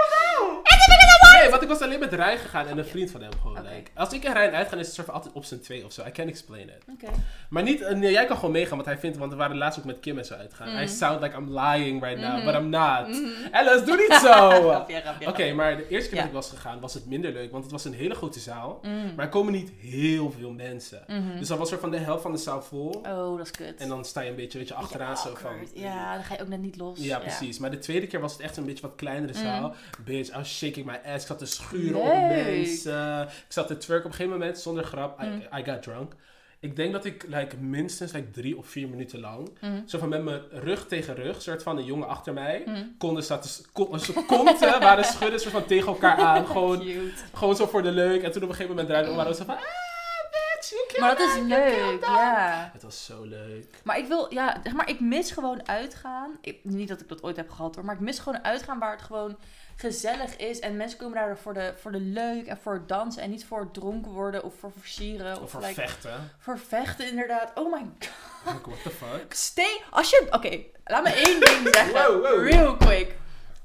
Nee, 1.48 1.60
want 1.60 1.62
ik 1.72 1.78
was 1.78 1.82
alleen 1.88 2.00
met 2.00 2.14
Rijn 2.14 2.38
gegaan 2.38 2.68
en 2.68 2.78
een 2.78 2.86
vriend 2.86 3.12
van 3.12 3.22
hem 3.22 3.32
gewoon. 3.42 3.56
Like. 3.64 3.92
als 3.96 4.14
ik 4.14 4.24
en 4.24 4.34
Rijn 4.34 4.54
uitgaan, 4.54 4.80
is 4.80 4.86
het 4.86 4.96
soort 4.96 5.08
van 5.08 5.16
altijd 5.16 5.34
op 5.34 5.46
zijn 5.46 5.60
twee 5.62 5.86
of 5.86 5.92
zo. 5.92 6.02
I 6.06 6.12
can't 6.12 6.30
explain 6.30 6.70
it. 6.70 6.84
Oké. 6.94 7.12
Maar 7.50 7.64
niet, 7.64 7.82
eh, 7.82 7.96
nee, 7.96 8.12
jij 8.12 8.26
kan 8.26 8.36
gewoon 8.36 8.52
meegaan, 8.52 8.76
want 8.76 8.86
hij 8.86 8.98
vindt, 8.98 9.18
want 9.18 9.32
we 9.32 9.38
waren 9.38 9.58
laatst 9.58 9.80
ook 9.80 9.86
met 9.86 10.00
Kim 10.00 10.18
en 10.18 10.26
zo 10.26 10.34
uitgaan. 10.34 10.70
Mm. 10.70 10.78
I 10.78 10.88
sound 10.88 11.22
like 11.22 11.38
I'm 11.38 11.60
lying 11.60 12.04
right 12.04 12.20
now, 12.22 12.36
Mhm. 12.36 12.46
but 12.46 12.54
I'm 12.56 12.70
not. 12.70 13.08
Mhm. 13.08 13.28
Alice, 13.52 13.86
doe 13.86 13.96
niet 13.96 14.14
zo! 14.22 15.28
Oké, 15.30 15.54
maar 15.54 15.78
de 15.78 15.88
eerste 15.88 16.10
keer 16.10 16.18
Ja. 16.18 16.24
dat 16.24 16.32
ik 16.32 16.34
was 16.38 16.50
gegaan, 16.50 16.80
was 16.80 16.94
het 16.94 17.06
minder 17.06 17.32
leuk, 17.32 17.52
want 17.52 17.64
het 17.64 17.72
was 17.72 17.86
een 17.86 17.94
hele 17.94 18.16
grote 18.16 18.40
zaal. 18.40 18.80
Mm. 18.82 19.14
Maar 19.16 19.26
er 19.26 19.32
komen 19.32 19.54
niet 19.54 19.72
heel 19.80 20.32
veel 20.40 20.52
mensen. 20.52 21.04
Mhm. 21.08 21.38
Dus 21.40 21.48
dan 21.48 21.58
was 21.58 21.72
er 21.72 21.80
van 21.80 21.92
de 21.92 21.98
helft 21.98 22.22
van 22.22 22.32
de 22.32 22.38
zaal 22.38 22.62
vol. 22.62 22.90
Oh, 23.08 23.38
dat 23.38 23.46
is 23.46 23.52
kut. 23.52 23.76
En 23.80 23.88
dan 23.88 24.06
sta 24.06 24.22
je 24.22 24.30
een 24.30 24.36
beetje, 24.36 24.58
weet 24.58 24.68
je, 24.68 24.74
Beetje 24.74 24.84
achteraan 24.94 25.18
zo 25.18 25.36
van... 25.36 25.52
Ja, 25.74 26.14
dan 26.14 26.24
ga 26.24 26.34
je 26.36 26.42
ook 26.42 26.48
net 26.48 26.62
niet 26.62 26.78
los. 26.78 27.00
Ja, 27.00 27.20
precies. 27.20 27.60
Maar 27.60 27.72
de 27.72 27.80
tweede 27.80 28.08
keer 28.08 28.20
was 28.20 28.32
het 28.32 28.42
echt 28.42 28.58
een 28.58 28.66
beetje 28.66 28.82
wat 28.82 28.96
kleinere 28.96 29.34
Mm. 29.34 29.40
zaal. 29.40 29.76
Bitch, 30.06 30.30
I 30.34 30.38
was 30.38 30.58
shaking 30.58 30.86
my 30.86 31.00
ass. 31.14 31.22
Ik 31.24 31.28
zat 31.40 31.48
te 31.50 31.56
schuren 31.56 31.96
op 32.00 32.06
Leuk. 32.06 32.46
mensen. 32.46 33.22
Ik 33.24 33.46
zat 33.48 33.68
te 33.68 33.78
twerken 33.78 34.06
op 34.06 34.12
een 34.12 34.18
gegeven 34.18 34.40
moment, 34.40 34.60
zonder 34.60 34.84
grap. 34.84 35.22
Mm. 35.22 35.42
I, 35.54 35.60
I 35.60 35.64
got 35.64 35.82
drunk. 35.84 36.14
Ik 36.60 36.76
denk 36.76 36.92
dat 36.94 37.06
ik 37.06 37.26
like, 37.28 37.58
minstens 37.58 38.12
like, 38.12 38.30
drie 38.32 38.58
of 38.58 38.68
vier 38.68 38.90
minuten 38.90 39.20
lang, 39.20 39.50
Mm. 39.62 39.84
zo 39.88 39.98
van 40.00 40.10
met 40.10 40.24
mijn 40.24 40.42
rug 40.52 40.88
tegen 40.88 41.16
rug, 41.16 41.42
soort 41.42 41.64
van 41.64 41.78
een 41.78 41.86
jongen 41.86 42.08
achter 42.08 42.34
mij, 42.34 42.64
Mm. 42.66 42.96
konden 42.98 43.24
zaten, 43.24 43.50
kon, 43.72 44.00
ze 44.00 44.14
konten 44.14 44.80
waren 44.90 45.04
schudden, 45.06 45.40
soort 45.40 45.54
van 45.54 45.66
tegen 45.66 45.88
elkaar 45.88 46.18
aan. 46.18 46.46
Gewoon, 46.54 46.80
Cute. 46.80 47.12
gewoon 47.34 47.56
zo 47.56 47.66
voor 47.66 47.82
de 47.84 47.92
leuk. 47.92 48.24
En 48.24 48.32
toen 48.32 48.44
op 48.44 48.50
een 48.50 48.56
gegeven 48.56 48.70
moment 48.70 48.88
draaide 48.88 49.06
we 49.08 49.12
om, 49.12 49.18
waren 49.18 49.32
we 49.32 49.38
zo 49.38 49.46
van, 49.46 49.56
ah, 49.56 51.00
Maar 51.00 51.16
dat 51.18 51.28
is 51.36 51.42
leuk, 51.42 52.02
that." 52.02 52.10
ja. 52.10 52.70
Het 52.74 52.84
was 52.84 53.06
zo 53.06 53.24
leuk. 53.24 53.80
Maar 53.84 53.98
ik 53.98 54.08
wil, 54.08 54.34
ja, 54.34 54.60
zeg 54.64 54.74
maar, 54.74 54.90
ik 54.90 55.00
mis 55.00 55.32
gewoon 55.32 55.68
uitgaan. 55.68 56.32
Ik, 56.42 56.60
niet 56.64 56.88
dat 56.88 57.02
ik 57.02 57.08
dat 57.08 57.24
ooit 57.24 57.36
heb 57.36 57.50
gehad 57.50 57.76
hoor, 57.76 57.86
maar 57.86 57.96
ik 57.96 58.02
mis 58.02 58.20
gewoon 58.20 58.44
uitgaan 58.44 58.80
waar 58.80 58.92
het 58.92 59.02
gewoon 59.02 59.38
gezellig 59.78 60.36
is. 60.38 60.60
En 60.60 60.78
mensen 60.78 61.00
komen 61.00 61.16
daar 61.16 61.38
voor 61.38 61.54
de, 61.54 61.74
voor 61.82 61.92
de 61.92 62.00
leuk 62.00 62.46
en 62.48 62.58
voor 62.58 62.74
het 62.74 62.88
dansen. 62.88 63.22
En 63.22 63.30
niet 63.30 63.46
voor 63.46 63.60
het 63.60 63.74
dronken 63.74 64.12
worden 64.12 64.44
of 64.44 64.54
voor 64.60 64.72
versieren. 64.80 65.36
Of, 65.36 65.42
Of 65.42 65.52
voor 65.52 65.62
like, 65.62 65.74
vechten. 65.74 66.32
voor 66.40 66.60
vechten 66.60 67.10
inderdaad. 67.10 67.52
Oh 67.56 67.72
my 67.74 67.80
god. 68.00 68.10
Like, 68.54 68.70
what 68.70 68.82
the 68.84 68.90
fuck? 68.90 69.34
Stay, 69.34 69.82
als 69.90 70.10
je, 70.10 70.28
oké, 70.30 70.60
laat 70.86 71.04
me 71.04 71.10
één 71.10 71.40
ding 71.40 71.68
zeggen. 71.76 71.94
Wow, 71.94 72.26
wow. 72.26 72.48
Real 72.50 72.78
quick. 72.78 73.16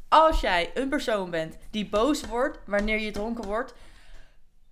Als 0.08 0.40
jij 0.40 0.70
een 0.74 0.88
persoon 0.88 1.30
bent 1.30 1.56
die 1.70 1.88
boos 1.88 2.24
wordt 2.26 2.58
wanneer 2.66 2.98
je 3.00 3.10
dronken 3.10 3.44
wordt, 3.44 3.74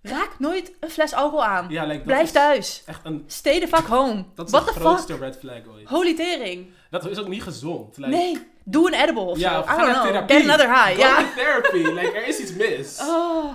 raak 0.01 0.39
nooit 0.39 0.71
een 0.79 0.89
fles 0.89 1.13
alcohol 1.13 1.45
aan. 1.45 1.69
Ja, 1.69 1.85
like, 1.85 2.03
Blijf 2.03 2.23
is 2.23 2.31
thuis. 2.31 2.83
Echt 2.85 3.05
een, 3.05 3.23
Stay 3.27 3.59
the 3.59 3.67
fuck 3.67 3.85
home. 3.85 4.25
dat 4.35 4.45
is 4.45 4.51
What 4.51 4.65
de 4.67 4.73
grootste 4.73 5.11
fuck? 5.13 5.21
red 5.21 5.37
flag 5.37 5.67
ooit. 5.67 5.87
Holy 5.87 6.15
tering. 6.15 6.71
Dat 6.89 7.05
is 7.05 7.17
ook 7.17 7.27
niet 7.27 7.43
gezond. 7.43 7.97
Like, 7.97 8.09
Nee, 8.09 8.50
doe 8.63 8.87
een 8.93 9.01
edible 9.01 9.21
of 9.23 9.37
Ja, 9.39 9.53
zo. 9.53 9.59
I 9.61 9.65
don't 9.65 9.77
naar 9.77 9.93
know. 9.93 10.05
therapie. 10.05 10.35
Get 10.35 10.45
another 10.49 10.67
high. 10.67 10.93
Go 10.93 10.99
Ja. 10.99 11.29
therapy. 11.35 11.77
Like, 11.99 12.11
er 12.11 12.27
is 12.27 12.39
iets 12.39 12.53
mis. 12.53 12.99
Oh. 13.09 13.53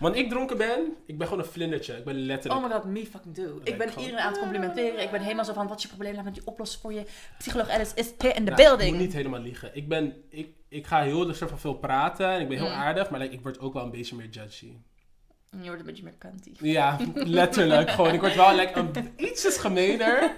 Wanneer 0.00 0.20
ik 0.24 0.30
dronken 0.30 0.56
ben, 0.56 0.94
ik 1.06 1.18
ben 1.18 1.26
gewoon 1.28 1.42
een 1.44 1.50
vlindertje. 1.50 1.96
Ik 1.96 2.04
ben 2.04 2.14
letterlijk... 2.26 2.64
oh 2.64 2.68
my 2.70 2.74
god, 2.76 2.84
me 2.84 3.06
fucking 3.06 3.34
do. 3.34 3.60
Ik 3.64 3.78
ben 3.78 3.88
gewoon- 3.88 4.04
iedereen 4.04 4.24
aan 4.24 4.30
het 4.32 4.40
complimenteren. 4.40 5.00
Ik 5.02 5.10
ben 5.10 5.20
helemaal 5.20 5.44
zo 5.44 5.52
van, 5.52 5.66
wat 5.68 5.76
is 5.76 5.82
je 5.82 5.88
probleem? 5.88 6.14
Laat 6.14 6.24
me 6.24 6.30
die 6.30 6.42
oplossen 6.46 6.80
voor 6.80 6.92
je. 6.92 7.02
Psycholoog 7.38 7.68
Alice 7.70 7.92
is 7.94 8.06
in 8.06 8.16
the 8.18 8.40
Nou, 8.40 8.54
building. 8.56 8.82
Ik 8.88 8.94
moet 8.94 9.02
niet 9.02 9.12
helemaal 9.12 9.40
liegen. 9.40 9.70
Ik 9.74 9.88
ben... 9.88 10.14
Ik, 10.30 10.48
ik 10.68 10.86
ga 10.86 11.02
heel 11.02 11.34
soort 11.34 11.50
van 11.50 11.58
veel 11.58 11.74
praten 11.74 12.28
en 12.28 12.40
ik 12.40 12.48
ben 12.48 12.58
heel 12.58 12.66
Mm. 12.66 12.72
aardig, 12.74 13.10
maar 13.10 13.20
like, 13.20 13.34
ik 13.34 13.40
word 13.42 13.58
ook 13.58 13.72
wel 13.72 13.82
een 13.82 13.90
beetje 13.90 14.16
meer 14.16 14.28
judgy. 14.28 14.72
Je 15.50 15.66
wordt 15.66 15.80
een 15.80 15.86
beetje 15.86 16.02
meer 16.02 16.18
cunty. 16.18 16.52
Ja, 16.60 16.96
letterlijk. 17.14 17.90
gewoon, 17.90 18.12
ik 18.14 18.20
word 18.20 18.34
wel 18.34 18.54
like, 18.54 18.78
een, 18.80 19.12
ietsjes 19.16 19.56
gemeener 19.58 20.36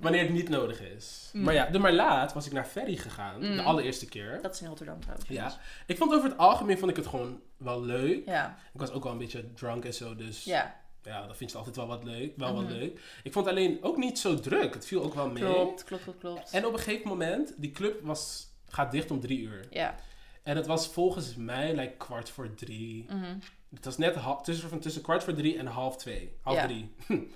wanneer 0.00 0.20
het 0.22 0.30
niet 0.32 0.48
nodig 0.48 0.80
is. 0.80 1.30
Mm. 1.32 1.42
Maar 1.42 1.54
ja, 1.54 1.66
de 1.66 1.78
maar 1.78 1.92
laat 1.92 2.32
was 2.32 2.46
ik 2.46 2.52
naar 2.52 2.64
Ferry 2.64 2.96
gegaan, 2.96 3.36
Mm. 3.50 3.56
de 3.56 3.62
allereerste 3.62 4.06
keer. 4.06 4.38
Dat 4.42 4.54
is 4.54 4.60
in 4.60 4.66
Rotterdam 4.68 5.00
trouwens. 5.00 5.28
Ja. 5.28 5.34
jongens. 5.34 5.56
Ik 5.86 5.96
vond 5.96 6.14
over 6.14 6.28
het 6.28 6.38
algemeen 6.38 6.78
vond 6.78 6.90
ik 6.90 6.96
het 6.96 7.06
gewoon 7.06 7.40
wel 7.56 7.82
leuk. 7.84 8.26
Ja. 8.26 8.58
Ik 8.74 8.80
was 8.80 8.90
ook 8.90 9.02
wel 9.02 9.12
een 9.12 9.18
beetje 9.18 9.52
drunk 9.54 9.84
en 9.84 9.94
zo, 9.94 10.16
dus 10.16 10.44
Ja. 10.44 10.76
ja, 11.02 11.26
dat 11.26 11.36
vind 11.36 11.50
je 11.50 11.56
altijd 11.58 11.76
wel 11.76 11.86
wat 11.86 12.04
leuk. 12.04 12.32
Wel 12.36 12.54
wat 12.54 12.62
Mhm. 12.64 12.72
leuk. 12.72 13.00
Ik 13.22 13.32
vond 13.32 13.46
het 13.46 13.54
alleen 13.54 13.78
ook 13.82 13.96
niet 13.96 14.18
zo 14.18 14.40
druk. 14.40 14.74
Het 14.74 14.86
viel 14.86 15.02
ook 15.02 15.14
wel 15.14 15.30
mee. 15.30 15.42
Klopt, 15.42 15.84
klopt, 15.84 16.02
klopt, 16.02 16.18
klopt. 16.18 16.50
En 16.50 16.66
op 16.66 16.72
een 16.72 16.78
gegeven 16.78 17.08
moment, 17.08 17.54
die 17.56 17.70
club 17.70 18.00
was, 18.02 18.46
gaat 18.68 18.90
dicht 18.92 19.10
om 19.10 19.20
drie 19.20 19.38
uur. 19.40 19.66
Ja. 19.70 19.94
En 20.42 20.56
het 20.56 20.66
was 20.66 20.88
volgens 20.88 21.34
mij 21.36 21.74
like 21.74 21.94
kwart 21.96 22.30
voor 22.30 22.54
drie. 22.54 23.04
Mhm. 23.08 23.34
Het 23.74 23.84
was 23.84 23.96
net 23.98 24.16
tussen, 24.42 24.80
tussen 24.80 25.02
kwart 25.02 25.24
voor 25.24 25.34
drie 25.34 25.58
en 25.58 25.66
half 25.66 25.96
twee. 25.96 26.36
Half 26.42 26.56
Ja. 26.56 26.66
drie. 26.66 26.94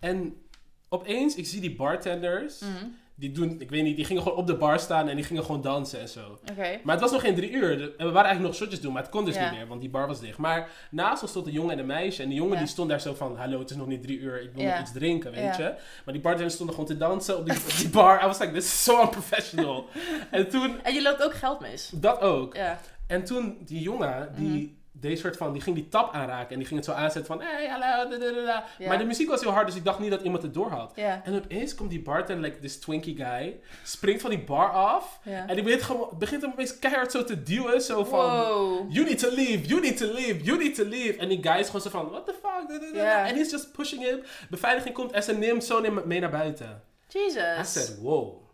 en 0.00 0.42
opeens, 0.94 1.34
ik 1.34 1.46
zie 1.46 1.60
die 1.60 1.74
bartenders. 1.76 2.58
Mhm. 2.60 2.86
Die 3.14 3.30
doen, 3.32 3.56
ik 3.60 3.70
weet 3.70 3.82
niet, 3.82 3.96
die 3.96 4.04
gingen 4.04 4.22
gewoon 4.22 4.38
op 4.38 4.46
de 4.46 4.56
bar 4.56 4.78
staan 4.80 5.08
en 5.08 5.16
die 5.16 5.24
gingen 5.24 5.44
gewoon 5.44 5.60
dansen 5.62 6.00
en 6.00 6.08
zo. 6.08 6.38
Maar 6.56 6.94
het 6.94 7.00
was 7.00 7.10
nog 7.12 7.20
geen 7.20 7.34
drie 7.34 7.50
uur. 7.50 7.70
En 7.72 8.06
we 8.06 8.12
waren 8.12 8.14
eigenlijk 8.14 8.40
nog 8.42 8.54
shotjes 8.54 8.80
doen, 8.80 8.92
maar 8.92 9.02
het 9.02 9.10
kon 9.10 9.24
dus 9.24 9.34
Ja. 9.34 9.48
niet 9.50 9.58
meer, 9.58 9.66
want 9.66 9.80
die 9.80 9.90
bar 9.90 10.06
was 10.06 10.20
dicht. 10.20 10.38
Maar 10.38 10.70
naast 10.90 11.22
ons 11.22 11.30
stond 11.30 11.46
een 11.46 11.52
jongen 11.52 11.72
en 11.72 11.78
een 11.78 11.86
meisje. 11.86 12.22
En 12.22 12.28
die 12.28 12.36
jongen 12.38 12.52
Ja. 12.52 12.58
die 12.58 12.68
stond 12.68 12.88
daar 12.88 13.00
zo 13.00 13.14
van, 13.14 13.36
hallo, 13.36 13.58
het 13.58 13.70
is 13.70 13.76
nog 13.76 13.86
niet 13.86 14.02
drie 14.02 14.18
uur, 14.18 14.42
ik 14.42 14.50
wil 14.54 14.62
Ja. 14.64 14.70
nog 14.70 14.80
iets 14.80 14.92
drinken, 14.92 15.30
weet 15.32 15.56
je. 15.56 15.74
Maar 16.04 16.14
die 16.14 16.20
bartenders 16.22 16.54
stonden 16.54 16.74
gewoon 16.74 16.90
te 16.90 16.96
dansen 16.96 17.38
op 17.38 17.44
die, 17.44 17.54
op 17.56 17.76
die 17.76 17.88
bar. 17.88 18.22
I 18.22 18.26
was 18.26 18.38
like, 18.38 18.52
this 18.52 18.64
is 18.64 18.82
so 18.84 19.00
unprofessional. 19.02 19.86
en 20.30 20.48
toen, 20.48 20.82
En 20.82 20.94
je 20.94 21.02
loopt 21.02 21.22
ook 21.22 21.34
geld 21.34 21.60
mis. 21.60 21.90
dat 21.94 22.20
ook. 22.20 22.54
En 23.06 23.24
toen, 23.24 23.56
die 23.64 23.80
jongen, 23.80 24.32
die... 24.36 24.46
Mhm. 24.48 24.78
Deed 25.00 25.18
soort 25.18 25.36
van, 25.36 25.52
die 25.52 25.62
ging 25.62 25.76
die 25.76 25.88
tap 25.88 26.14
aanraken 26.14 26.50
en 26.50 26.58
die 26.58 26.66
ging 26.66 26.80
het 26.80 26.88
zo 26.88 26.94
aanzetten 26.94 27.26
van, 27.36 27.46
hey, 27.46 27.68
hallo. 27.68 28.08
Maar 28.86 28.98
de 28.98 29.04
muziek 29.04 29.28
was 29.28 29.40
heel 29.40 29.50
hard, 29.50 29.66
dus 29.66 29.76
ik 29.76 29.84
dacht 29.84 29.98
niet 29.98 30.10
dat 30.10 30.22
iemand 30.22 30.42
het 30.42 30.54
door 30.54 30.70
had. 30.70 30.92
Ja. 30.94 31.20
En 31.24 31.34
opeens 31.34 31.74
komt 31.74 31.90
die 31.90 32.02
bartender, 32.02 32.50
like 32.50 32.60
this 32.60 32.78
twinkie 32.78 33.16
guy, 33.16 33.60
springt 33.82 34.20
van 34.20 34.30
die 34.30 34.44
bar 34.44 34.70
af 34.70 35.20
en 35.24 35.54
die 35.54 35.62
begint, 35.64 35.82
gewoon, 35.82 36.08
begint 36.18 36.42
hem 36.42 36.50
opeens 36.50 36.78
keihard 36.78 37.10
zo 37.10 37.24
te 37.24 37.42
duwen, 37.42 37.82
zo 37.82 38.04
van, 38.04 38.28
you 38.88 39.04
need 39.04 39.18
to 39.18 39.30
leave, 39.30 39.66
you 39.66 39.80
need 39.80 39.96
to 39.96 40.06
leave, 40.12 40.42
you 40.42 40.58
need 40.58 40.74
to 40.74 40.84
leave. 40.84 41.18
En 41.18 41.28
die 41.28 41.42
guy 41.42 41.58
is 41.58 41.66
gewoon 41.66 41.80
zo 41.80 41.90
van, 41.90 42.08
what 42.08 42.26
the 42.26 42.34
fuck, 42.42 42.80
en 42.94 43.34
he's 43.36 43.50
just 43.50 43.72
pushing 43.72 44.02
him. 44.02 44.22
Beveiliging 44.50 44.94
komt 44.94 45.12
en 45.12 45.22
ze 45.22 45.32
neemt 45.32 45.64
zo 45.64 46.02
mee 46.04 46.20
naar 46.20 46.30
buiten. 46.30 46.82
I 47.14 47.18
Jesus. 47.18 47.72
said, 47.72 47.98
wow. 48.00 48.48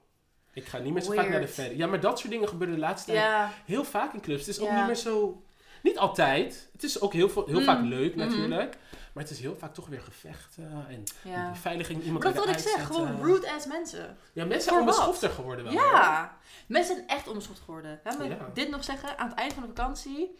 Ik 0.52 0.64
ga 0.66 0.78
niet 0.78 0.92
meer 0.92 1.02
zo 1.02 1.12
vaak 1.12 1.28
naar 1.28 1.40
de 1.40 1.48
ferry. 1.48 1.78
Ja, 1.78 1.86
maar 1.86 2.00
dat 2.00 2.18
soort 2.18 2.30
dingen 2.30 2.48
gebeuren 2.48 2.76
de 2.76 2.80
laatste 2.80 3.12
tijd 3.12 3.50
heel 3.64 3.84
vaak 3.84 4.12
in 4.14 4.20
clubs. 4.20 4.46
Het 4.46 4.56
is 4.56 4.60
ook 4.60 4.70
niet 4.72 4.86
meer 4.86 4.94
zo... 4.94 5.42
Niet 5.86 5.98
altijd. 5.98 6.68
Het 6.72 6.82
is 6.82 7.00
ook 7.00 7.12
heel, 7.12 7.28
veel, 7.28 7.46
heel 7.46 7.58
Mm. 7.58 7.64
vaak 7.64 7.82
leuk 7.82 8.14
Mhm. 8.16 8.26
natuurlijk. 8.28 8.76
Maar 9.12 9.22
het 9.24 9.32
is 9.32 9.40
heel 9.40 9.56
vaak 9.56 9.74
toch 9.74 9.86
weer 9.86 10.00
gevechten. 10.00 10.86
En 10.88 11.02
Ja. 11.22 11.50
beveiliging 11.50 12.02
iemand 12.02 12.22
dat 12.24 12.34
wat 12.34 12.48
ik 12.48 12.58
zeg, 12.58 12.86
gewoon 12.86 13.22
rude 13.22 13.52
ass 13.52 13.66
mensen. 13.66 14.16
Ja, 14.32 14.44
mensen 14.44 14.68
zijn 14.68 14.80
onbeschofter 14.80 15.30
geworden 15.30 15.64
wel. 15.64 15.72
hoor. 15.72 15.82
Ja. 15.82 16.36
Mensen 16.66 16.94
zijn 16.96 17.08
echt 17.08 17.28
onbeschoft 17.28 17.60
geworden. 17.60 18.00
Laat 18.04 18.18
me 18.18 18.28
Ja. 18.28 18.50
dit 18.54 18.70
nog 18.70 18.84
zeggen. 18.84 19.18
Aan 19.18 19.28
het 19.28 19.38
eind 19.38 19.52
van 19.52 19.62
de 19.62 19.68
vakantie. 19.68 20.38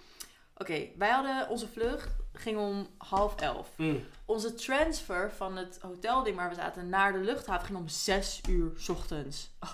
Oké, 0.56 0.86
wij 0.98 1.10
hadden 1.10 1.48
onze 1.48 1.68
vlucht 1.68 2.08
ging 2.32 2.58
om 2.58 2.86
half 2.98 3.34
elf. 3.40 3.68
Mm. 3.76 4.04
Onze 4.24 4.54
transfer 4.54 5.32
van 5.32 5.56
het 5.56 5.78
hotelding 5.82 6.36
waar 6.36 6.48
we 6.48 6.54
zaten 6.54 6.88
naar 6.88 7.12
de 7.12 7.18
luchthaven 7.18 7.66
ging 7.66 7.78
om 7.78 7.88
zes 7.88 8.40
uur 8.48 8.72
's 8.76 8.88
ochtends. 8.88 9.50
Oh. 9.60 9.70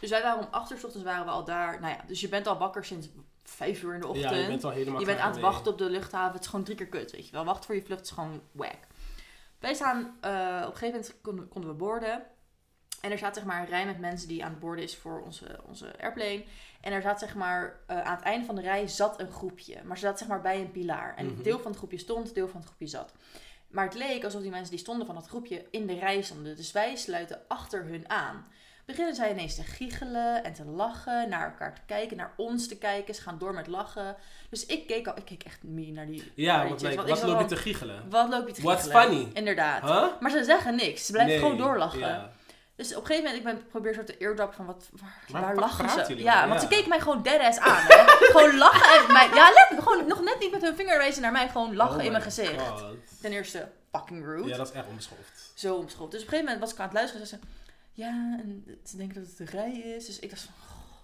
Dus 0.00 0.10
wij 0.10 0.22
waren 0.22 0.38
om 0.46 0.48
acht 0.50 0.70
uur 0.72 0.78
's 0.78 0.84
ochtends 0.84 1.04
waren 1.06 1.24
we 1.24 1.30
al 1.30 1.44
daar. 1.44 1.80
Nou 1.80 1.92
ja, 1.94 2.00
dus 2.06 2.20
je 2.20 2.28
bent 2.28 2.46
al 2.46 2.58
wakker 2.58 2.84
sinds 2.84 3.08
vijf 3.50 3.82
uur 3.82 3.94
in 3.94 4.00
de 4.00 4.06
ochtend. 4.06 4.30
Ja, 4.30 4.36
je 4.36 4.46
bent 4.46 4.64
al 4.64 4.70
helemaal 4.70 5.00
Je 5.00 5.06
bent 5.06 5.18
aan 5.18 5.26
het 5.30 5.34
mee. 5.40 5.44
wachten 5.44 5.72
op 5.72 5.78
de 5.78 5.90
luchthaven. 5.90 6.32
Het 6.32 6.40
is 6.44 6.46
gewoon 6.48 6.64
drie 6.64 6.76
keer 6.76 6.86
kut, 6.86 7.10
weet 7.12 7.26
je 7.26 7.32
wel. 7.32 7.44
Wachten 7.44 7.64
voor 7.64 7.74
je 7.74 7.82
vlucht 7.82 8.02
is 8.02 8.10
gewoon 8.10 8.40
whack. 8.52 8.78
Wij 9.58 9.74
staan, 9.74 10.16
eh, 10.20 10.30
op 10.66 10.72
een 10.72 10.76
gegeven 10.78 10.86
moment 11.00 11.20
konden, 11.22 11.48
konden 11.48 11.70
we 11.70 11.76
boorden. 11.76 12.22
En 13.00 13.10
er 13.10 13.18
staat 13.18 13.34
zeg 13.34 13.44
maar 13.44 13.60
een 13.60 13.66
rij 13.66 13.86
met 13.86 13.98
mensen 13.98 14.28
die 14.28 14.44
aan 14.44 14.50
het 14.50 14.60
boorden 14.60 14.84
is 14.84 14.96
voor 14.96 15.20
onze, 15.22 15.60
onze 15.66 16.00
airplane. 16.00 16.44
En 16.80 16.92
er 16.92 17.02
zat 17.02 17.18
zeg 17.18 17.34
maar, 17.34 17.80
eh, 17.86 18.02
aan 18.02 18.14
het 18.16 18.24
einde 18.24 18.46
van 18.46 18.54
de 18.54 18.60
rij 18.60 18.88
zat 18.88 19.20
een 19.20 19.30
groepje. 19.30 19.76
Maar 19.84 19.98
ze 19.98 20.06
zat 20.06 20.18
zeg 20.18 20.28
maar 20.28 20.40
bij 20.40 20.60
een 20.60 20.70
pilaar. 20.70 21.14
En 21.16 21.26
Mhm. 21.26 21.42
deel 21.42 21.58
van 21.58 21.66
het 21.70 21.76
groepje 21.78 21.98
stond, 21.98 22.34
deel 22.34 22.48
van 22.48 22.56
het 22.60 22.66
groepje 22.68 22.86
zat. 22.86 23.12
Maar 23.68 23.84
het 23.84 23.94
leek 23.94 24.24
alsof 24.24 24.40
die 24.42 24.50
mensen 24.50 24.70
die 24.70 24.78
stonden 24.78 25.06
van 25.06 25.14
dat 25.14 25.26
groepje 25.28 25.66
in 25.70 25.86
de 25.86 25.98
rij 25.98 26.22
stonden. 26.22 26.56
Dus 26.56 26.72
wij 26.72 26.96
sluiten 26.96 27.40
achter 27.48 27.84
hun 27.84 28.10
aan. 28.10 28.46
Beginnen 28.86 29.14
zij 29.14 29.30
ineens 29.30 29.54
te 29.54 29.62
giechelen 29.62 30.44
en 30.44 30.52
te 30.52 30.64
lachen, 30.64 31.28
naar 31.28 31.44
elkaar 31.50 31.74
te 31.74 31.80
kijken, 31.86 32.16
naar 32.16 32.32
ons 32.36 32.68
te 32.68 32.76
kijken. 32.78 33.14
Ze 33.14 33.22
gaan 33.22 33.38
door 33.38 33.54
met 33.54 33.66
lachen. 33.66 34.16
Dus 34.50 34.66
ik 34.66 34.86
keek 34.86 35.06
al, 35.06 35.16
ik 35.16 35.24
keek 35.24 35.42
echt 35.42 35.62
mee 35.62 35.92
naar 35.92 36.06
die. 36.06 36.32
Ja, 36.34 36.68
want 36.68 36.80
like, 36.80 37.02
wat 37.06 37.22
loop 37.22 37.40
je 37.40 37.46
te 37.46 37.56
giechelen? 37.56 38.10
Wat 38.10 38.28
loop 38.28 38.46
je 38.48 38.54
te 38.54 38.62
What's 38.62 38.82
giechelen? 38.82 39.06
funny? 39.08 39.30
Inderdaad. 39.32 39.82
Huh? 39.82 40.20
Maar 40.20 40.30
ze 40.30 40.44
zeggen 40.44 40.74
niks. 40.74 41.06
Ze 41.06 41.12
blijven 41.12 41.32
Nee, 41.34 41.42
gewoon 41.42 41.58
doorlachen. 41.58 41.98
ja. 41.98 42.30
Dus 42.76 42.94
op 42.94 43.00
een 43.00 43.06
gegeven 43.06 43.30
moment, 43.30 43.46
ik 43.48 43.54
ben 43.54 43.66
probeer 43.68 43.94
zo 43.94 44.04
te 44.04 44.16
eardrop 44.18 44.52
van 44.54 44.66
wat, 44.66 44.88
waar, 44.92 45.24
Waar 45.28 45.42
waar 45.42 45.50
fuck 45.50 45.60
lachen 45.60 46.06
ze? 46.06 46.16
Ja, 46.22 46.48
want 46.48 46.60
ze 46.60 46.68
keken 46.68 46.88
mij 46.88 47.00
gewoon 47.00 47.22
deadass 47.22 47.58
aan. 47.58 47.84
Hè? 47.86 47.94
gewoon 48.32 48.56
lachen 48.58 49.06
en 49.06 49.12
mij, 49.12 49.28
ja, 49.34 49.50
let, 49.50 49.82
gewoon 49.82 50.06
nog 50.06 50.22
net 50.22 50.36
niet 50.40 50.50
met 50.50 50.62
hun 50.62 50.76
vinger 50.76 50.98
wijzen 50.98 51.22
naar 51.22 51.32
mij, 51.32 51.48
gewoon 51.48 51.76
lachen 51.76 51.98
Oh 51.98 52.04
in 52.04 52.10
mijn 52.10 52.22
gezicht. 52.22 52.60
God. 52.60 52.84
Ten 53.20 53.32
eerste, 53.32 53.68
fucking 53.92 54.24
rude. 54.24 54.48
Ja, 54.48 54.56
dat 54.56 54.68
is 54.68 54.74
echt 54.74 54.86
onbeschoft. 54.86 55.52
Zo 55.54 55.74
omschopt. 55.74 56.10
Dus 56.12 56.20
op 56.22 56.26
een 56.26 56.32
gegeven 56.32 56.44
moment 56.44 56.60
was 56.60 56.72
ik 56.72 56.78
aan 56.78 56.84
het 56.84 56.94
luisteren 56.94 57.22
en 57.22 57.28
ze 57.28 57.38
ja, 57.96 58.38
en 58.42 58.64
ze 58.84 58.96
denken 58.96 59.20
dat 59.20 59.28
het 59.28 59.36
de 59.50 59.56
rij 59.56 59.72
is. 59.72 60.06
Dus 60.06 60.18
ik 60.18 60.30
dacht 60.30 60.42
van, 60.42 60.54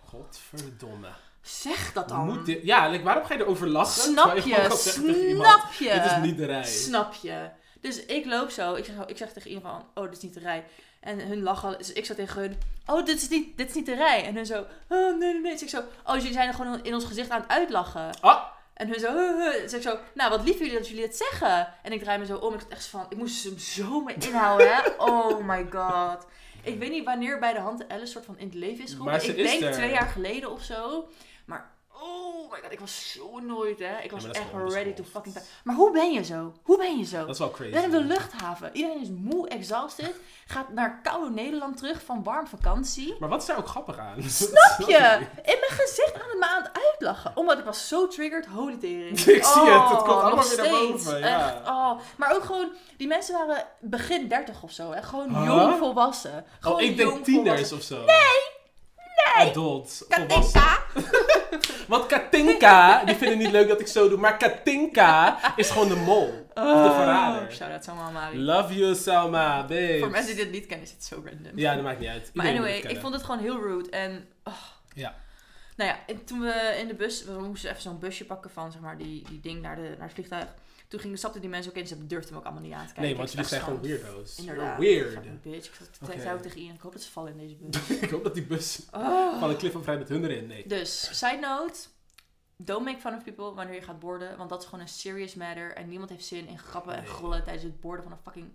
Godverdomme. 0.08 1.08
zeg 1.42 1.92
dat 1.92 2.08
dan. 2.08 2.24
Moet 2.26 2.46
dit, 2.46 2.62
ja, 2.62 2.88
like, 2.88 3.04
waarom 3.04 3.24
ga 3.24 3.34
je 3.34 3.40
erover 3.40 3.68
lachen? 3.68 4.02
Snap 4.02 4.36
je, 4.36 4.42
iemand, 4.42 4.78
snap 4.78 5.72
je. 5.72 5.90
Dit 5.92 6.04
is 6.04 6.16
niet 6.22 6.36
de 6.36 6.46
rij. 6.46 6.64
Snap 6.64 7.14
je. 7.14 7.48
Dus 7.80 8.04
ik 8.04 8.24
loop 8.26 8.50
zo. 8.50 8.74
Ik 8.74 8.84
zeg, 8.84 8.94
ik 9.06 9.16
zeg 9.16 9.32
tegen 9.32 9.50
iemand 9.50 9.66
van, 9.66 10.04
oh, 10.04 10.10
dit 10.10 10.16
is 10.16 10.22
niet 10.22 10.34
de 10.34 10.40
rij. 10.40 10.64
En 11.00 11.20
hun 11.26 11.42
lachen. 11.42 11.78
Dus 11.78 11.92
ik 11.92 12.04
zo 12.04 12.14
tegen 12.14 12.40
hun, 12.40 12.58
oh, 12.86 13.04
dit 13.06 13.16
is 13.22 13.28
niet, 13.28 13.56
dit 13.56 13.68
is 13.68 13.74
niet 13.74 13.86
de 13.86 13.94
rij. 13.94 14.24
En 14.24 14.34
hun 14.34 14.46
zo, 14.46 14.60
oh, 14.88 15.18
nee, 15.18 15.32
nee, 15.32 15.40
nee. 15.40 15.52
Dus 15.52 15.62
ik 15.62 15.68
zo, 15.68 15.82
oh, 16.06 16.16
jullie 16.16 16.32
zijn 16.32 16.48
er 16.48 16.54
gewoon 16.54 16.84
in 16.84 16.94
ons 16.94 17.04
gezicht 17.04 17.30
aan 17.30 17.40
het 17.40 17.50
uitlachen. 17.50 18.20
Ah, 18.20 18.42
En 18.74 18.88
hun 18.88 19.00
zo. 19.00 19.36
Dus 19.62 19.72
ik 19.72 19.82
zo, 19.82 19.98
nou, 20.14 20.30
wat 20.30 20.42
lief 20.44 20.58
jullie 20.58 20.72
dat 20.78 20.88
jullie 20.88 21.02
het 21.04 21.16
zeggen. 21.16 21.68
En 21.82 21.92
ik 21.92 22.02
draai 22.02 22.18
me 22.18 22.26
zo 22.26 22.36
om. 22.36 22.52
Ik 22.54 22.58
dacht 22.60 22.72
echt 22.72 22.86
van, 22.86 23.06
ik 23.08 23.16
moest 23.16 23.44
hem 23.44 23.58
zo 23.58 24.00
mee 24.00 24.16
inhouden, 24.18 24.74
hè. 24.76 24.80
Oh 25.10 25.46
my 25.46 25.66
god. 25.70 26.26
Ik 26.62 26.78
weet 26.78 26.90
niet 26.90 27.04
wanneer 27.04 27.38
bij 27.38 27.52
de 27.52 27.58
hand 27.58 27.88
Alice 27.88 28.12
soort 28.12 28.24
van 28.24 28.38
in 28.38 28.46
het 28.46 28.54
leven 28.54 28.84
is 28.84 28.90
geroepen. 28.92 29.20
Ze 29.20 29.36
Ik 29.36 29.36
denk 29.36 29.62
er. 29.62 29.72
twee 29.72 29.90
jaar 29.90 30.06
geleden 30.08 30.50
of 30.50 30.62
zo. 30.62 31.08
Maar, 31.46 31.70
oh 32.02 32.50
my 32.50 32.58
god, 32.62 32.72
ik 32.72 32.80
was 32.80 33.12
zo 33.12 33.38
nooit, 33.40 33.78
hè. 33.78 33.98
Ik 34.02 34.10
was 34.10 34.24
echt 34.30 34.44
ready 34.68 34.92
to 34.92 35.04
fucking... 35.04 35.36
Maar 35.64 35.74
hoe 35.74 35.92
ben 35.92 36.12
je 36.12 36.24
zo? 36.24 36.52
Hoe 36.62 36.76
ben 36.76 36.98
je 36.98 37.04
zo? 37.04 37.18
dat 37.18 37.28
is 37.28 37.38
wel 37.38 37.48
We 37.48 37.54
crazy. 37.54 37.72
zijn 37.72 37.84
op 37.84 37.90
de 37.90 38.00
luchthaven. 38.04 38.70
Iedereen 38.72 39.00
is 39.00 39.08
moe, 39.08 39.48
exhausted. 39.48 40.14
Gaat 40.46 40.72
naar 40.72 41.00
koude 41.02 41.30
Nederland 41.30 41.76
terug 41.76 42.02
van 42.04 42.22
warm 42.22 42.46
vakantie. 42.46 43.14
Maar 43.20 43.28
wat 43.28 43.40
is 43.40 43.46
daar 43.46 43.58
ook 43.58 43.66
grappig 43.68 43.98
aan? 43.98 44.22
Snap 44.28 44.88
je? 44.88 45.18
In 45.42 45.56
mijn 45.60 45.80
gezicht 45.80 46.14
aan 46.14 46.28
het 46.30 46.38
me 46.38 46.46
aan 46.46 46.62
het 46.62 46.70
uitlachen. 46.90 47.32
Omdat 47.34 47.58
ik 47.58 47.64
was 47.64 47.88
zo 47.88 48.08
triggered. 48.08 48.46
Holy 48.46 48.76
tering. 48.76 49.20
Ik 49.42 49.44
zie 49.44 49.62
het, 49.62 49.88
het 49.88 49.98
komt 49.98 50.06
nog 50.06 50.22
allemaal 50.22 50.48
weer 50.48 50.56
naar 50.56 50.66
steeds. 50.66 51.04
boven, 51.04 51.18
ja. 51.18 51.54
Echt, 51.54 51.68
oh. 51.68 51.98
Maar 52.16 52.34
ook 52.34 52.44
gewoon, 52.44 52.72
die 52.96 53.06
mensen 53.06 53.34
waren 53.34 53.66
begin 53.80 54.28
30 54.28 54.62
of 54.62 54.70
zo. 54.72 54.90
Hè? 54.92 55.02
Gewoon 55.02 55.28
Huh? 55.36 55.44
jong 55.44 55.78
volwassen. 55.78 56.44
Gewoon 56.60 56.76
Oh, 56.76 56.82
ik 56.82 56.96
denk 56.96 57.24
tieners 57.24 57.72
of 57.72 57.82
zo. 57.82 57.96
Nee! 58.04 58.51
Adult. 59.34 60.04
Katinka. 60.08 60.78
Want 61.88 62.06
Katinka, 62.06 63.04
die 63.04 63.14
vinden 63.14 63.38
niet 63.38 63.50
leuk 63.50 63.68
dat 63.68 63.80
ik 63.80 63.86
zo 63.86 64.08
doe, 64.08 64.18
maar 64.18 64.36
Katinka 64.36 65.38
is 65.56 65.70
gewoon 65.70 65.88
de 65.88 65.96
mol. 65.96 66.26
Of 66.54 66.82
de 66.82 66.92
verrader. 66.94 67.52
Shout-out 67.52 67.84
Salma 67.84 68.02
Amari. 68.02 68.38
Love 68.38 68.74
you, 68.74 68.94
Selma, 68.94 69.60
babe. 69.60 69.96
Voor 69.98 70.10
mensen 70.10 70.34
die 70.34 70.44
dit 70.44 70.52
niet 70.52 70.66
kennen 70.66 70.86
is 70.86 70.92
het 70.92 71.04
zo 71.04 71.22
random. 71.24 71.58
Ja, 71.58 71.74
dat 71.74 71.82
maakt 71.82 71.98
niet 71.98 72.08
uit. 72.08 72.30
Maar 72.34 72.46
Iedereen 72.46 72.72
anyway, 72.72 72.90
ik 72.90 73.00
vond 73.00 73.14
het 73.14 73.22
gewoon 73.22 73.40
heel 73.40 73.60
rude. 73.60 73.90
En, 73.90 74.28
oh. 74.44 74.52
Ja. 74.94 75.14
Nou 75.76 75.90
ja, 75.90 75.98
en 76.06 76.24
toen 76.24 76.40
we 76.40 76.76
in 76.80 76.88
de 76.88 76.94
bus, 76.94 77.24
we 77.24 77.32
moesten 77.32 77.70
even 77.70 77.82
zo'n 77.82 77.98
busje 77.98 78.24
pakken 78.24 78.50
van, 78.50 78.72
zeg 78.72 78.80
maar, 78.80 78.98
die, 78.98 79.24
die 79.28 79.40
ding 79.40 79.62
naar, 79.62 79.76
de, 79.76 79.82
naar 79.82 80.06
het 80.06 80.12
vliegtuig. 80.12 80.46
Toen 80.92 81.00
gingen, 81.00 81.18
stapten 81.18 81.40
die 81.40 81.50
mensen 81.50 81.70
ook 81.72 81.76
in, 81.78 81.86
ze 81.86 82.06
durfden 82.06 82.28
hem 82.28 82.38
ook 82.38 82.44
allemaal 82.44 82.62
niet 82.62 82.72
aan 82.72 82.78
te 82.86 82.92
kijken. 82.92 83.02
Nee, 83.02 83.16
want 83.16 83.30
jullie 83.30 83.46
zijn 83.46 83.62
gewoon 83.62 83.82
weirdo's. 83.82 84.38
Inderdaad. 84.38 84.78
Weird. 84.78 85.12
Fucking 85.12 85.40
bitch. 85.42 85.80
Ik 86.12 86.20
zei 86.20 86.34
ook 86.34 86.42
tegen 86.42 86.60
Ian, 86.60 86.74
ik 86.74 86.80
hoop 86.80 86.92
dat 86.92 87.02
ze 87.02 87.10
vallen 87.10 87.32
in 87.32 87.38
deze 87.38 87.54
bus. 87.54 87.90
ik 88.06 88.10
hoop 88.10 88.24
dat 88.24 88.34
die 88.34 88.46
bus 88.46 88.86
Oh. 88.90 89.40
van 89.40 89.50
een 89.50 89.56
cliff 89.56 89.76
vrij 89.82 89.98
met 89.98 90.08
hun 90.08 90.24
erin. 90.24 90.46
Nee. 90.46 90.66
Dus, 90.68 91.18
side 91.18 91.38
note. 91.40 91.80
Don't 92.56 92.84
make 92.84 93.00
fun 93.00 93.14
of 93.14 93.24
people 93.24 93.52
wanneer 93.54 93.74
je 93.74 93.82
gaat 93.82 93.98
borden. 93.98 94.36
Want 94.36 94.50
dat 94.50 94.58
is 94.62 94.64
gewoon 94.68 94.80
een 94.80 94.88
serious 94.90 95.34
matter. 95.34 95.72
En 95.74 95.88
niemand 95.88 96.10
heeft 96.10 96.24
zin 96.24 96.46
in 96.48 96.58
grappen 96.58 96.94
en 96.94 97.06
grollen 97.06 97.42
tijdens 97.44 97.64
het 97.64 97.80
borden 97.80 98.02
van 98.02 98.12
een 98.12 98.22
fucking 98.22 98.52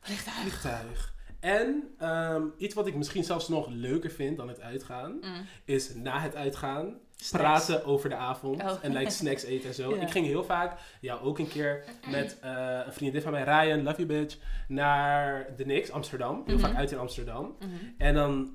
vliegtuig. 0.00 0.36
Vliegtuig. 0.36 1.14
En 1.40 1.94
ehm, 1.98 2.42
iets 2.56 2.74
wat 2.74 2.86
ik 2.86 2.94
misschien 2.94 3.24
zelfs 3.24 3.48
nog 3.48 3.66
leuker 3.68 4.10
vind 4.10 4.36
dan 4.36 4.48
het 4.48 4.60
uitgaan, 4.60 5.12
Mm. 5.20 5.46
is 5.64 5.94
na 5.94 6.20
het 6.20 6.34
uitgaan 6.34 6.98
Snacks. 7.16 7.44
praten 7.44 7.84
over 7.84 8.08
de 8.08 8.14
avond 8.14 8.62
Oh. 8.62 8.72
en 8.82 8.92
like 8.92 9.10
snacks 9.10 9.42
eten 9.52 9.68
en 9.68 9.74
zo. 9.74 9.94
Ja. 9.94 10.02
Ik 10.02 10.10
ging 10.10 10.26
heel 10.26 10.44
vaak, 10.44 10.78
ja 11.00 11.18
ook 11.22 11.38
een 11.38 11.48
keer 11.48 11.84
met 12.10 12.38
eh, 12.40 12.80
een 12.86 12.92
vriendin 12.92 13.22
van 13.22 13.32
mij, 13.32 13.42
Ryan, 13.42 13.82
love 13.82 13.96
you 13.96 14.06
bitch, 14.06 14.36
naar 14.68 15.46
de 15.56 15.66
Nix, 15.66 15.90
Amsterdam. 15.90 16.42
Heel 16.46 16.56
Mhm. 16.56 16.64
vaak 16.66 16.76
uit 16.76 16.92
in 16.92 16.98
Amsterdam. 16.98 17.56
Mhm. 17.58 17.68
En 17.98 18.14
dan 18.14 18.50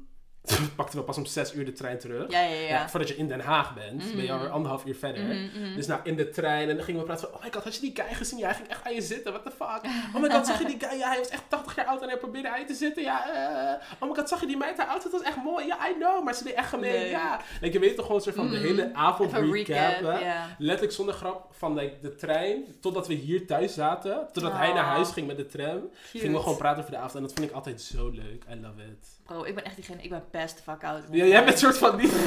pakten 0.76 1.00
we 1.00 1.06
pas 1.06 1.18
om 1.18 1.26
zes 1.26 1.54
uur 1.54 1.66
de 1.66 1.74
trein 1.74 2.00
terug. 2.00 2.32
Ja, 2.32 2.42
ja, 2.42 2.54
ja. 2.56 2.68
Ja, 2.68 2.90
voordat 2.90 3.10
je 3.10 3.16
in 3.16 3.28
Den 3.28 3.40
Haag 3.40 3.74
bent, 3.74 3.98
ben 3.98 4.16
je 4.18 4.24
Mhm. 4.24 4.32
alweer 4.32 4.50
anderhalf 4.50 4.86
uur 4.86 4.96
verder. 4.96 5.24
Mhm, 5.24 5.60
mhm. 5.62 5.76
Dus 5.76 5.88
nou, 5.88 6.00
in 6.04 6.16
de 6.16 6.30
trein 6.30 6.70
en 6.70 6.76
dan 6.76 6.86
gingen 6.86 7.00
we 7.02 7.06
praten 7.08 7.28
van, 7.30 7.38
oh 7.38 7.44
my 7.46 7.52
god, 7.52 7.64
had 7.64 7.76
je 7.76 7.82
die 7.82 7.92
guy 7.96 8.14
gezien? 8.14 8.40
Ja, 8.40 8.46
hij 8.46 8.56
ging 8.56 8.68
echt 8.68 8.84
aan 8.86 8.94
je 8.94 9.02
zitten, 9.02 9.32
what 9.32 9.44
the 9.46 9.52
fuck? 9.52 9.82
Oh 10.16 10.22
my 10.22 10.30
god, 10.30 10.46
zag 10.48 10.60
je 10.60 10.66
die 10.66 10.78
guy? 10.80 10.98
Ja, 10.98 11.08
hij 11.10 11.18
was 11.18 11.30
echt 11.30 11.44
80 11.48 11.76
jaar 11.76 11.86
oud 11.86 12.02
en 12.02 12.08
hij 12.08 12.18
probeerde 12.18 12.50
aan 12.50 12.60
je 12.60 12.66
te 12.66 12.74
zitten. 12.74 13.04
Ja, 13.04 13.30
eh, 13.34 13.82
oh 14.00 14.10
my 14.10 14.16
god, 14.16 14.30
zag 14.30 14.40
je 14.40 14.46
die 14.48 14.58
meid? 14.58 14.78
Haar 14.78 14.88
outfit 14.88 15.12
was 15.12 15.22
echt 15.22 15.38
mooi. 15.44 15.66
Ja, 15.66 15.90
I 15.90 15.94
know, 15.94 16.24
maar 16.24 16.34
ze 16.36 16.44
deed 16.44 16.54
echt 16.54 16.70
gemeen. 16.70 16.92
Nee. 16.92 17.10
Ja. 17.10 17.40
Like, 17.62 17.74
je 17.74 17.80
weet 17.80 17.96
toch 17.96 18.06
gewoon 18.06 18.22
soort 18.22 18.36
van 18.36 18.50
de 18.50 18.56
Mhm. 18.58 18.66
hele 18.66 18.90
avond 18.94 19.34
Even 19.34 19.52
recap. 19.52 20.20
Letterlijk 20.58 20.94
zonder 20.94 21.16
grap, 21.16 21.48
van 21.52 21.76
like, 21.76 22.00
de 22.02 22.16
trein 22.16 22.64
totdat 22.82 23.08
we 23.08 23.14
hier 23.14 23.46
thuis 23.48 23.74
zaten. 23.74 24.28
Totdat 24.32 24.52
hij 24.54 24.74
naar 24.74 24.84
Oh. 24.84 24.90
huis 24.90 25.10
ging 25.12 25.28
met 25.28 25.38
de 25.38 25.46
tram. 25.46 25.80
Cute. 25.80 26.18
Gingen 26.20 26.32
we 26.36 26.40
gewoon 26.42 26.58
praten 26.58 26.80
over 26.80 26.92
de 26.92 26.98
avond. 26.98 27.16
En 27.16 27.22
dat 27.22 27.34
vind 27.34 27.50
ik 27.50 27.56
altijd 27.56 27.82
zo 27.82 28.10
leuk. 28.10 28.44
I 28.52 28.56
love 28.62 28.82
it. 28.82 29.20
Bro, 29.32 29.44
ik 29.44 29.56
ben 29.56 29.64
echt 29.64 29.76
diegene, 29.76 30.02
ik 30.02 30.10
ben 30.10 30.24
the 30.32 30.62
fuck 30.64 30.84
out. 30.84 31.04
Ja, 31.12 31.26
jij 31.26 31.46
bent 31.46 31.60
soort 31.60 31.78
van 31.78 31.98
die... 31.98 32.10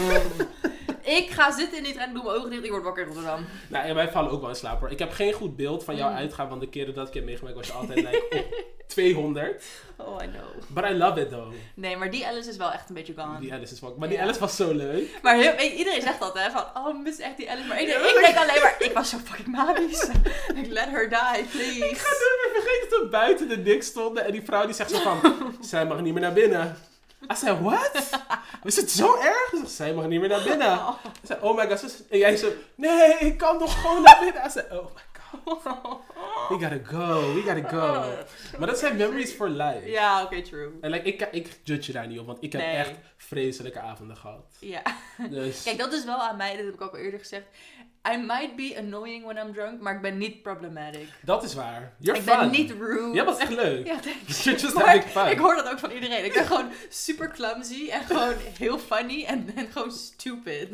Ik 1.05 1.31
ga 1.31 1.53
zitten 1.53 1.79
in 1.79 1.85
die 1.85 1.93
trein, 1.93 2.15
doe 2.15 2.23
mijn 2.23 2.37
ogen 2.37 2.51
dicht, 2.51 2.65
ik 2.65 2.71
word 2.71 2.83
wakker 2.85 3.03
in 3.03 3.09
Rotterdam. 3.09 3.47
Nou, 3.69 3.85
en 3.87 3.95
wij 3.95 4.11
vallen 4.11 4.31
ook 4.31 4.41
wel 4.41 4.49
in 4.49 4.55
slaap 4.57 4.81
hoor. 4.81 4.91
Ik 4.91 4.99
heb 4.99 5.13
geen 5.13 5.33
goed 5.33 5.57
beeld 5.57 5.85
van 5.85 5.97
jouw 5.97 6.11
Mm. 6.11 6.17
uitgaan, 6.17 6.49
want 6.49 6.61
de 6.61 6.69
keren 6.69 6.95
dat 6.95 7.09
ik 7.09 7.15
heb 7.15 7.25
meegemaakt 7.25 7.57
was 7.57 7.67
je 7.67 7.73
altijd 7.73 7.99
like, 7.99 8.27
op 8.31 8.65
200. 8.87 9.65
Oh, 9.97 10.23
I 10.23 10.27
know. 10.27 10.45
But 10.69 10.85
I 10.85 10.95
love 10.95 11.21
it 11.21 11.29
though. 11.29 11.53
Nee, 11.75 11.97
maar 11.97 12.11
die 12.11 12.27
Alice 12.27 12.49
is 12.51 12.57
wel 12.57 12.73
echt 12.73 12.89
een 12.89 12.95
beetje 12.95 13.15
gone. 13.17 13.41
Die 13.41 13.53
Alice 13.53 13.73
is 13.75 13.81
wel... 13.81 13.95
Maar 13.99 14.09
die. 14.09 14.21
Alice 14.21 14.41
was 14.41 14.57
zo 14.57 14.73
leuk. 14.73 15.19
Maar 15.23 15.37
heel, 15.37 15.59
iedereen 15.59 16.03
zegt 16.03 16.21
dat, 16.21 16.39
hè? 16.39 16.51
Van, 16.51 16.65
oh, 16.75 17.03
mis 17.03 17.19
echt 17.19 17.37
die 17.37 17.51
Alice. 17.51 17.67
Maar 17.69 17.81
ik, 17.81 17.89
Ja, 17.89 17.97
ik 17.97 18.21
denk 18.25 18.37
alleen 18.37 18.63
maar, 18.63 18.77
ik 18.79 18.93
was 18.95 19.09
zo 19.11 19.17
fucking 19.25 19.49
manisch. 19.49 20.09
ik 20.63 20.67
let 20.67 20.89
her 20.91 21.09
die, 21.09 21.45
please. 21.45 21.89
Ik 21.89 21.97
ga 21.99 22.09
nooit 22.11 22.53
meer 22.53 22.63
vergeten 22.63 22.89
toen 22.89 23.01
we 23.03 23.09
buiten 23.11 23.49
de 23.49 23.63
dik 23.63 23.83
stonden 23.83 24.25
en 24.25 24.33
die 24.33 24.43
vrouw 24.43 24.65
die 24.65 24.75
zegt 24.75 24.91
zo 24.91 24.99
van, 25.01 25.21
zij 25.61 25.87
mag 25.87 26.01
niet 26.01 26.13
meer 26.13 26.23
naar 26.23 26.33
binnen. 26.33 26.77
I 27.33 27.37
zei, 27.37 27.59
what? 27.63 28.21
Is 28.65 28.77
het 28.77 28.91
zo 28.91 29.17
erg? 29.17 29.51
Ze 29.51 29.67
zij 29.67 29.95
mag 29.95 30.07
niet 30.07 30.21
meer 30.21 30.29
naar 30.29 30.43
binnen. 30.43 30.73
Oh. 30.73 30.95
Ik 31.05 31.27
zei, 31.27 31.39
oh 31.43 31.57
my 31.57 31.69
god. 31.69 31.79
zus. 31.81 32.03
En 32.11 32.19
jij 32.19 32.37
zo, 32.37 32.49
nee, 32.75 33.15
ik 33.19 33.39
kan 33.39 33.59
toch 33.59 33.81
gewoon 33.81 34.03
naar 34.03 34.19
binnen. 34.21 34.47
I 34.47 34.51
zei, 34.51 34.67
oh 34.71 34.85
my 34.95 35.03
god. 35.21 36.03
We 36.49 36.59
gotta 36.59 36.79
go, 36.85 37.35
we 37.35 37.43
gotta 37.47 37.69
go. 37.69 38.13
Maar 38.59 38.69
dat 38.69 38.79
zijn 38.79 38.97
memories 38.97 39.33
for 39.33 39.49
life. 39.49 39.91
Ja, 39.91 40.23
oké, 40.23 40.43
true. 40.43 40.71
En 40.81 40.91
like, 40.91 41.09
ik, 41.09 41.29
ik 41.33 41.59
judge 41.63 41.87
je 41.87 41.93
daar 41.93 42.07
niet 42.07 42.19
op, 42.19 42.27
want 42.27 42.39
ik 42.43 42.53
heb 42.53 42.61
Nee. 42.61 42.77
echt 42.77 42.93
vreselijke 43.17 43.81
avonden 43.81 44.17
gehad. 44.17 44.45
Ja. 44.59 44.83
Dus, 45.31 45.63
Kijk, 45.63 45.79
dat 45.79 45.93
is 45.93 46.05
wel 46.05 46.19
aan 46.23 46.37
mij, 46.37 46.57
dat 46.57 46.65
heb 46.65 46.75
ik 46.75 46.81
ook 46.81 46.93
al 46.93 46.99
eerder 46.99 47.21
gezegd. 47.21 47.45
I 48.13 48.17
might 48.17 48.57
be 48.57 48.75
annoying 48.79 49.25
when 49.25 49.37
I'm 49.47 49.53
drunk, 49.53 49.81
maar 49.81 49.95
ik 49.95 50.01
ben 50.03 50.19
niet 50.19 50.43
problematic. 50.43 51.09
dat 51.23 51.43
is 51.45 51.55
waar. 51.55 51.93
You're 51.99 52.19
ik 52.21 52.27
fun. 52.27 52.39
ben 52.39 52.51
niet 52.51 52.71
rude. 52.71 53.15
Jij 53.15 53.25
was 53.25 53.39
echt 53.39 53.51
leuk. 53.53 53.87
Ja, 53.87 53.99
thanks. 53.99 54.43
You're 54.45 54.61
just 54.61 54.75
Maar 54.75 54.85
having 54.87 55.05
fun. 55.05 55.31
ik 55.31 55.39
hoor 55.39 55.55
dat 55.55 55.69
ook 55.71 55.79
van 55.79 55.91
iedereen. 55.91 56.25
Ik 56.25 56.33
ben 56.33 56.45
gewoon 56.47 56.71
super 56.89 57.31
clumsy 57.31 57.89
en 57.91 58.05
gewoon 58.05 58.35
heel 58.59 58.79
funny 58.79 59.25
en, 59.25 59.57
en 59.57 59.67
gewoon 59.73 59.93
stupid. 59.93 60.71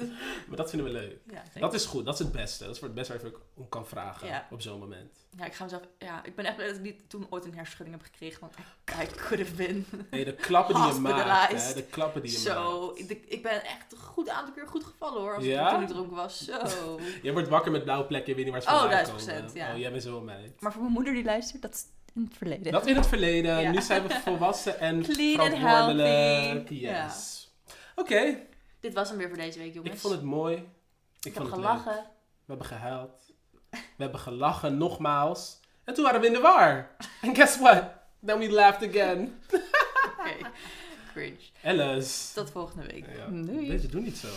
Maar 0.47 0.57
dat 0.57 0.71
vinden 0.71 0.93
we 0.93 0.99
leuk. 0.99 1.17
Ja. 1.31 1.61
Dat 1.61 1.75
is 1.75 1.85
goed, 1.87 2.05
dat 2.05 2.15
is 2.15 2.21
het 2.21 2.33
beste. 2.33 2.65
Dat 2.65 2.73
is 2.73 2.79
voor 2.79 2.89
het 2.89 2.97
beste 2.97 3.13
waar 3.13 3.25
je 3.25 3.37
om 3.57 3.69
kan 3.69 3.87
vragen 3.87 4.27
Ja. 4.29 4.47
op 4.51 4.61
zo'n 4.63 4.79
moment. 4.79 5.19
ja, 5.39 5.45
ik 5.45 5.53
ga 5.55 5.65
mezelf... 5.65 5.83
Ja, 5.99 6.21
ik 6.25 6.35
ben 6.35 6.45
echt 6.45 6.55
blij 6.55 6.67
dat 6.67 6.77
ik 6.77 6.83
niet 6.83 7.01
toen 7.11 7.27
ooit 7.31 7.45
een 7.45 7.55
hersenschudding 7.55 7.97
heb 8.01 8.07
gekregen, 8.13 8.41
want 8.41 8.55
I, 8.57 9.03
I 9.03 9.07
could 9.17 9.39
have 9.47 9.55
been. 9.55 9.87
Nee, 10.11 10.25
de 10.25 10.35
klappen 10.35 10.75
die 10.75 10.85
je 10.95 11.01
maakt. 11.01 11.69
Hè, 11.69 11.75
de 11.75 11.83
klappen 11.83 12.23
die 12.23 12.31
je 12.31 12.39
Zo, 12.39 12.87
maakt. 12.87 13.11
ik, 13.11 13.25
ik 13.27 13.43
ben 13.43 13.65
echt 13.65 13.93
een 13.93 13.99
goed 13.99 14.29
aantal 14.29 14.55
keer 14.55 14.67
goed 14.67 14.85
gevallen 14.85 15.21
hoor, 15.21 15.35
als 15.35 15.45
Ja? 15.45 15.67
ik 15.69 15.73
toen 15.75 15.83
ik 15.83 15.89
dronken 15.89 16.17
was. 16.17 16.45
Zo. 16.45 16.99
Je 17.27 17.33
wordt 17.33 17.49
wakker 17.49 17.71
met 17.73 17.83
blauwe 17.85 18.05
plekken, 18.05 18.29
je 18.31 18.35
weet 18.35 18.45
niet 18.45 18.53
waar 18.55 18.63
ze 18.63 18.69
Oh, 18.69 18.79
vandaan 18.81 19.05
duizend 19.05 19.27
komen. 19.37 19.51
ja. 19.55 19.73
Oh, 19.73 19.79
jij 19.79 19.91
bent 19.91 20.03
zo'n 20.03 20.25
meid. 20.25 20.61
Maar 20.61 20.73
voor 20.73 20.81
mijn 20.83 20.93
moeder 20.95 21.13
die 21.15 21.25
luistert, 21.25 21.63
dat 21.63 21.75
is 21.75 21.85
in 22.15 22.25
het 22.25 22.37
verleden. 22.37 22.73
Dat 22.73 22.87
in 22.87 22.97
het 22.97 23.07
verleden. 23.07 23.61
Ja. 23.61 23.71
Nu 23.71 23.81
zijn 23.83 24.07
we 24.07 24.15
volwassen 24.25 24.79
en 24.81 25.03
Clean 25.03 25.35
verantwoordelijk. 25.35 26.69
Yes. 26.71 27.53
Oké, 27.97 28.37
Dit 28.81 28.95
was 28.95 29.09
hem 29.09 29.19
weer 29.19 29.29
voor 29.29 29.37
deze 29.37 29.59
week, 29.59 29.75
jongens. 29.75 29.95
ik 29.95 30.01
vond 30.01 30.15
het 30.15 30.23
mooi. 30.23 30.55
Ik, 30.57 30.63
Ik 31.21 31.35
heb 31.35 31.43
het 31.43 31.53
gelachen. 31.53 31.93
leuk. 31.95 32.03
We 32.45 32.47
hebben 32.47 32.67
gehuild. 32.67 33.33
We 33.71 33.79
hebben 33.97 34.21
gelachen, 34.21 34.79
nogmaals. 34.79 35.61
En 35.85 35.95
toen 35.95 36.05
waren 36.05 36.21
we 36.21 36.27
in 36.27 36.33
de 36.33 36.41
war. 36.41 36.91
And 37.23 37.37
guess 37.37 37.59
what? 37.59 37.85
Then 38.27 38.39
we 38.39 38.51
laughed 38.51 38.89
again. 38.89 39.41
Oké. 40.19 40.49
Cringe. 41.13 41.39
Alice. 41.65 42.35
Tot 42.35 42.51
volgende 42.51 42.87
week. 42.87 43.05
Ja. 43.17 43.27
Doei. 43.27 43.69
Deze 43.69 43.87
doen 43.89 44.03
niet 44.03 44.17
zo. 44.19 44.29